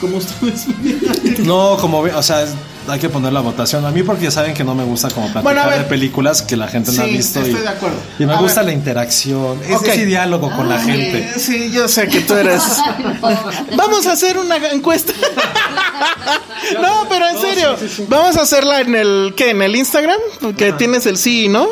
Como 0.01 0.17
ustedes. 0.17 0.65
No, 1.39 1.77
como 1.79 2.01
ve, 2.03 2.13
o 2.13 2.21
sea, 2.21 2.45
hay 2.87 2.99
que 2.99 3.09
poner 3.09 3.31
la 3.31 3.39
votación. 3.39 3.85
A 3.85 3.91
mí 3.91 4.03
porque 4.03 4.29
saben 4.31 4.53
que 4.53 4.63
no 4.63 4.75
me 4.75 4.83
gusta 4.83 5.09
como 5.09 5.27
platicar 5.27 5.43
Bueno, 5.43 5.61
a 5.61 5.67
ver. 5.67 5.79
de 5.79 5.83
películas 5.85 6.41
que 6.41 6.57
la 6.57 6.67
gente 6.67 6.91
no 6.91 7.01
ha 7.01 7.05
Sí, 7.05 7.11
visto. 7.13 7.39
estoy 7.39 7.59
y, 7.59 7.63
de 7.63 7.69
acuerdo. 7.69 7.95
Y 8.19 8.25
me 8.25 8.33
A 8.33 8.37
gusta 8.37 8.61
ver. 8.61 8.67
la 8.67 8.73
interacción, 8.73 9.59
ese, 9.63 9.75
Ok. 9.75 9.87
ese 9.87 10.05
diálogo 10.05 10.51
con 10.51 10.67
la 10.69 10.79
gente. 10.79 11.19
Eh, 11.19 11.33
Sí, 11.37 11.71
yo 11.71 11.87
sé 11.87 12.07
que 12.09 12.21
tú 12.21 12.33
eres. 12.35 12.61
Vamos 13.77 14.05
a 14.05 14.11
hacer 14.13 14.37
una 14.37 14.57
encuesta. 14.71 15.13
no, 16.81 17.07
pero 17.09 17.27
en 17.29 17.37
serio. 17.39 17.75
Vamos 18.09 18.37
a 18.37 18.41
hacerla 18.41 18.81
en 18.81 18.95
el 18.95 19.33
¿qué? 19.37 19.51
En 19.51 19.61
el 19.61 19.75
Instagram, 19.75 20.19
que 20.57 20.73
tienes 20.73 21.05
el 21.05 21.17
sí, 21.17 21.47
¿no? 21.47 21.67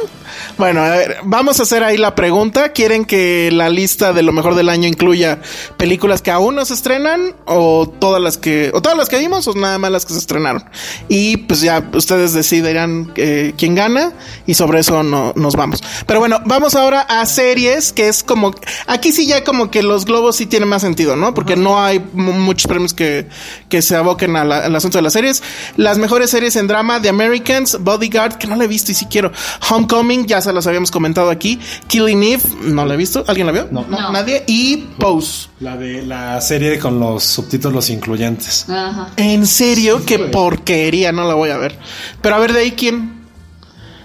Bueno, 0.57 0.81
a 0.81 0.89
ver, 0.89 1.17
vamos 1.23 1.59
a 1.59 1.63
hacer 1.63 1.83
ahí 1.83 1.97
la 1.97 2.15
pregunta. 2.15 2.71
¿Quieren 2.73 3.05
que 3.05 3.49
la 3.51 3.69
lista 3.69 4.13
de 4.13 4.21
lo 4.23 4.31
mejor 4.31 4.55
del 4.55 4.69
año 4.69 4.87
incluya 4.87 5.39
películas 5.77 6.21
que 6.21 6.31
aún 6.31 6.55
no 6.55 6.65
se 6.65 6.73
estrenan 6.73 7.35
o 7.45 7.87
todas 7.99 8.21
las 8.21 8.37
que 8.37 8.71
o 8.73 8.81
todas 8.81 8.97
las 8.97 9.09
que 9.09 9.17
vimos 9.17 9.47
o 9.47 9.53
nada 9.53 9.77
más 9.77 9.91
las 9.91 10.05
que 10.05 10.13
se 10.13 10.19
estrenaron? 10.19 10.63
Y 11.07 11.37
pues 11.37 11.61
ya 11.61 11.83
ustedes 11.93 12.33
decidirán 12.33 13.11
eh, 13.15 13.53
quién 13.57 13.75
gana 13.75 14.13
y 14.45 14.53
sobre 14.53 14.79
eso 14.79 15.03
no, 15.03 15.33
nos 15.35 15.55
vamos. 15.55 15.83
Pero 16.05 16.19
bueno, 16.19 16.39
vamos 16.45 16.75
ahora 16.75 17.01
a 17.01 17.25
series 17.25 17.93
que 17.93 18.07
es 18.07 18.23
como 18.23 18.53
aquí 18.87 19.11
sí 19.11 19.25
ya 19.27 19.43
como 19.43 19.71
que 19.71 19.83
los 19.83 20.05
globos 20.05 20.35
sí 20.35 20.45
tienen 20.45 20.69
más 20.69 20.81
sentido, 20.81 21.15
¿no? 21.15 21.33
Porque 21.33 21.55
no 21.55 21.81
hay 21.83 21.99
mu- 22.13 22.33
muchos 22.33 22.67
premios 22.67 22.93
que, 22.93 23.27
que 23.69 23.81
se 23.81 23.95
aboquen 23.95 24.35
al 24.35 24.75
asunto 24.75 24.97
de 24.97 25.01
las 25.01 25.13
series. 25.13 25.43
Las 25.77 25.97
mejores 25.97 26.29
series 26.29 26.55
en 26.55 26.67
drama, 26.67 27.01
The 27.01 27.09
Americans, 27.09 27.77
Bodyguard, 27.79 28.37
que 28.37 28.47
no 28.47 28.55
la 28.55 28.63
he 28.65 28.67
visto 28.67 28.91
y 28.91 28.95
si 28.95 29.05
quiero. 29.05 29.31
Homecoming, 29.69 30.20
ya 30.25 30.41
se 30.41 30.53
las 30.53 30.67
habíamos 30.67 30.91
comentado 30.91 31.29
aquí. 31.29 31.59
Killing 31.87 32.23
Eve, 32.23 32.43
no 32.63 32.85
la 32.85 32.93
he 32.93 32.97
visto. 32.97 33.23
¿Alguien 33.27 33.47
la 33.47 33.53
vio? 33.53 33.67
No. 33.71 33.85
No. 33.87 34.11
Nadie. 34.11 34.43
Y 34.47 34.77
Pose. 34.77 35.49
La 35.59 35.77
de 35.77 36.05
la 36.05 36.39
serie 36.41 36.79
con 36.79 36.99
los 36.99 37.23
subtítulos 37.23 37.89
incluyentes. 37.89 38.69
Ajá. 38.69 39.09
En 39.17 39.45
serio, 39.45 40.03
qué 40.05 40.19
porquería, 40.19 41.11
no 41.11 41.27
la 41.27 41.33
voy 41.33 41.49
a 41.49 41.57
ver. 41.57 41.77
Pero 42.21 42.35
a 42.35 42.39
ver 42.39 42.53
de 42.53 42.59
ahí 42.59 42.71
quién. 42.71 43.21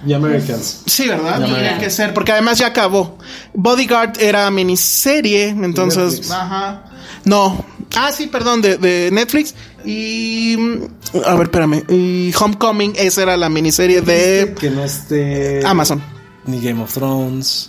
The 0.06 0.14
Americans. 0.14 0.82
Sí, 0.86 1.08
¿verdad? 1.08 1.40
Tendría 1.40 1.78
que 1.78 1.90
ser, 1.90 2.14
porque 2.14 2.32
además 2.32 2.58
ya 2.58 2.68
acabó. 2.68 3.18
Bodyguard 3.54 4.20
era 4.20 4.50
miniserie, 4.50 5.48
entonces. 5.48 6.30
Ajá. 6.30 6.84
No. 7.26 7.64
Ah, 7.94 8.10
sí, 8.12 8.26
perdón, 8.28 8.62
de, 8.62 8.78
de 8.78 9.10
Netflix. 9.12 9.54
Y. 9.84 10.56
mm, 10.58 11.20
A 11.24 11.34
ver, 11.34 11.42
espérame. 11.44 11.84
Y 11.90 12.32
Homecoming, 12.38 12.94
esa 12.96 13.22
era 13.22 13.36
la 13.36 13.48
miniserie 13.48 14.00
de 14.00 14.54
que 14.58 14.70
no 14.70 14.82
esté 14.84 15.60
Amazon. 15.66 16.02
ni 16.46 16.60
Game 16.60 16.82
of 16.82 16.92
Thrones. 16.92 17.68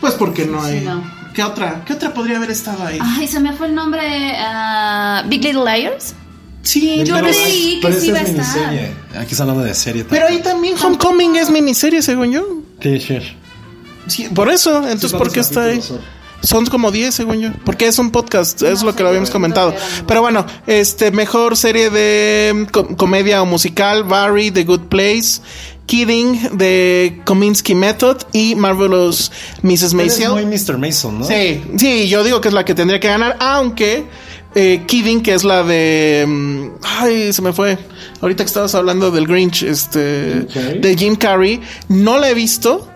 Pues 0.00 0.14
porque 0.14 0.46
no 0.46 0.62
hay. 0.62 0.80
no. 0.80 1.02
¿Qué 1.34 1.42
otra? 1.42 1.84
¿Qué 1.84 1.92
otra 1.92 2.14
podría 2.14 2.38
haber 2.38 2.50
estado 2.50 2.82
ahí? 2.86 2.98
Ay, 3.00 3.26
se 3.28 3.40
me 3.40 3.52
fue 3.52 3.66
el 3.66 3.74
nombre. 3.74 4.00
ah, 4.38 5.22
Big 5.28 5.42
Little 5.44 5.64
Liars. 5.64 6.14
Sí, 6.62 7.04
Yo 7.04 7.18
creí 7.18 7.78
que 7.80 7.92
sí 7.92 8.08
iba 8.08 8.18
a 8.18 8.22
es 8.22 8.30
estar. 8.30 8.44
miniserie. 8.72 8.92
Aquí 9.18 9.32
está 9.32 9.42
hablando 9.44 9.62
de 9.62 9.74
serie. 9.74 10.04
pero 10.08 10.26
ahí 10.26 10.40
también 10.40 10.74
Homecoming 10.82 11.36
es 11.36 11.50
miniserie, 11.50 12.02
según 12.02 12.32
yo. 12.32 12.44
Sí, 12.82 12.98
sí. 13.00 13.18
Sí, 14.08 14.28
por 14.34 14.48
eso, 14.50 14.78
entonces, 14.88 15.12
¿por 15.12 15.30
qué 15.30 15.40
está 15.40 15.64
ahí? 15.64 15.80
Son 15.82 16.00
como 16.70 16.90
10, 16.90 17.14
según 17.14 17.40
yo. 17.40 17.50
Porque 17.64 17.86
es 17.86 17.98
un 17.98 18.10
podcast, 18.10 18.62
es 18.62 18.82
lo 18.82 18.94
que 18.94 19.02
lo 19.02 19.08
habíamos 19.08 19.30
comentado. 19.30 19.74
Pero 20.06 20.20
bueno, 20.20 20.46
este, 20.66 21.10
mejor 21.10 21.56
serie 21.56 21.90
de 21.90 22.52
mm, 22.54 22.64
co- 22.70 22.96
comedia 22.96 23.42
o 23.42 23.46
musical, 23.46 24.04
Barry, 24.04 24.50
The 24.50 24.64
Good 24.64 24.82
Place, 24.88 25.40
Kidding, 25.86 26.56
The 26.58 27.20
Kominsky 27.24 27.74
Method 27.74 28.18
y 28.32 28.54
Marvelous 28.54 29.30
Mrs. 29.62 29.82
Es 29.82 29.94
Maisel. 29.94 30.30
muy 30.32 30.46
Mr. 30.46 30.78
Mason, 30.78 31.20
¿no? 31.20 31.24
Sí, 31.26 31.62
sí, 31.78 32.08
yo 32.08 32.24
digo 32.24 32.40
que 32.40 32.48
es 32.48 32.54
la 32.54 32.64
que 32.64 32.74
tendría 32.74 32.98
que 33.00 33.08
ganar, 33.08 33.36
aunque 33.40 34.04
eh, 34.54 34.82
Kidding, 34.86 35.22
que 35.22 35.34
es 35.34 35.44
la 35.44 35.62
de... 35.62 36.24
mm, 36.26 36.66
Ay, 36.82 37.32
se 37.32 37.42
me 37.42 37.52
fue. 37.52 37.78
Ahorita 38.20 38.42
que 38.42 38.48
estabas 38.48 38.74
hablando 38.74 39.10
del 39.10 39.26
Grinch, 39.26 39.62
este... 39.62 40.00
De 40.80 40.96
Jim 40.98 41.14
Carrey. 41.16 41.60
No 41.88 42.18
la 42.18 42.30
he 42.30 42.34
visto, 42.34 42.88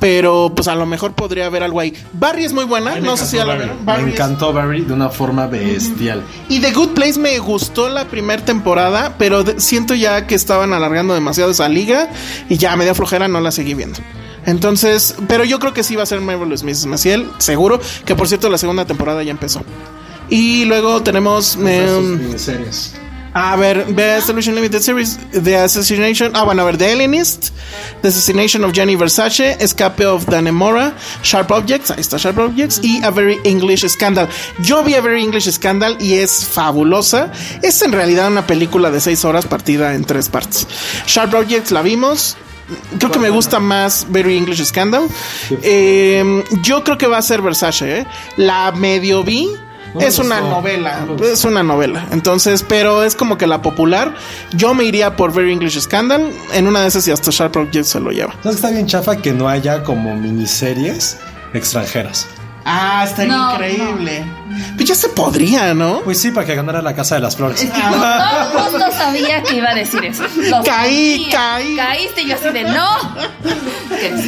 pero 0.00 0.52
pues 0.54 0.68
a 0.68 0.74
lo 0.74 0.86
mejor 0.86 1.12
podría 1.14 1.46
haber 1.46 1.62
algo 1.62 1.80
ahí. 1.80 1.94
Barry 2.12 2.44
es 2.44 2.52
muy 2.52 2.64
buena, 2.64 3.00
no 3.00 3.16
sé 3.16 3.26
si 3.26 3.36
ya 3.36 3.44
la 3.44 3.56
vieron. 3.56 3.84
Barry 3.84 4.04
Me 4.04 4.10
encantó 4.12 4.52
Barry 4.52 4.82
de 4.82 4.92
una 4.92 5.08
forma 5.08 5.46
bestial. 5.46 6.22
y 6.48 6.60
The 6.60 6.72
Good 6.72 6.90
Place 6.90 7.18
me 7.18 7.38
gustó 7.38 7.88
la 7.88 8.04
primera 8.06 8.44
temporada, 8.44 9.14
pero 9.18 9.44
siento 9.58 9.94
ya 9.94 10.26
que 10.26 10.34
estaban 10.34 10.72
alargando 10.72 11.14
demasiado 11.14 11.50
esa 11.50 11.68
liga 11.68 12.10
y 12.48 12.56
ya 12.58 12.76
media 12.76 12.94
flojera 12.94 13.28
no 13.28 13.40
la 13.40 13.50
seguí 13.50 13.74
viendo. 13.74 13.98
Entonces, 14.44 15.16
pero 15.26 15.44
yo 15.44 15.58
creo 15.58 15.72
que 15.72 15.82
sí 15.82 15.96
va 15.96 16.04
a 16.04 16.06
ser 16.06 16.20
Marvelous 16.20 16.62
Mrs. 16.62 16.86
Maciel, 16.86 17.28
seguro, 17.38 17.80
que 18.04 18.14
por 18.14 18.28
cierto 18.28 18.48
la 18.48 18.58
segunda 18.58 18.84
temporada 18.84 19.22
ya 19.24 19.32
empezó. 19.32 19.62
Y 20.28 20.64
luego 20.66 21.02
tenemos... 21.02 21.56
em, 21.56 22.18
miniseries. 22.18 22.94
A 23.38 23.54
ver, 23.54 23.84
Best 23.92 24.28
Solution 24.28 24.54
Limited 24.54 24.80
Series, 24.80 25.18
The 25.30 25.56
Assassination, 25.58 26.32
ah, 26.34 26.44
bueno, 26.44 26.62
a 26.62 26.64
ver, 26.64 26.78
The 26.78 26.90
Alienist, 26.90 27.50
The 28.00 28.08
Assassination 28.08 28.64
of 28.64 28.72
Gianni 28.72 28.96
Versace, 28.96 29.58
Escape 29.60 30.06
of 30.06 30.24
Danemora, 30.24 30.94
Sharp 31.22 31.50
Objects, 31.50 31.90
ahí 31.90 32.00
está 32.00 32.16
Sharp 32.16 32.38
Objects, 32.38 32.80
y 32.82 33.04
A 33.04 33.10
Very 33.10 33.38
English 33.44 33.86
Scandal. 33.86 34.26
Yo 34.62 34.82
vi 34.82 34.94
A 34.94 35.02
Very 35.02 35.22
English 35.22 35.50
Scandal 35.50 35.98
y 36.00 36.14
es 36.14 36.46
fabulosa. 36.46 37.30
Es 37.62 37.82
en 37.82 37.92
realidad 37.92 38.28
una 38.28 38.46
película 38.46 38.90
de 38.90 39.02
seis 39.02 39.22
horas 39.26 39.44
partida 39.44 39.94
en 39.94 40.04
tres 40.06 40.30
partes. 40.30 40.66
Sharp 41.06 41.34
Objects 41.34 41.72
la 41.72 41.82
vimos. 41.82 42.38
Creo 42.98 43.10
que 43.10 43.18
me 43.18 43.28
gusta 43.28 43.60
más 43.60 44.06
Very 44.08 44.38
English 44.38 44.64
Scandal. 44.64 45.08
Eh, 45.62 46.42
yo 46.62 46.82
creo 46.84 46.96
que 46.96 47.06
va 47.06 47.18
a 47.18 47.22
ser 47.22 47.42
Versace, 47.42 47.98
¿eh? 47.98 48.06
La 48.38 48.72
medio 48.72 49.22
vi. 49.22 49.50
No 50.00 50.06
es 50.06 50.18
una 50.18 50.40
novela, 50.40 51.06
No 51.06 51.24
es 51.24 51.44
una 51.44 51.62
novela. 51.62 52.06
Entonces, 52.12 52.64
pero 52.68 53.02
es 53.02 53.14
como 53.14 53.36
que 53.38 53.46
la 53.46 53.62
popular. 53.62 54.14
Yo 54.52 54.74
me 54.74 54.84
iría 54.84 55.16
por 55.16 55.32
Very 55.32 55.52
English 55.52 55.80
Scandal. 55.80 56.30
En 56.52 56.66
una 56.68 56.80
de 56.82 56.88
esas 56.88 57.06
y 57.08 57.10
hasta 57.10 57.30
Sharp 57.30 57.56
Objects 57.56 57.88
se 57.88 58.00
lo 58.00 58.10
lleva. 58.10 58.32
Entonces 58.34 58.56
está 58.56 58.70
bien 58.70 58.86
chafa 58.86 59.16
que 59.16 59.32
no 59.32 59.48
haya 59.48 59.82
como 59.82 60.14
miniseries 60.16 61.18
extranjeras. 61.54 62.26
Ah, 62.64 63.04
está 63.08 63.24
No, 63.24 63.52
increíble. 63.54 64.24
Pues 64.76 64.88
ya 64.88 64.94
se 64.94 65.08
podría, 65.10 65.74
¿no? 65.74 66.00
Pues 66.02 66.20
sí, 66.20 66.30
para 66.30 66.46
que 66.46 66.54
ganara 66.54 66.82
la 66.82 66.94
Casa 66.94 67.16
de 67.16 67.20
las 67.22 67.36
Flores. 67.36 67.62
Es 67.62 67.70
que 67.70 67.80
todo 67.80 68.66
el 68.66 68.72
mundo 68.72 68.86
sabía 68.96 69.42
que 69.42 69.56
iba 69.56 69.70
a 69.70 69.74
decir 69.74 70.04
eso. 70.04 70.24
Lo 70.50 70.62
Caí, 70.62 71.28
sabía. 71.30 71.38
caí. 71.38 71.76
Caíste 71.76 72.22
y 72.22 72.28
yo 72.28 72.34
así 72.36 72.48
de 72.50 72.64
no. 72.64 72.88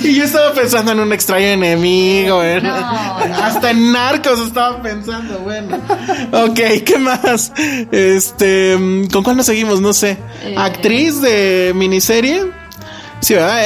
Y 0.03 0.15
yo 0.15 0.25
estaba 0.25 0.53
pensando 0.53 0.93
en 0.93 1.01
un 1.01 1.13
extraño 1.13 1.47
enemigo, 1.47 2.43
¿eh? 2.43 2.61
No, 2.61 2.71
no. 2.81 3.37
Hasta 3.43 3.71
en 3.71 3.93
narcos 3.93 4.41
estaba 4.41 4.81
pensando, 4.83 5.39
bueno. 5.41 5.77
Ok, 6.33 6.59
¿qué 6.85 6.99
más? 6.99 7.53
Este, 7.91 8.77
¿con 9.13 9.23
cuál 9.23 9.37
nos 9.37 9.47
seguimos? 9.47 9.81
No 9.81 9.93
sé. 9.93 10.17
Eh. 10.43 10.55
¿Actriz 10.57 11.21
de 11.21 11.73
miniserie? 11.75 12.47
Sí, 13.21 13.35
¿verdad? 13.35 13.63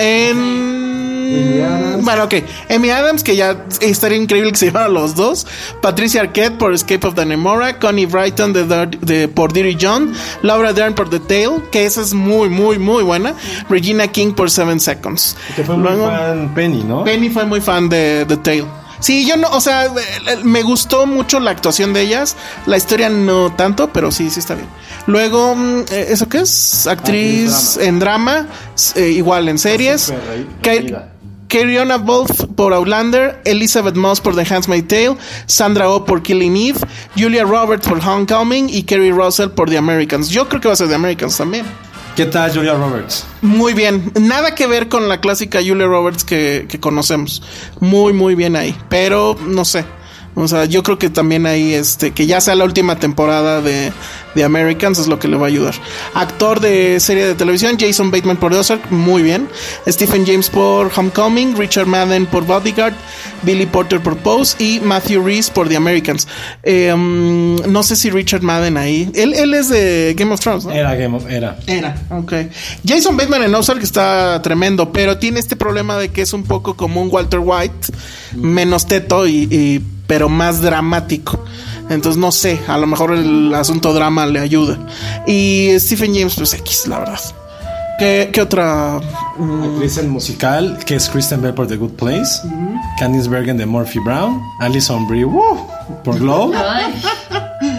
Amy 1.35 1.59
En. 1.59 1.65
Adams. 1.65 2.05
Bueno, 2.05 2.25
ok. 2.25 2.35
Amy 2.71 2.91
Adams, 2.91 3.23
que 3.23 3.37
ya 3.37 3.65
estaría 3.81 4.19
increíble 4.19 4.51
que 4.53 4.59
se 4.59 4.67
llevaran 4.67 4.93
los 4.95 5.15
dos. 5.15 5.47
Patricia 5.81 6.21
Arquette 6.23 6.57
por 6.59 6.73
Escape 6.75 7.07
of 7.07 7.15
Danemora. 7.15 7.79
Connie 7.79 8.07
Brighton 8.07 8.53
de, 8.53 8.65
de- 9.01 9.29
por 9.29 9.53
Dirty 9.53 9.77
John. 9.81 10.13
Laura 10.43 10.73
Dern 10.73 10.95
por 10.95 11.09
The 11.11 11.21
Tale, 11.21 11.63
que 11.71 11.85
esa 11.87 12.01
es 12.01 12.15
muy, 12.15 12.49
muy, 12.49 12.79
muy 12.79 13.03
buena. 13.03 13.35
Regina 13.69 14.09
King 14.09 14.33
por 14.33 14.51
Seven 14.51 14.81
Seconds. 14.81 15.37
Que 15.57 15.65
fue 15.65 15.77
muy 15.77 15.85
Luego- 15.89 16.07
fan 16.07 16.53
Penny, 16.55 16.83
¿no? 16.85 17.05
Penny 17.05 17.29
fue 17.31 17.45
muy 17.45 17.61
fan 17.61 17.89
de 17.89 18.25
The 18.29 18.37
Tale. 18.39 18.65
Sí, 19.01 19.27
yo 19.27 19.37
no, 19.37 19.49
o 19.51 19.61
sea, 19.61 19.87
eh, 19.87 19.91
me 20.45 20.63
gustó 20.63 21.07
mucho 21.07 21.41
la 21.41 21.51
actuación 21.51 21.93
de 21.93 22.03
ellas. 22.03 22.37
La 22.67 22.77
historia 22.77 23.09
no 23.09 23.53
tanto, 23.53 23.93
pero 23.93 24.13
sí, 24.13 24.31
sí 24.31 24.39
está 24.39 24.55
bien. 24.55 24.69
Luego, 25.09 25.57
mm, 25.57 25.81
eh, 25.91 26.07
¿eso 26.11 26.29
qué 26.29 26.39
es? 26.39 26.87
Actriz 26.87 27.53
Actriz 27.53 27.75
drama. 27.75 27.89
en 27.89 27.99
drama, 27.99 28.47
eh, 28.95 29.09
igual 29.09 29.49
en 29.49 29.59
series. 29.59 30.03
súper 30.03 30.21
re- 30.63 31.12
Cariona 31.53 31.99
Wolf 31.99 32.47
por 32.57 32.73
Outlander, 32.73 33.39
Elizabeth 33.45 33.95
Moss 33.95 34.23
por 34.23 34.35
The 34.35 34.55
Handmaid's 34.55 34.89
Tale, 34.89 35.19
Sandra 35.45 35.91
Oh 35.91 36.03
por 36.03 36.23
Killing 36.23 36.57
Eve, 36.57 36.79
Julia 37.15 37.45
Roberts 37.45 37.87
por 37.87 37.99
Homecoming 37.99 38.71
y 38.71 38.85
Kerry 38.85 39.11
Russell 39.11 39.51
por 39.51 39.69
The 39.69 39.77
Americans. 39.77 40.31
Yo 40.31 40.49
creo 40.49 40.63
que 40.63 40.69
va 40.69 40.73
a 40.73 40.77
ser 40.79 40.89
The 40.89 40.95
Americans 40.95 41.37
también. 41.37 41.67
¿Qué 42.17 42.25
tal 42.25 42.55
Julia 42.55 42.73
Roberts? 42.73 43.27
Muy 43.43 43.75
bien. 43.75 44.13
Nada 44.19 44.55
que 44.55 44.67
ver 44.67 44.89
con 44.89 45.11
la 45.11 45.21
clásica 45.21 45.59
Julia 45.59 45.85
Roberts 45.87 46.25
que, 46.25 46.65
que 46.71 46.81
conocemos. 46.81 47.43
Muy, 47.81 48.15
muy 48.15 48.35
bien 48.35 48.57
ahí. 48.57 48.75
Pero 48.89 49.37
no 49.47 49.67
sé. 49.67 49.85
O 50.35 50.49
sea, 50.49 50.65
yo 50.65 50.83
creo 50.83 50.99
que 50.99 51.11
también 51.11 51.45
ahí, 51.47 51.75
este, 51.75 52.13
que 52.13 52.27
ya 52.27 52.41
sea 52.41 52.55
la 52.55 52.65
última 52.65 52.97
temporada 52.97 53.61
de, 53.61 53.93
de 54.35 54.45
Americans 54.45 54.99
es 54.99 55.07
lo 55.07 55.19
que 55.19 55.29
le 55.29 55.37
va 55.37 55.45
a 55.47 55.49
ayudar. 55.49 55.75
Actor 56.15 56.61
de 56.61 56.99
serie 57.01 57.27
de 57.27 57.35
televisión, 57.35 57.77
Jason 57.79 58.11
Bateman 58.11 58.39
por 58.39 58.55
Ozark, 58.55 58.91
muy 58.91 59.23
bien. 59.23 59.47
Stephen 59.87 60.25
James 60.25 60.49
por 60.49 60.91
Homecoming, 60.97 61.55
Richard 61.57 61.87
Madden 61.87 62.25
por 62.25 62.47
Bodyguard, 62.47 62.95
Billy 63.43 63.67
Porter 63.67 64.01
por 64.01 64.17
Pose 64.17 64.57
y 64.59 64.81
Matthew 64.81 65.23
Reese 65.23 65.53
por 65.53 65.69
The 65.69 65.77
Americans. 65.77 66.27
Eh, 66.63 66.95
mm, 66.97 67.71
no 67.71 67.83
sé 67.83 67.95
si 67.95 68.09
Richard 68.09 68.41
Madden 68.43 68.79
ahí. 68.79 69.11
Él, 69.15 69.35
él 69.35 69.53
es 69.53 69.69
de 69.69 70.15
Game 70.17 70.33
of 70.33 70.41
Thrones, 70.41 70.65
¿no? 70.65 70.73
Era 70.73 70.95
Game 70.95 71.15
of... 71.15 71.29
Era. 71.31 71.59
Era, 71.67 71.95
ok. 72.09 72.33
Jason 72.87 73.19
Bateman 73.19 73.43
en 73.43 73.55
Ozark 73.55 73.83
está 73.83 74.41
tremendo, 74.41 74.93
pero 74.93 75.19
tiene 75.19 75.41
este 75.41 75.57
problema 75.57 75.99
de 75.99 76.09
que 76.09 76.23
es 76.23 76.33
un 76.33 76.45
poco 76.45 76.75
como 76.75 77.03
un 77.03 77.09
Walter 77.13 77.41
White, 77.43 77.93
menos 78.35 78.87
teto 78.87 79.27
y, 79.27 79.47
y- 79.51 79.83
pero 80.07 80.29
más 80.29 80.61
dramático. 80.61 81.45
Entonces 81.89 82.19
no 82.19 82.33
sé, 82.33 82.61
a 82.69 82.79
lo 82.79 82.87
mejor 82.87 83.13
el 83.13 83.55
asunto 83.55 83.93
drama 83.93 84.27
le 84.27 84.41
ayuda. 84.41 84.79
Y 85.27 85.71
Stephen 85.79 86.15
James, 86.15 86.35
pues 86.35 86.55
X, 86.55 86.87
la 86.87 87.01
verdad. 87.01 87.21
¿Qué, 87.99 88.31
qué 88.33 88.41
otra? 88.41 88.97
Actriz 88.97 89.99
en 89.99 90.09
musical, 90.09 90.79
que 90.87 90.97
es 90.97 91.09
Kristen 91.09 91.43
Bell 91.43 91.55
por 91.55 91.67
The 91.67 91.77
Good 91.77 91.93
Place, 91.93 92.41
Candice 92.99 93.29
Bergen 93.29 93.57
de 93.59 93.67
Murphy 93.67 93.99
Brown, 94.01 94.41
Alison 94.61 95.07
Brie 95.07 95.25
¡wow! 95.25 95.67
por 96.03 96.19
Glow. 96.19 96.53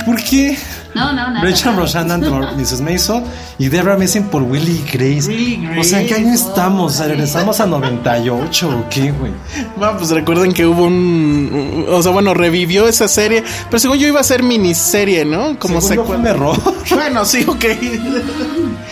¿Por 0.05 0.24
qué? 0.24 0.57
No, 0.96 1.08
no, 1.14 1.32
nada. 1.32 1.41
Rachel 1.41 1.72
nada. 1.72 1.80
Rosanan 1.82 2.22
por 2.22 2.56
Mrs. 2.58 2.82
Mason 2.82 3.24
y 3.58 3.70
Deborah 3.70 3.98
Mason 3.98 4.24
por 4.24 4.44
Willie 4.44 4.84
Grace. 4.91 5.28
Willie 5.30 5.80
O 5.80 5.84
sea, 5.84 6.02
¿en 6.02 6.08
qué 6.08 6.14
Grace, 6.14 6.28
año 6.28 6.34
estamos? 6.36 7.00
¿Regresamos 7.00 7.60
a 7.60 7.66
98 7.66 8.70
o 8.70 8.89
qué, 8.89 9.12
güey? 9.12 9.32
Bueno, 9.78 9.98
pues 9.98 10.10
recuerden 10.12 10.54
que 10.54 10.66
hubo 10.66 10.84
un. 10.86 11.86
O 11.89 12.02
sea, 12.02 12.12
bueno, 12.12 12.34
revivió 12.34 12.88
esa 12.88 13.08
serie. 13.08 13.44
Pero 13.70 13.80
según 13.80 13.98
yo 13.98 14.08
iba 14.08 14.20
a 14.20 14.24
ser 14.24 14.44
miniserie, 14.44 15.26
¿no? 15.26 15.58
Como 15.60 15.76
yo, 15.76 15.82
fue 15.82 15.98
un 15.98 16.04
secuela. 16.06 16.30
error. 16.30 16.58
Bueno, 16.94 17.26
sí, 17.26 17.44
ok. 17.48 17.66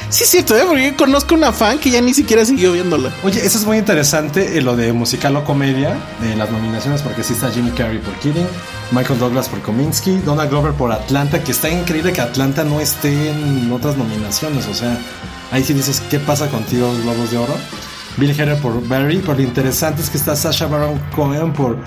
Sí, 0.09 0.23
es 0.23 0.29
cierto, 0.29 0.57
¿eh? 0.57 0.63
Porque 0.67 0.85
yo 0.91 0.97
conozco 0.97 1.35
una 1.35 1.51
fan 1.53 1.77
que 1.79 1.89
ya 1.89 2.01
ni 2.01 2.13
siquiera 2.13 2.43
siguió 2.45 2.73
viéndola. 2.73 3.11
Oye, 3.23 3.45
eso 3.45 3.57
es 3.57 3.65
muy 3.65 3.77
interesante, 3.77 4.57
eh, 4.57 4.61
lo 4.61 4.75
de 4.75 4.91
musical 4.91 5.35
o 5.37 5.43
comedia, 5.45 5.95
de 6.21 6.35
las 6.35 6.49
nominaciones, 6.51 7.01
porque 7.01 7.23
sí 7.23 7.33
está 7.33 7.49
Jimmy 7.51 7.71
Carrey 7.71 7.99
por 7.99 8.13
Kidding, 8.15 8.47
Michael 8.91 9.19
Douglas 9.19 9.47
por 9.49 9.61
Kominsky, 9.61 10.17
Donald 10.25 10.49
Glover 10.49 10.73
por 10.73 10.91
Atlanta, 10.91 11.43
que 11.43 11.51
está 11.51 11.69
increíble 11.69 12.11
que 12.11 12.21
Atlanta 12.21 12.63
no 12.63 12.79
esté 12.79 13.29
en 13.31 13.71
otras 13.71 13.97
nominaciones, 13.97 14.67
o 14.67 14.73
sea, 14.73 14.97
ahí 15.51 15.63
sí 15.63 15.73
dices, 15.73 16.01
¿qué 16.09 16.19
pasa 16.19 16.47
contigo, 16.49 16.91
Globos 17.03 17.31
de 17.31 17.37
Oro? 17.37 17.53
Bill 18.17 18.31
Hader 18.31 18.57
por 18.57 18.85
Barry, 18.89 19.19
pero 19.19 19.35
lo 19.35 19.41
interesante 19.41 20.01
es 20.01 20.09
que 20.09 20.17
está 20.17 20.35
Sasha 20.35 20.67
Baron 20.67 20.99
Cohen 21.15 21.53
por 21.53 21.77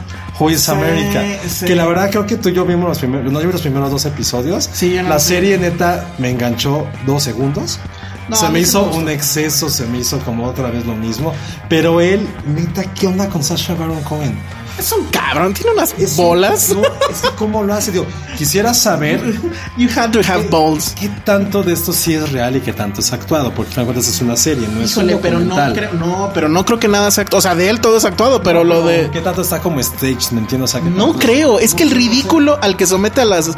Who 0.41 0.51
is 0.51 0.63
Sí, 0.63 0.71
America, 0.71 1.23
sí. 1.47 1.67
que 1.67 1.77
la 1.77 1.87
verdad 1.87 2.11
creo 2.11 2.27
que 2.27 2.37
tú 2.37 2.49
y 2.49 2.55
yo 2.55 2.65
vimos 2.65 2.89
los 2.89 2.99
primeros, 2.99 3.31
no 3.31 3.41
yo 3.41 3.47
vi 3.49 3.53
los 3.53 3.61
primeros 3.61 3.91
dos 3.91 4.07
episodios, 4.07 4.71
Sí, 4.73 4.97
no 5.03 5.11
la 5.11 5.19
serie 5.19 5.59
neta 5.59 6.09
me 6.19 6.31
enganchó 6.31 6.87
dos 7.07 7.23
segundos. 7.23 7.79
No, 8.27 8.37
se 8.37 8.49
me 8.49 8.61
hizo 8.61 8.87
me 8.87 8.97
un 8.97 9.09
exceso, 9.11 9.69
se 9.69 9.85
me 9.87 9.99
hizo 9.99 10.19
como 10.21 10.47
otra 10.47 10.71
vez 10.71 10.87
lo 10.87 10.97
mismo. 10.97 11.35
Pero 11.69 12.01
él, 12.01 12.27
neta, 12.47 12.83
¿qué 12.95 13.07
onda 13.07 13.29
con 13.29 13.43
Sasha 13.45 13.75
Baron 13.75 14.03
Cohen? 14.05 14.35
Es 14.79 14.91
un 14.93 15.05
cabrón, 15.07 15.55
tiene 15.55 15.70
unas 15.72 15.95
Es 15.99 16.11
un- 16.12 16.16
bolas. 16.25 16.70
No, 16.70 16.83
es 17.11 17.20
que 17.22 17.29
cómo 17.37 17.62
lo 17.62 17.72
hace. 17.75 17.93
Digo, 17.93 18.07
quisiera 18.37 18.75
saber 18.75 19.20
You 19.77 19.89
had 19.95 20.11
to 20.11 20.20
have 20.27 20.49
balls. 20.49 20.95
qué 20.99 21.09
tanto 21.25 21.62
de 21.62 21.72
esto 21.72 21.93
sí 21.93 22.14
es 22.14 22.31
real 22.33 22.57
y 22.57 22.61
qué 22.61 22.72
tanto 22.72 23.01
es 23.01 23.12
actuado. 23.12 23.51
Porque 23.55 23.68
al 23.68 23.75
final 23.75 23.85
cuentas 23.87 24.09
es 24.09 24.20
una 24.20 24.37
serie, 24.37 24.66
no 24.68 24.83
es 24.83 24.91
Híjole, 24.91 25.14
un 25.14 25.20
pero 25.22 25.39
no 25.41 25.55
creo, 25.72 25.93
no, 25.95 26.31
pero 26.35 26.49
no 26.49 26.64
creo 26.64 26.79
que 26.81 26.89
nada 26.89 27.11
sea 27.11 27.22
actuado. 27.22 27.39
O 27.39 27.43
sea, 27.43 27.55
de 27.55 27.68
él 27.70 27.81
todo 27.81 27.97
es 27.97 28.05
actuado, 28.05 28.43
pero 28.43 28.64
lo 28.64 28.85
de. 28.85 29.09
¿Qué 29.12 29.20
tanto 29.20 29.43
está 29.43 29.61
como 29.61 29.79
stage? 29.81 30.33
¿Me 30.33 30.41
entiendes? 30.41 30.70
O 30.70 30.72
sea, 30.72 30.81
¿qué 30.81 30.91
No 30.91 31.12
creo, 31.14 31.59
es 31.61 31.75
que 31.75 31.85
el 31.85 31.91
ridículo 31.93 32.59
al 32.61 32.77
que 32.77 32.87
somete 32.87 33.20
a 33.20 33.25
las 33.27 33.51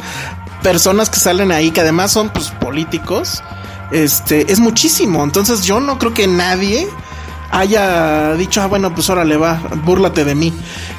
personas 0.61 1.09
que 1.09 1.19
salen 1.19 1.51
ahí, 1.51 1.71
que 1.71 1.81
además 1.81 2.11
son 2.11 2.29
pues 2.29 2.49
políticos, 2.49 3.41
este, 3.91 4.51
es 4.51 4.59
muchísimo. 4.59 5.23
Entonces 5.23 5.63
yo 5.63 5.79
no 5.79 5.97
creo 5.97 6.13
que 6.13 6.27
nadie 6.27 6.87
haya 7.51 8.33
dicho, 8.35 8.61
ah, 8.61 8.67
bueno, 8.67 8.93
pues 8.93 9.09
órale, 9.09 9.37
va, 9.37 9.59
búrlate 9.83 10.23
de 10.25 10.35
mí. 10.35 10.53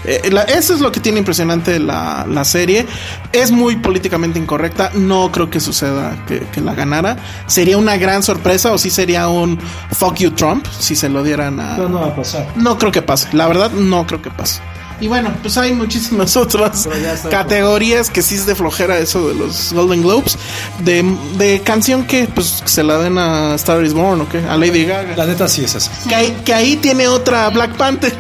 Eh, 0.04 0.28
la- 0.32 0.42
eso 0.44 0.74
es 0.74 0.80
lo 0.80 0.90
que 0.92 1.00
tiene 1.00 1.18
impresionante 1.18 1.78
la, 1.78 2.26
la 2.28 2.44
serie. 2.44 2.86
Es 3.32 3.50
muy 3.50 3.76
políticamente 3.76 4.38
incorrecta. 4.38 4.90
No 4.94 5.30
creo 5.32 5.50
que 5.50 5.60
suceda 5.60 6.24
que, 6.26 6.40
que 6.40 6.60
la 6.60 6.74
ganara. 6.74 7.16
Sería 7.46 7.76
una 7.78 7.96
gran 7.96 8.22
sorpresa 8.22 8.72
o 8.72 8.78
sí 8.78 8.90
sería 8.90 9.28
un 9.28 9.58
fuck 9.92 10.16
you 10.16 10.30
Trump 10.30 10.66
si 10.78 10.96
se 10.96 11.08
lo 11.08 11.22
dieran 11.22 11.60
a... 11.60 11.76
No, 11.76 11.88
no 11.88 12.00
va 12.00 12.06
a 12.08 12.16
pasar. 12.16 12.46
No 12.56 12.78
creo 12.78 12.92
que 12.92 13.02
pase, 13.02 13.28
la 13.32 13.46
verdad 13.46 13.70
no 13.72 14.06
creo 14.06 14.22
que 14.22 14.30
pase. 14.30 14.60
Y 15.00 15.06
bueno, 15.08 15.30
pues 15.42 15.56
hay 15.56 15.72
muchísimas 15.74 16.36
otras 16.36 16.88
categorías 17.30 18.10
que 18.10 18.22
sí 18.22 18.34
es 18.34 18.46
de 18.46 18.54
flojera 18.54 18.98
eso 18.98 19.28
de 19.28 19.34
los 19.34 19.72
Golden 19.72 20.02
Globes. 20.02 20.36
De, 20.80 21.04
de 21.36 21.60
canción 21.62 22.04
que 22.04 22.28
pues 22.34 22.62
se 22.64 22.82
la 22.82 22.98
den 22.98 23.16
a 23.18 23.54
Star 23.54 23.84
is 23.84 23.92
Born 23.94 24.22
o 24.22 24.28
qué, 24.28 24.38
a 24.38 24.56
Lady 24.56 24.84
Gaga. 24.84 25.16
La 25.16 25.26
neta 25.26 25.46
sí 25.48 25.64
es 25.64 25.74
eso. 25.74 25.90
Que, 26.08 26.14
ahí- 26.14 26.42
que 26.44 26.52
ahí 26.54 26.76
tiene 26.76 27.06
otra 27.08 27.48
Black 27.50 27.76
Panther. 27.76 28.12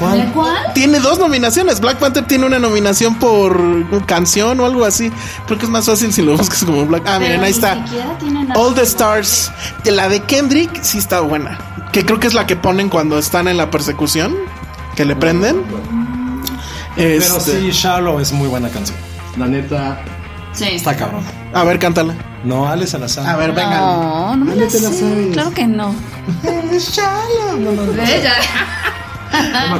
¿De 0.00 0.24
cuál? 0.32 0.72
tiene 0.72 0.98
dos 0.98 1.18
nominaciones. 1.18 1.78
Black 1.78 1.98
Panther 1.98 2.24
tiene 2.26 2.46
una 2.46 2.58
nominación 2.58 3.16
por 3.18 4.06
canción 4.06 4.58
o 4.60 4.64
algo 4.64 4.86
así. 4.86 5.12
Creo 5.46 5.58
que 5.58 5.66
es 5.66 5.70
más 5.70 5.84
fácil 5.84 6.10
si 6.10 6.22
lo 6.22 6.36
buscas 6.38 6.64
como 6.64 6.86
Black. 6.86 7.02
Ah, 7.04 7.16
Pero 7.18 7.20
miren, 7.32 7.44
ahí 7.44 7.50
está. 7.50 7.84
All 8.54 8.74
the 8.74 8.82
Stars. 8.82 9.50
La 9.84 10.08
de 10.08 10.20
Kendrick 10.22 10.82
sí 10.82 10.96
está 10.96 11.20
buena. 11.20 11.58
Que 11.92 12.06
creo 12.06 12.18
que 12.18 12.28
es 12.28 12.34
la 12.34 12.46
que 12.46 12.56
ponen 12.56 12.88
cuando 12.88 13.18
están 13.18 13.46
en 13.46 13.58
la 13.58 13.70
persecución. 13.70 14.34
Que 15.00 15.06
le 15.06 15.16
prenden. 15.16 15.62
Pero 16.94 17.08
Este, 17.24 17.58
sí, 17.58 17.70
Shallow 17.70 18.20
es 18.20 18.32
muy 18.32 18.48
buena 18.48 18.68
canción. 18.68 18.98
La 19.38 19.46
neta 19.46 19.98
Sí. 20.52 20.66
está 20.72 20.94
cabrón. 20.94 21.22
A 21.54 21.64
ver, 21.64 21.78
cántala. 21.78 22.12
No, 22.44 22.68
Ale 22.68 22.86
Salazar. 22.86 23.26
A 23.26 23.34
ver, 23.36 23.52
venga. 23.52 23.78
No, 23.78 24.36
no 24.36 24.44
me 24.44 24.56
la 24.56 24.68
sé. 24.68 24.78
sabes. 24.78 25.32
Claro 25.32 25.52
que 25.54 25.66
no. 25.66 25.94
Shallow. 26.78 27.56
No, 27.60 27.72
no, 27.72 27.86
no. 27.86 27.92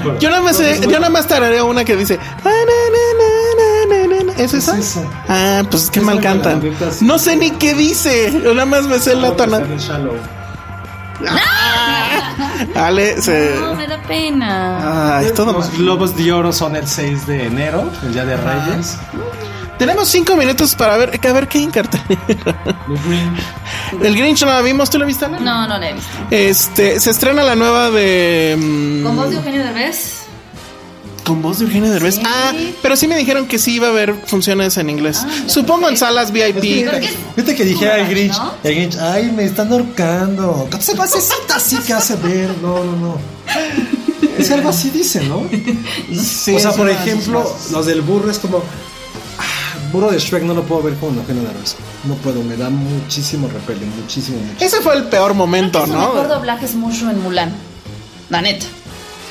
No 0.02 0.12
me. 0.12 0.18
Yo 0.20 0.30
nada 0.30 0.40
más, 0.40 0.56
sé- 0.56 0.80
yo 0.80 0.98
nada 0.98 1.10
más 1.10 1.26
tarareo 1.26 1.66
una 1.66 1.84
que 1.84 1.96
dice. 1.96 2.18
"Ah, 2.22 2.48
na, 2.48 2.78
na, 2.94 4.06
na, 4.06 4.06
na, 4.08 4.16
na, 4.24 4.32
na". 4.32 4.42
¿Es 4.42 4.54
esa? 4.54 4.78
Es 4.78 4.96
esa. 4.96 5.02
Ah, 5.28 5.62
pues 5.70 5.90
qué 5.90 5.98
Es 5.98 6.04
mal 6.06 6.18
cantan. 6.22 6.62
No 7.02 7.18
sé 7.18 7.36
ni 7.36 7.50
qué 7.50 7.74
dice. 7.74 8.32
Yo 8.42 8.54
nada 8.54 8.64
más 8.64 8.84
me 8.84 8.98
sé 8.98 9.14
la 9.16 9.36
tonada. 9.36 9.66
Ale, 12.74 13.20
se. 13.20 13.56
No, 13.60 13.74
me 13.74 13.86
da 13.86 14.00
pena. 14.02 15.18
Ay, 15.18 15.28
todo 15.34 15.52
Los 15.52 15.68
mal. 15.68 15.78
Globos 15.78 16.16
de 16.16 16.32
Oro 16.32 16.52
son 16.52 16.76
el 16.76 16.86
6 16.86 17.26
de 17.26 17.46
enero, 17.46 17.90
el 18.02 18.12
día 18.12 18.24
de 18.24 18.36
Reyes. 18.36 18.98
Tenemos 19.78 20.08
cinco 20.10 20.36
minutos 20.36 20.74
para 20.74 20.98
ver, 20.98 21.18
a 21.26 21.32
ver 21.32 21.48
qué 21.48 21.56
hay 21.56 21.64
en 21.64 21.70
cartelera. 21.70 22.62
El 24.02 24.14
Grinch 24.14 24.42
no 24.42 24.48
la 24.48 24.60
vimos, 24.60 24.90
¿tú 24.90 24.98
la 24.98 25.06
viste? 25.06 25.24
Ale? 25.24 25.40
No, 25.40 25.66
no 25.66 25.78
la 25.78 25.88
he 25.88 25.94
visto. 25.94 26.10
Este, 26.30 27.00
se 27.00 27.10
estrena 27.10 27.42
la 27.42 27.54
nueva 27.54 27.90
de. 27.90 28.56
mm, 28.58 29.02
¿Con 29.04 29.16
voz 29.16 29.30
de 29.30 29.36
Eugenio 29.36 29.64
Derbez? 29.64 30.19
Con 31.24 31.42
voz 31.42 31.58
de 31.58 31.66
Eugenio 31.66 31.90
Derbez. 31.92 32.16
Sí. 32.16 32.22
Ah, 32.24 32.52
pero 32.82 32.96
sí 32.96 33.06
me 33.06 33.16
dijeron 33.16 33.46
que 33.46 33.58
sí 33.58 33.74
iba 33.74 33.86
a 33.86 33.90
haber 33.90 34.14
funciones 34.26 34.76
en 34.78 34.90
inglés. 34.90 35.20
Ah, 35.22 35.28
Supongo 35.46 35.88
en 35.88 35.96
salas 35.96 36.32
VIP. 36.32 36.60
Creo 36.60 37.00
que- 37.00 37.10
Viste 37.36 37.54
que 37.54 37.64
dije 37.64 37.88
al 37.90 38.08
Grinch, 38.08 38.36
¿no? 38.36 38.54
el 38.64 38.74
Grinch, 38.74 38.96
ay, 38.96 39.30
me 39.30 39.44
están 39.44 39.72
ahorcando. 39.72 40.68
¿Qué 40.70 40.80
se 40.82 40.94
basecita 40.94 41.56
así 41.56 41.76
que 41.78 41.92
hace 41.92 42.16
ver? 42.16 42.50
No, 42.62 42.82
no, 42.84 42.96
no. 42.96 43.16
Es 44.38 44.50
algo 44.50 44.70
así 44.70 44.90
dice, 44.90 45.20
¿no? 45.22 45.42
Sí, 46.18 46.54
o 46.54 46.58
sea, 46.58 46.70
es 46.70 46.76
por 46.76 46.88
ejemplo, 46.88 47.56
los 47.70 47.86
del 47.86 48.00
burro 48.00 48.30
es 48.30 48.38
como. 48.38 48.58
ah, 49.38 49.42
burro 49.92 50.10
de 50.10 50.18
Shrek 50.18 50.42
no 50.44 50.54
lo 50.54 50.62
puedo 50.64 50.82
ver 50.82 50.94
como 50.94 51.20
Eugenio 51.20 51.42
Derbez. 51.42 51.76
No 52.04 52.14
puedo, 52.14 52.42
me 52.42 52.56
da 52.56 52.70
muchísimo 52.70 53.46
repele, 53.48 53.84
muchísimo, 54.00 54.38
muchísimo. 54.38 54.66
Ese 54.66 54.80
fue 54.80 54.96
el 54.96 55.04
peor 55.04 55.34
momento, 55.34 55.84
Su 55.86 55.92
¿no? 55.92 55.98
mejor 56.14 56.28
doblaje 56.28 56.64
es 56.64 56.74
Mushu 56.74 57.10
en 57.10 57.22
Mulan. 57.22 57.52
La 58.30 58.40
neta. 58.40 58.64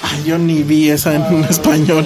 Ay, 0.02 0.24
yo 0.26 0.38
ni 0.38 0.64
vi 0.64 0.90
esa 0.90 1.16
en 1.16 1.44
español. 1.50 2.06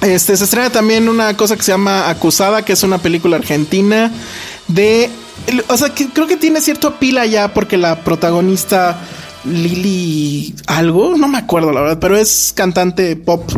Este 0.00 0.36
se 0.36 0.44
estrena 0.44 0.70
también 0.70 1.08
una 1.08 1.36
cosa 1.36 1.56
que 1.56 1.62
se 1.62 1.72
llama 1.72 2.08
Acusada, 2.08 2.64
que 2.64 2.72
es 2.72 2.82
una 2.82 2.98
película 2.98 3.36
argentina 3.36 4.10
de. 4.68 5.10
O 5.68 5.76
sea, 5.76 5.90
que 5.90 6.08
creo 6.08 6.26
que 6.26 6.36
tiene 6.36 6.60
cierto 6.60 6.98
pila 6.98 7.26
ya 7.26 7.52
porque 7.52 7.76
la 7.76 8.04
protagonista 8.04 8.98
Lili 9.44 10.54
algo, 10.66 11.16
no 11.16 11.26
me 11.26 11.38
acuerdo 11.38 11.72
la 11.72 11.80
verdad, 11.80 11.98
pero 12.00 12.16
es 12.16 12.52
cantante 12.54 13.16
pop 13.16 13.50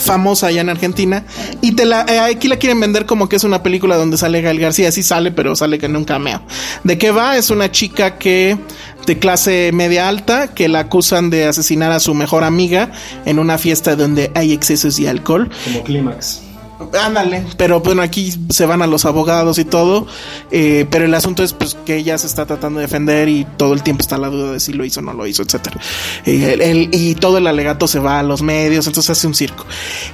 famosa 0.00 0.48
allá 0.48 0.62
en 0.62 0.68
Argentina 0.68 1.24
y 1.60 1.72
te 1.72 1.84
la 1.84 2.04
eh, 2.08 2.18
aquí 2.18 2.48
la 2.48 2.56
quieren 2.56 2.80
vender 2.80 3.06
como 3.06 3.28
que 3.28 3.36
es 3.36 3.44
una 3.44 3.62
película 3.62 3.96
donde 3.96 4.16
sale 4.16 4.40
Gael 4.40 4.58
García, 4.58 4.90
sí 4.90 5.02
sale, 5.02 5.30
pero 5.30 5.54
sale 5.54 5.78
en 5.80 5.96
un 5.96 6.04
cameo. 6.04 6.42
¿De 6.84 6.98
qué 6.98 7.10
va? 7.10 7.36
Es 7.36 7.50
una 7.50 7.70
chica 7.70 8.18
que 8.18 8.58
de 9.06 9.18
clase 9.18 9.70
media 9.72 10.08
alta 10.08 10.48
que 10.48 10.68
la 10.68 10.80
acusan 10.80 11.30
de 11.30 11.46
asesinar 11.46 11.92
a 11.92 12.00
su 12.00 12.14
mejor 12.14 12.44
amiga 12.44 12.92
en 13.24 13.38
una 13.38 13.58
fiesta 13.58 13.96
donde 13.96 14.30
hay 14.34 14.52
excesos 14.52 14.98
y 14.98 15.06
alcohol. 15.06 15.50
Como 15.64 15.84
clímax. 15.84 16.49
Ándale, 16.98 17.44
pero 17.56 17.80
bueno, 17.80 18.02
aquí 18.02 18.32
se 18.50 18.66
van 18.66 18.82
a 18.82 18.86
los 18.86 19.04
abogados 19.04 19.58
y 19.58 19.64
todo, 19.64 20.06
eh, 20.50 20.86
pero 20.90 21.04
el 21.04 21.14
asunto 21.14 21.42
es 21.42 21.52
pues 21.52 21.76
que 21.86 21.96
ella 21.96 22.16
se 22.18 22.26
está 22.26 22.46
tratando 22.46 22.80
de 22.80 22.86
defender 22.86 23.28
y 23.28 23.44
todo 23.56 23.74
el 23.74 23.82
tiempo 23.82 24.02
está 24.02 24.16
la 24.18 24.28
duda 24.28 24.52
de 24.52 24.60
si 24.60 24.72
lo 24.72 24.84
hizo 24.84 25.00
o 25.00 25.02
no 25.02 25.12
lo 25.12 25.26
hizo, 25.26 25.42
etcétera. 25.42 25.78
Eh, 26.26 26.52
el- 26.54 26.60
el- 26.62 26.88
y 26.92 27.14
todo 27.14 27.38
el 27.38 27.46
alegato 27.46 27.86
se 27.86 27.98
va 27.98 28.18
a 28.18 28.22
los 28.22 28.42
medios, 28.42 28.86
entonces 28.86 29.10
hace 29.10 29.26
un 29.26 29.34
circo. 29.34 29.64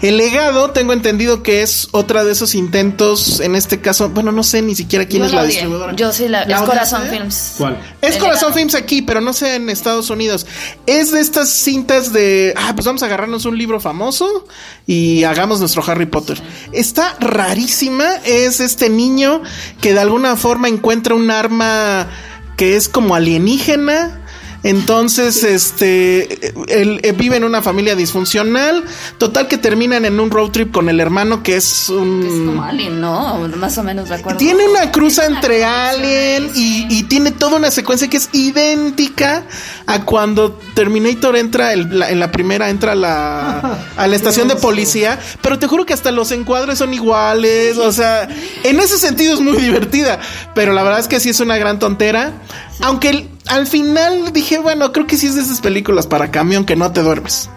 El 0.03 0.17
legado, 0.17 0.71
tengo 0.71 0.93
entendido 0.93 1.43
que 1.43 1.63
es 1.63 1.89
otra 1.93 2.25
de 2.25 2.33
esos 2.33 2.55
intentos, 2.55 3.41
en 3.41 3.55
este 3.57 3.81
caso, 3.81 4.09
bueno, 4.11 4.33
no 4.33 4.43
sé 4.43 4.63
ni 4.63 4.75
siquiera 4.75 5.07
quién 5.07 5.21
Yo 5.23 5.27
es 5.27 5.33
la 5.35 5.45
distribuidora. 5.45 5.95
Yo 5.97 6.13
sí 6.13 6.29
la. 6.29 6.45
¿La 6.47 6.57
es 6.57 6.63
Corazón? 6.63 7.03
Films. 7.11 7.55
¿Cuál? 7.59 7.79
Es 8.03 8.15
El 8.17 8.21
Corazón 8.21 8.49
legado. 8.51 8.55
Films 8.55 8.75
aquí, 8.75 9.03
pero 9.03 9.21
no 9.21 9.33
sé 9.33 9.55
en 9.57 9.71
Estados 9.71 10.11
Unidos. 10.11 10.47
Es 10.87 11.11
de 11.13 11.21
estas 11.21 11.49
cintas 11.49 12.13
de, 12.13 12.55
ah, 12.57 12.73
pues 12.75 12.87
vamos 12.87 13.03
a 13.03 13.07
agarrarnos 13.07 13.45
un 13.45 13.57
libro 13.57 13.81
famoso 13.81 14.47
y 14.87 15.25
hagamos 15.25 15.61
nuestro 15.61 15.83
Harry 15.87 16.07
Potter. 16.07 16.41
Está 16.73 17.17
rarísima. 17.21 18.07
Es 18.25 18.61
este 18.61 18.89
niño 18.89 19.43
que 19.81 19.93
de 19.93 20.01
alguna 20.01 20.37
forma 20.37 20.69
encuentra 20.69 21.15
un 21.15 21.31
arma 21.31 22.09
que 22.57 22.77
es 22.77 22.89
como 22.89 23.15
alienígena. 23.15 24.26
Entonces, 24.63 25.45
este, 25.45 26.49
él, 26.69 27.01
él 27.03 27.13
vive 27.17 27.37
en 27.37 27.45
una 27.45 27.63
familia 27.63 27.95
disfuncional. 27.95 28.85
Total 29.19 29.47
que 29.49 29.59
terminan 29.59 30.05
en 30.05 30.19
un 30.19 30.31
road 30.31 30.51
trip 30.51 30.73
con 30.73 30.89
el 30.89 30.99
hermano 31.01 31.43
que 31.43 31.57
es 31.57 31.89
un... 31.89 32.23
Es 32.27 32.47
como 32.47 32.63
Alien, 32.65 33.01
¿no? 33.01 33.39
Más 33.57 33.79
o 33.79 33.83
menos 33.83 34.09
recuerdo. 34.09 34.39
Tiene 34.39 34.67
una 34.69 34.91
cruza 34.91 35.27
entre 35.27 35.65
Alien 35.65 36.51
y, 36.55 36.87
y 36.91 37.03
tiene 37.05 37.31
toda 37.33 37.57
una 37.57 37.71
secuencia 37.71 38.09
que 38.09 38.17
es 38.17 38.29
idéntica 38.33 39.45
a 39.87 40.03
cuando 40.05 40.59
Terminator 40.75 41.37
entra 41.37 41.73
el- 41.73 41.99
la- 41.99 42.11
en 42.11 42.19
la 42.21 42.33
primera, 42.33 42.69
entra 42.69 42.93
a 42.93 42.97
la, 42.97 43.79
a 43.97 44.07
la 44.07 44.17
estación 44.17 44.49
de 44.49 44.57
policía. 44.57 45.19
Pero 45.43 45.59
te 45.59 45.67
juro 45.67 45.87
que 45.87 45.93
hasta 45.95 46.11
los 46.11 46.33
encuadres 46.33 46.79
son 46.79 46.93
iguales. 46.93 47.79
O 47.79 47.93
sea, 47.93 48.29
en 48.65 48.81
ese 48.81 48.99
sentido 48.99 49.35
es 49.35 49.41
muy 49.41 49.57
divertida. 49.63 50.19
Pero 50.55 50.73
la 50.73 50.83
verdad 50.83 51.01
es 51.01 51.09
que 51.09 51.21
sí 51.21 51.29
es 51.31 51.41
una 51.41 51.57
gran 51.57 51.79
tontera. 51.79 52.33
Aunque 52.81 53.09
el- 53.11 53.29
al 53.49 53.67
final 53.67 54.33
dije, 54.33 54.59
bueno, 54.59 54.93
creo 54.93 55.07
que 55.07 55.17
sí 55.17 55.27
es 55.27 55.35
de 55.35 55.43
esas 55.43 55.61
películas 55.61 56.07
para 56.07 56.31
camión 56.31 56.65
que 56.65 56.77
no 56.77 56.93
te 56.93 57.03
duermes. 57.03 57.49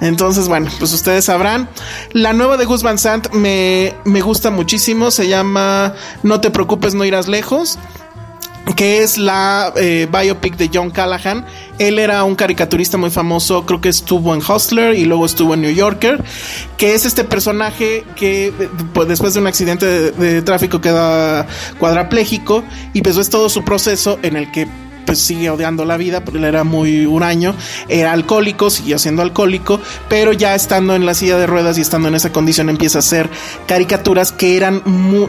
Entonces, 0.00 0.48
bueno, 0.48 0.70
pues 0.78 0.92
ustedes 0.92 1.26
sabrán. 1.26 1.68
La 2.12 2.32
nueva 2.32 2.56
de 2.56 2.64
Gus 2.64 2.82
Van 2.82 2.98
Sant 2.98 3.32
me, 3.32 3.94
me 4.04 4.20
gusta 4.20 4.50
muchísimo. 4.50 5.10
Se 5.10 5.28
llama 5.28 5.94
No 6.22 6.40
te 6.40 6.50
preocupes, 6.50 6.94
no 6.94 7.04
irás 7.04 7.28
lejos. 7.28 7.78
Que 8.76 9.02
es 9.02 9.18
la 9.18 9.74
eh, 9.76 10.08
biopic 10.10 10.56
de 10.56 10.70
John 10.72 10.90
Callahan. 10.90 11.44
Él 11.78 11.98
era 11.98 12.24
un 12.24 12.34
caricaturista 12.34 12.96
muy 12.96 13.10
famoso. 13.10 13.66
Creo 13.66 13.80
que 13.82 13.90
estuvo 13.90 14.34
en 14.34 14.40
Hustler 14.40 14.94
y 14.94 15.04
luego 15.04 15.26
estuvo 15.26 15.52
en 15.52 15.60
New 15.60 15.74
Yorker. 15.74 16.22
Que 16.78 16.94
es 16.94 17.04
este 17.04 17.24
personaje 17.24 18.04
que 18.16 18.46
eh, 18.46 18.68
pues, 18.94 19.06
después 19.06 19.34
de 19.34 19.40
un 19.40 19.46
accidente 19.48 20.12
de, 20.12 20.42
tráfico 20.42 20.80
queda 20.80 21.46
cuadrapléjico. 21.78 22.64
Y 22.94 23.02
pues 23.02 23.18
es 23.18 23.28
todo 23.28 23.50
su 23.50 23.64
proceso 23.64 24.18
en 24.22 24.36
el 24.36 24.50
que 24.50 24.66
pues 25.04 25.20
sigue 25.20 25.50
odiando 25.50 25.84
la 25.84 25.96
vida, 25.96 26.24
porque 26.24 26.38
él 26.38 26.44
era 26.44 26.64
muy 26.64 27.06
huraño, 27.06 27.54
era 27.88 28.12
alcohólico, 28.12 28.70
siguió 28.70 28.98
siendo 28.98 29.22
alcohólico, 29.22 29.80
pero 30.08 30.32
ya 30.32 30.54
estando 30.54 30.94
en 30.94 31.06
la 31.06 31.14
silla 31.14 31.36
de 31.36 31.46
ruedas 31.46 31.78
y 31.78 31.80
estando 31.80 32.08
en 32.08 32.14
esa 32.14 32.32
condición 32.32 32.68
empieza 32.68 32.98
a 32.98 33.00
hacer 33.00 33.30
caricaturas 33.66 34.32
que 34.32 34.56
eran 34.56 34.82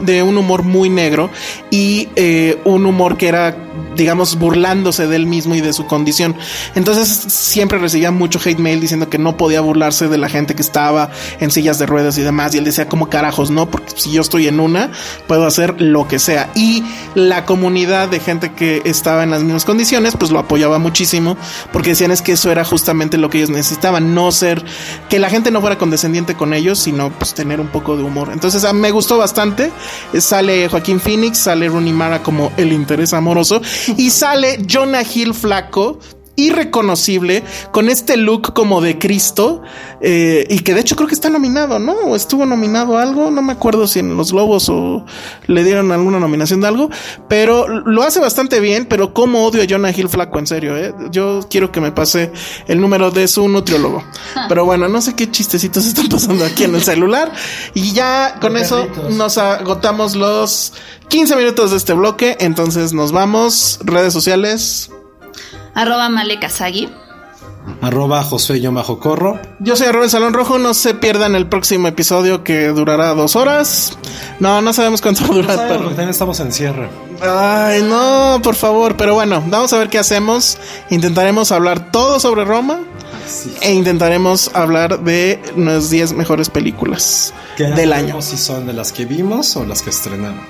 de 0.06 0.24
un 0.24 0.38
humor 0.38 0.64
muy 0.64 0.90
negro 0.90 1.30
y 1.72 2.10
eh, 2.16 2.60
un 2.66 2.86
humor 2.86 3.18
que 3.18 3.28
era, 3.28 3.56
digamos, 3.96 4.38
burlándose 4.38 5.08
de 5.08 5.16
él 5.16 5.26
mismo 5.26 5.56
y 5.56 5.62
de 5.62 5.74
su 5.74 5.86
condición. 5.86 6.36
Entonces 6.76 7.08
siempre 7.08 7.78
recibía 7.78 8.12
mucho 8.12 8.40
hate 8.44 8.60
mail 8.60 8.80
diciendo 8.80 9.10
que 9.10 9.18
no 9.18 9.38
podía 9.38 9.62
burlarse 9.62 10.08
de 10.08 10.18
la 10.18 10.30
gente 10.30 10.56
que 10.56 10.62
estaba 10.62 11.10
en 11.40 11.52
sillas 11.52 11.80
de 11.80 11.86
ruedas 11.86 12.18
y 12.18 12.22
demás, 12.22 12.54
y 12.54 12.60
él 12.60 12.66
decía, 12.66 12.88
como 12.88 13.10
carajos, 13.10 13.52
no, 13.52 13.70
porque 13.70 13.94
si 13.96 14.12
yo 14.12 14.22
estoy 14.22 14.48
en 14.48 14.60
una, 14.60 14.92
puedo 15.28 15.46
hacer 15.46 15.82
lo 15.82 16.08
que 16.08 16.20
sea. 16.20 16.50
Y 16.56 16.84
la 17.16 17.46
comunidad 17.46 18.10
de 18.10 18.20
gente 18.20 18.54
que 18.54 18.82
estaba 18.86 19.24
en 19.24 19.32
las 19.32 19.44
mismas 19.44 19.65
condiciones, 19.66 20.16
pues 20.18 20.32
lo 20.32 20.40
apoyaba 20.40 20.80
muchísimo, 20.80 21.36
porque 21.74 21.90
decían 21.90 22.12
es 22.12 22.22
que 22.22 22.32
eso 22.34 22.52
era 22.52 22.64
justamente 22.64 23.18
lo 23.18 23.30
que 23.30 23.40
ellos 23.40 23.50
necesitaban, 23.50 24.16
no 24.16 24.32
ser, 24.32 24.64
que 25.10 25.20
la 25.20 25.30
gente 25.30 25.52
no 25.52 25.60
fuera 25.62 25.78
condescendiente 25.78 26.36
con 26.36 26.54
ellos, 26.54 26.80
sino 26.80 27.10
pues 27.12 27.34
tener 27.34 27.60
un 27.60 27.68
poco 27.68 27.98
de 27.98 28.04
humor. 28.04 28.30
Entonces 28.32 28.64
a- 28.64 28.72
me 28.74 28.92
gustó 28.92 29.18
bastante, 29.18 29.72
sale 30.20 30.70
Joaquín 30.70 31.00
Phoenix, 31.00 31.40
sale 31.40 31.68
Rooney 31.68 31.92
Mara 31.94 32.24
como 32.24 32.52
el 32.58 32.72
interés 32.72 33.14
amoroso, 33.14 33.62
y 33.98 34.10
sale 34.12 34.66
Jonah 34.72 35.04
Hill 35.04 35.34
flaco, 35.34 36.00
irreconocible 36.36 37.44
con 37.72 37.90
este 37.90 38.18
look 38.18 38.54
como 38.54 38.82
de 38.82 39.00
Cristo 39.00 39.62
eh, 40.02 40.46
y 40.50 40.60
que 40.60 40.74
de 40.74 40.82
hecho 40.82 40.96
creo 40.96 41.08
que 41.08 41.16
está 41.16 41.30
nominado, 41.30 41.80
¿no? 41.80 41.94
O 41.94 42.16
estuvo 42.16 42.46
nominado 42.46 42.98
a 42.98 43.04
algo, 43.04 43.32
no 43.32 43.42
me 43.42 43.54
acuerdo 43.54 43.88
si 43.88 44.00
en 44.00 44.16
los 44.18 44.32
Globos 44.32 44.70
o 44.70 45.06
le 45.48 45.64
dieron 45.64 45.92
alguna 45.92 46.20
nominación 46.20 46.62
de 46.62 46.68
algo, 46.68 46.90
pero 47.28 47.68
lo 47.68 48.04
hace 48.04 48.20
bastante 48.20 48.60
bien, 48.60 48.86
pero 48.86 49.14
como 49.14 49.46
odio 49.46 49.64
a 49.64 49.66
Jonah 49.70 49.92
Hill 49.92 50.10
flaco, 50.10 50.40
en 50.40 50.48
serio, 50.48 50.78
¿eh? 50.78 50.94
Yo 51.12 51.42
quiero 51.50 51.72
que 51.72 51.82
me 51.82 51.92
pase 51.92 52.32
el 52.68 52.82
número 52.82 53.12
de 53.12 53.28
su 53.28 53.48
nutriólogo. 53.48 54.04
Pero 54.50 54.66
bueno, 54.66 54.88
no 54.88 55.02
sé 55.02 55.16
qué 55.16 55.30
chistecitos 55.30 55.86
están 55.86 56.08
pasando 56.08 56.46
aquí 56.46 56.64
en 56.64 56.76
el 56.76 56.84
celular 56.84 57.32
y 57.74 57.94
ya 57.94 58.38
con 58.42 58.58
eso 58.58 58.88
nos 59.12 59.38
agotamos 59.38 60.16
los 60.16 60.74
15 61.10 61.36
minutos 61.36 61.72
de 61.72 61.78
este 61.78 61.94
bloque, 61.94 62.38
entonces 62.40 62.94
nos 62.94 63.12
vamos, 63.12 63.80
redes 63.84 64.14
sociales. 64.14 64.90
Arroba 65.76 66.10
Male 66.10 66.40
Kazagi. 66.40 66.90
Arroba 67.82 68.24
Josué 68.24 68.62
yo 68.62 68.72
bajo 68.72 69.00
corro. 69.00 69.40
Yo 69.60 69.76
soy 69.76 69.88
Arroba 69.88 70.06
el 70.06 70.10
Salón 70.12 70.34
Rojo, 70.34 70.58
no 70.60 70.74
se 70.74 70.94
pierdan 70.94 71.36
el 71.36 71.48
próximo 71.48 71.88
episodio 71.88 72.44
que 72.44 72.68
durará 72.68 73.14
dos 73.14 73.36
horas. 73.36 73.98
No, 74.40 74.62
no 74.62 74.72
sabemos 74.74 75.02
cuánto 75.02 75.22
va 75.24 75.28
a 75.30 75.34
durar, 75.34 75.56
Porque 75.58 75.74
pero... 75.74 75.88
también 75.90 76.10
estamos 76.10 76.40
en 76.40 76.52
cierre. 76.52 76.90
Ay, 77.22 77.82
no, 77.84 78.40
por 78.44 78.56
favor, 78.56 78.96
pero 78.98 79.14
bueno, 79.16 79.44
vamos 79.48 79.74
a 79.74 79.78
ver 79.78 79.90
qué 79.90 79.98
hacemos. 80.00 80.58
Intentaremos 80.90 81.52
hablar 81.52 81.92
todo 81.92 82.20
sobre 82.20 82.46
Roma 82.46 82.80
e 83.62 83.74
intentaremos 83.74 84.52
hablar 84.54 85.00
de 85.00 85.42
las 85.58 85.90
10 85.90 86.14
mejores 86.14 86.50
películas 86.50 87.34
no 87.58 87.76
del 87.76 87.90
sabemos 87.90 88.12
año. 88.14 88.22
si 88.22 88.38
son 88.38 88.68
de 88.68 88.74
las 88.74 88.92
que 88.92 89.06
vimos 89.06 89.56
o 89.56 89.66
las 89.66 89.82
que 89.82 89.90
estrenamos. 89.90 90.46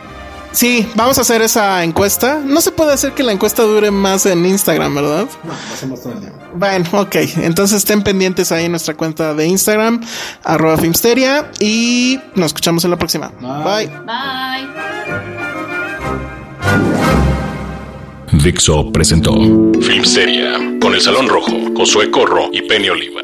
Sí, 0.55 0.87
vamos 0.95 1.17
a 1.17 1.21
hacer 1.21 1.41
esa 1.41 1.83
encuesta. 1.83 2.41
No 2.43 2.61
se 2.61 2.71
puede 2.71 2.93
hacer 2.93 3.11
que 3.13 3.23
la 3.23 3.33
encuesta 3.33 3.63
dure 3.63 3.91
más 3.91 4.25
en 4.25 4.45
Instagram, 4.45 4.95
¿verdad? 4.95 5.27
No, 5.43 5.49
lo 5.49 5.73
hacemos 5.73 6.01
todo 6.01 6.13
el 6.13 6.21
día. 6.21 6.31
Bueno, 6.55 6.85
ok. 6.93 7.15
Entonces 7.37 7.79
estén 7.79 8.03
pendientes 8.03 8.53
ahí 8.53 8.65
en 8.65 8.71
nuestra 8.71 8.95
cuenta 8.95 9.33
de 9.33 9.47
Instagram, 9.47 10.01
arroba 10.45 10.77
Filmsteria, 10.77 11.51
y 11.59 12.21
nos 12.35 12.47
escuchamos 12.47 12.85
en 12.85 12.91
la 12.91 12.97
próxima. 12.97 13.33
Bye. 13.41 13.87
Bye. 14.05 14.69
Dixo 18.41 18.91
presentó 18.93 19.33
Filmsteria 19.81 20.53
con 20.79 20.93
El 20.93 21.01
Salón 21.01 21.27
Rojo, 21.27 21.51
Josué 21.75 22.09
Corro 22.09 22.49
y 22.53 22.61
Penny 22.61 22.89
Oliva. 22.89 23.23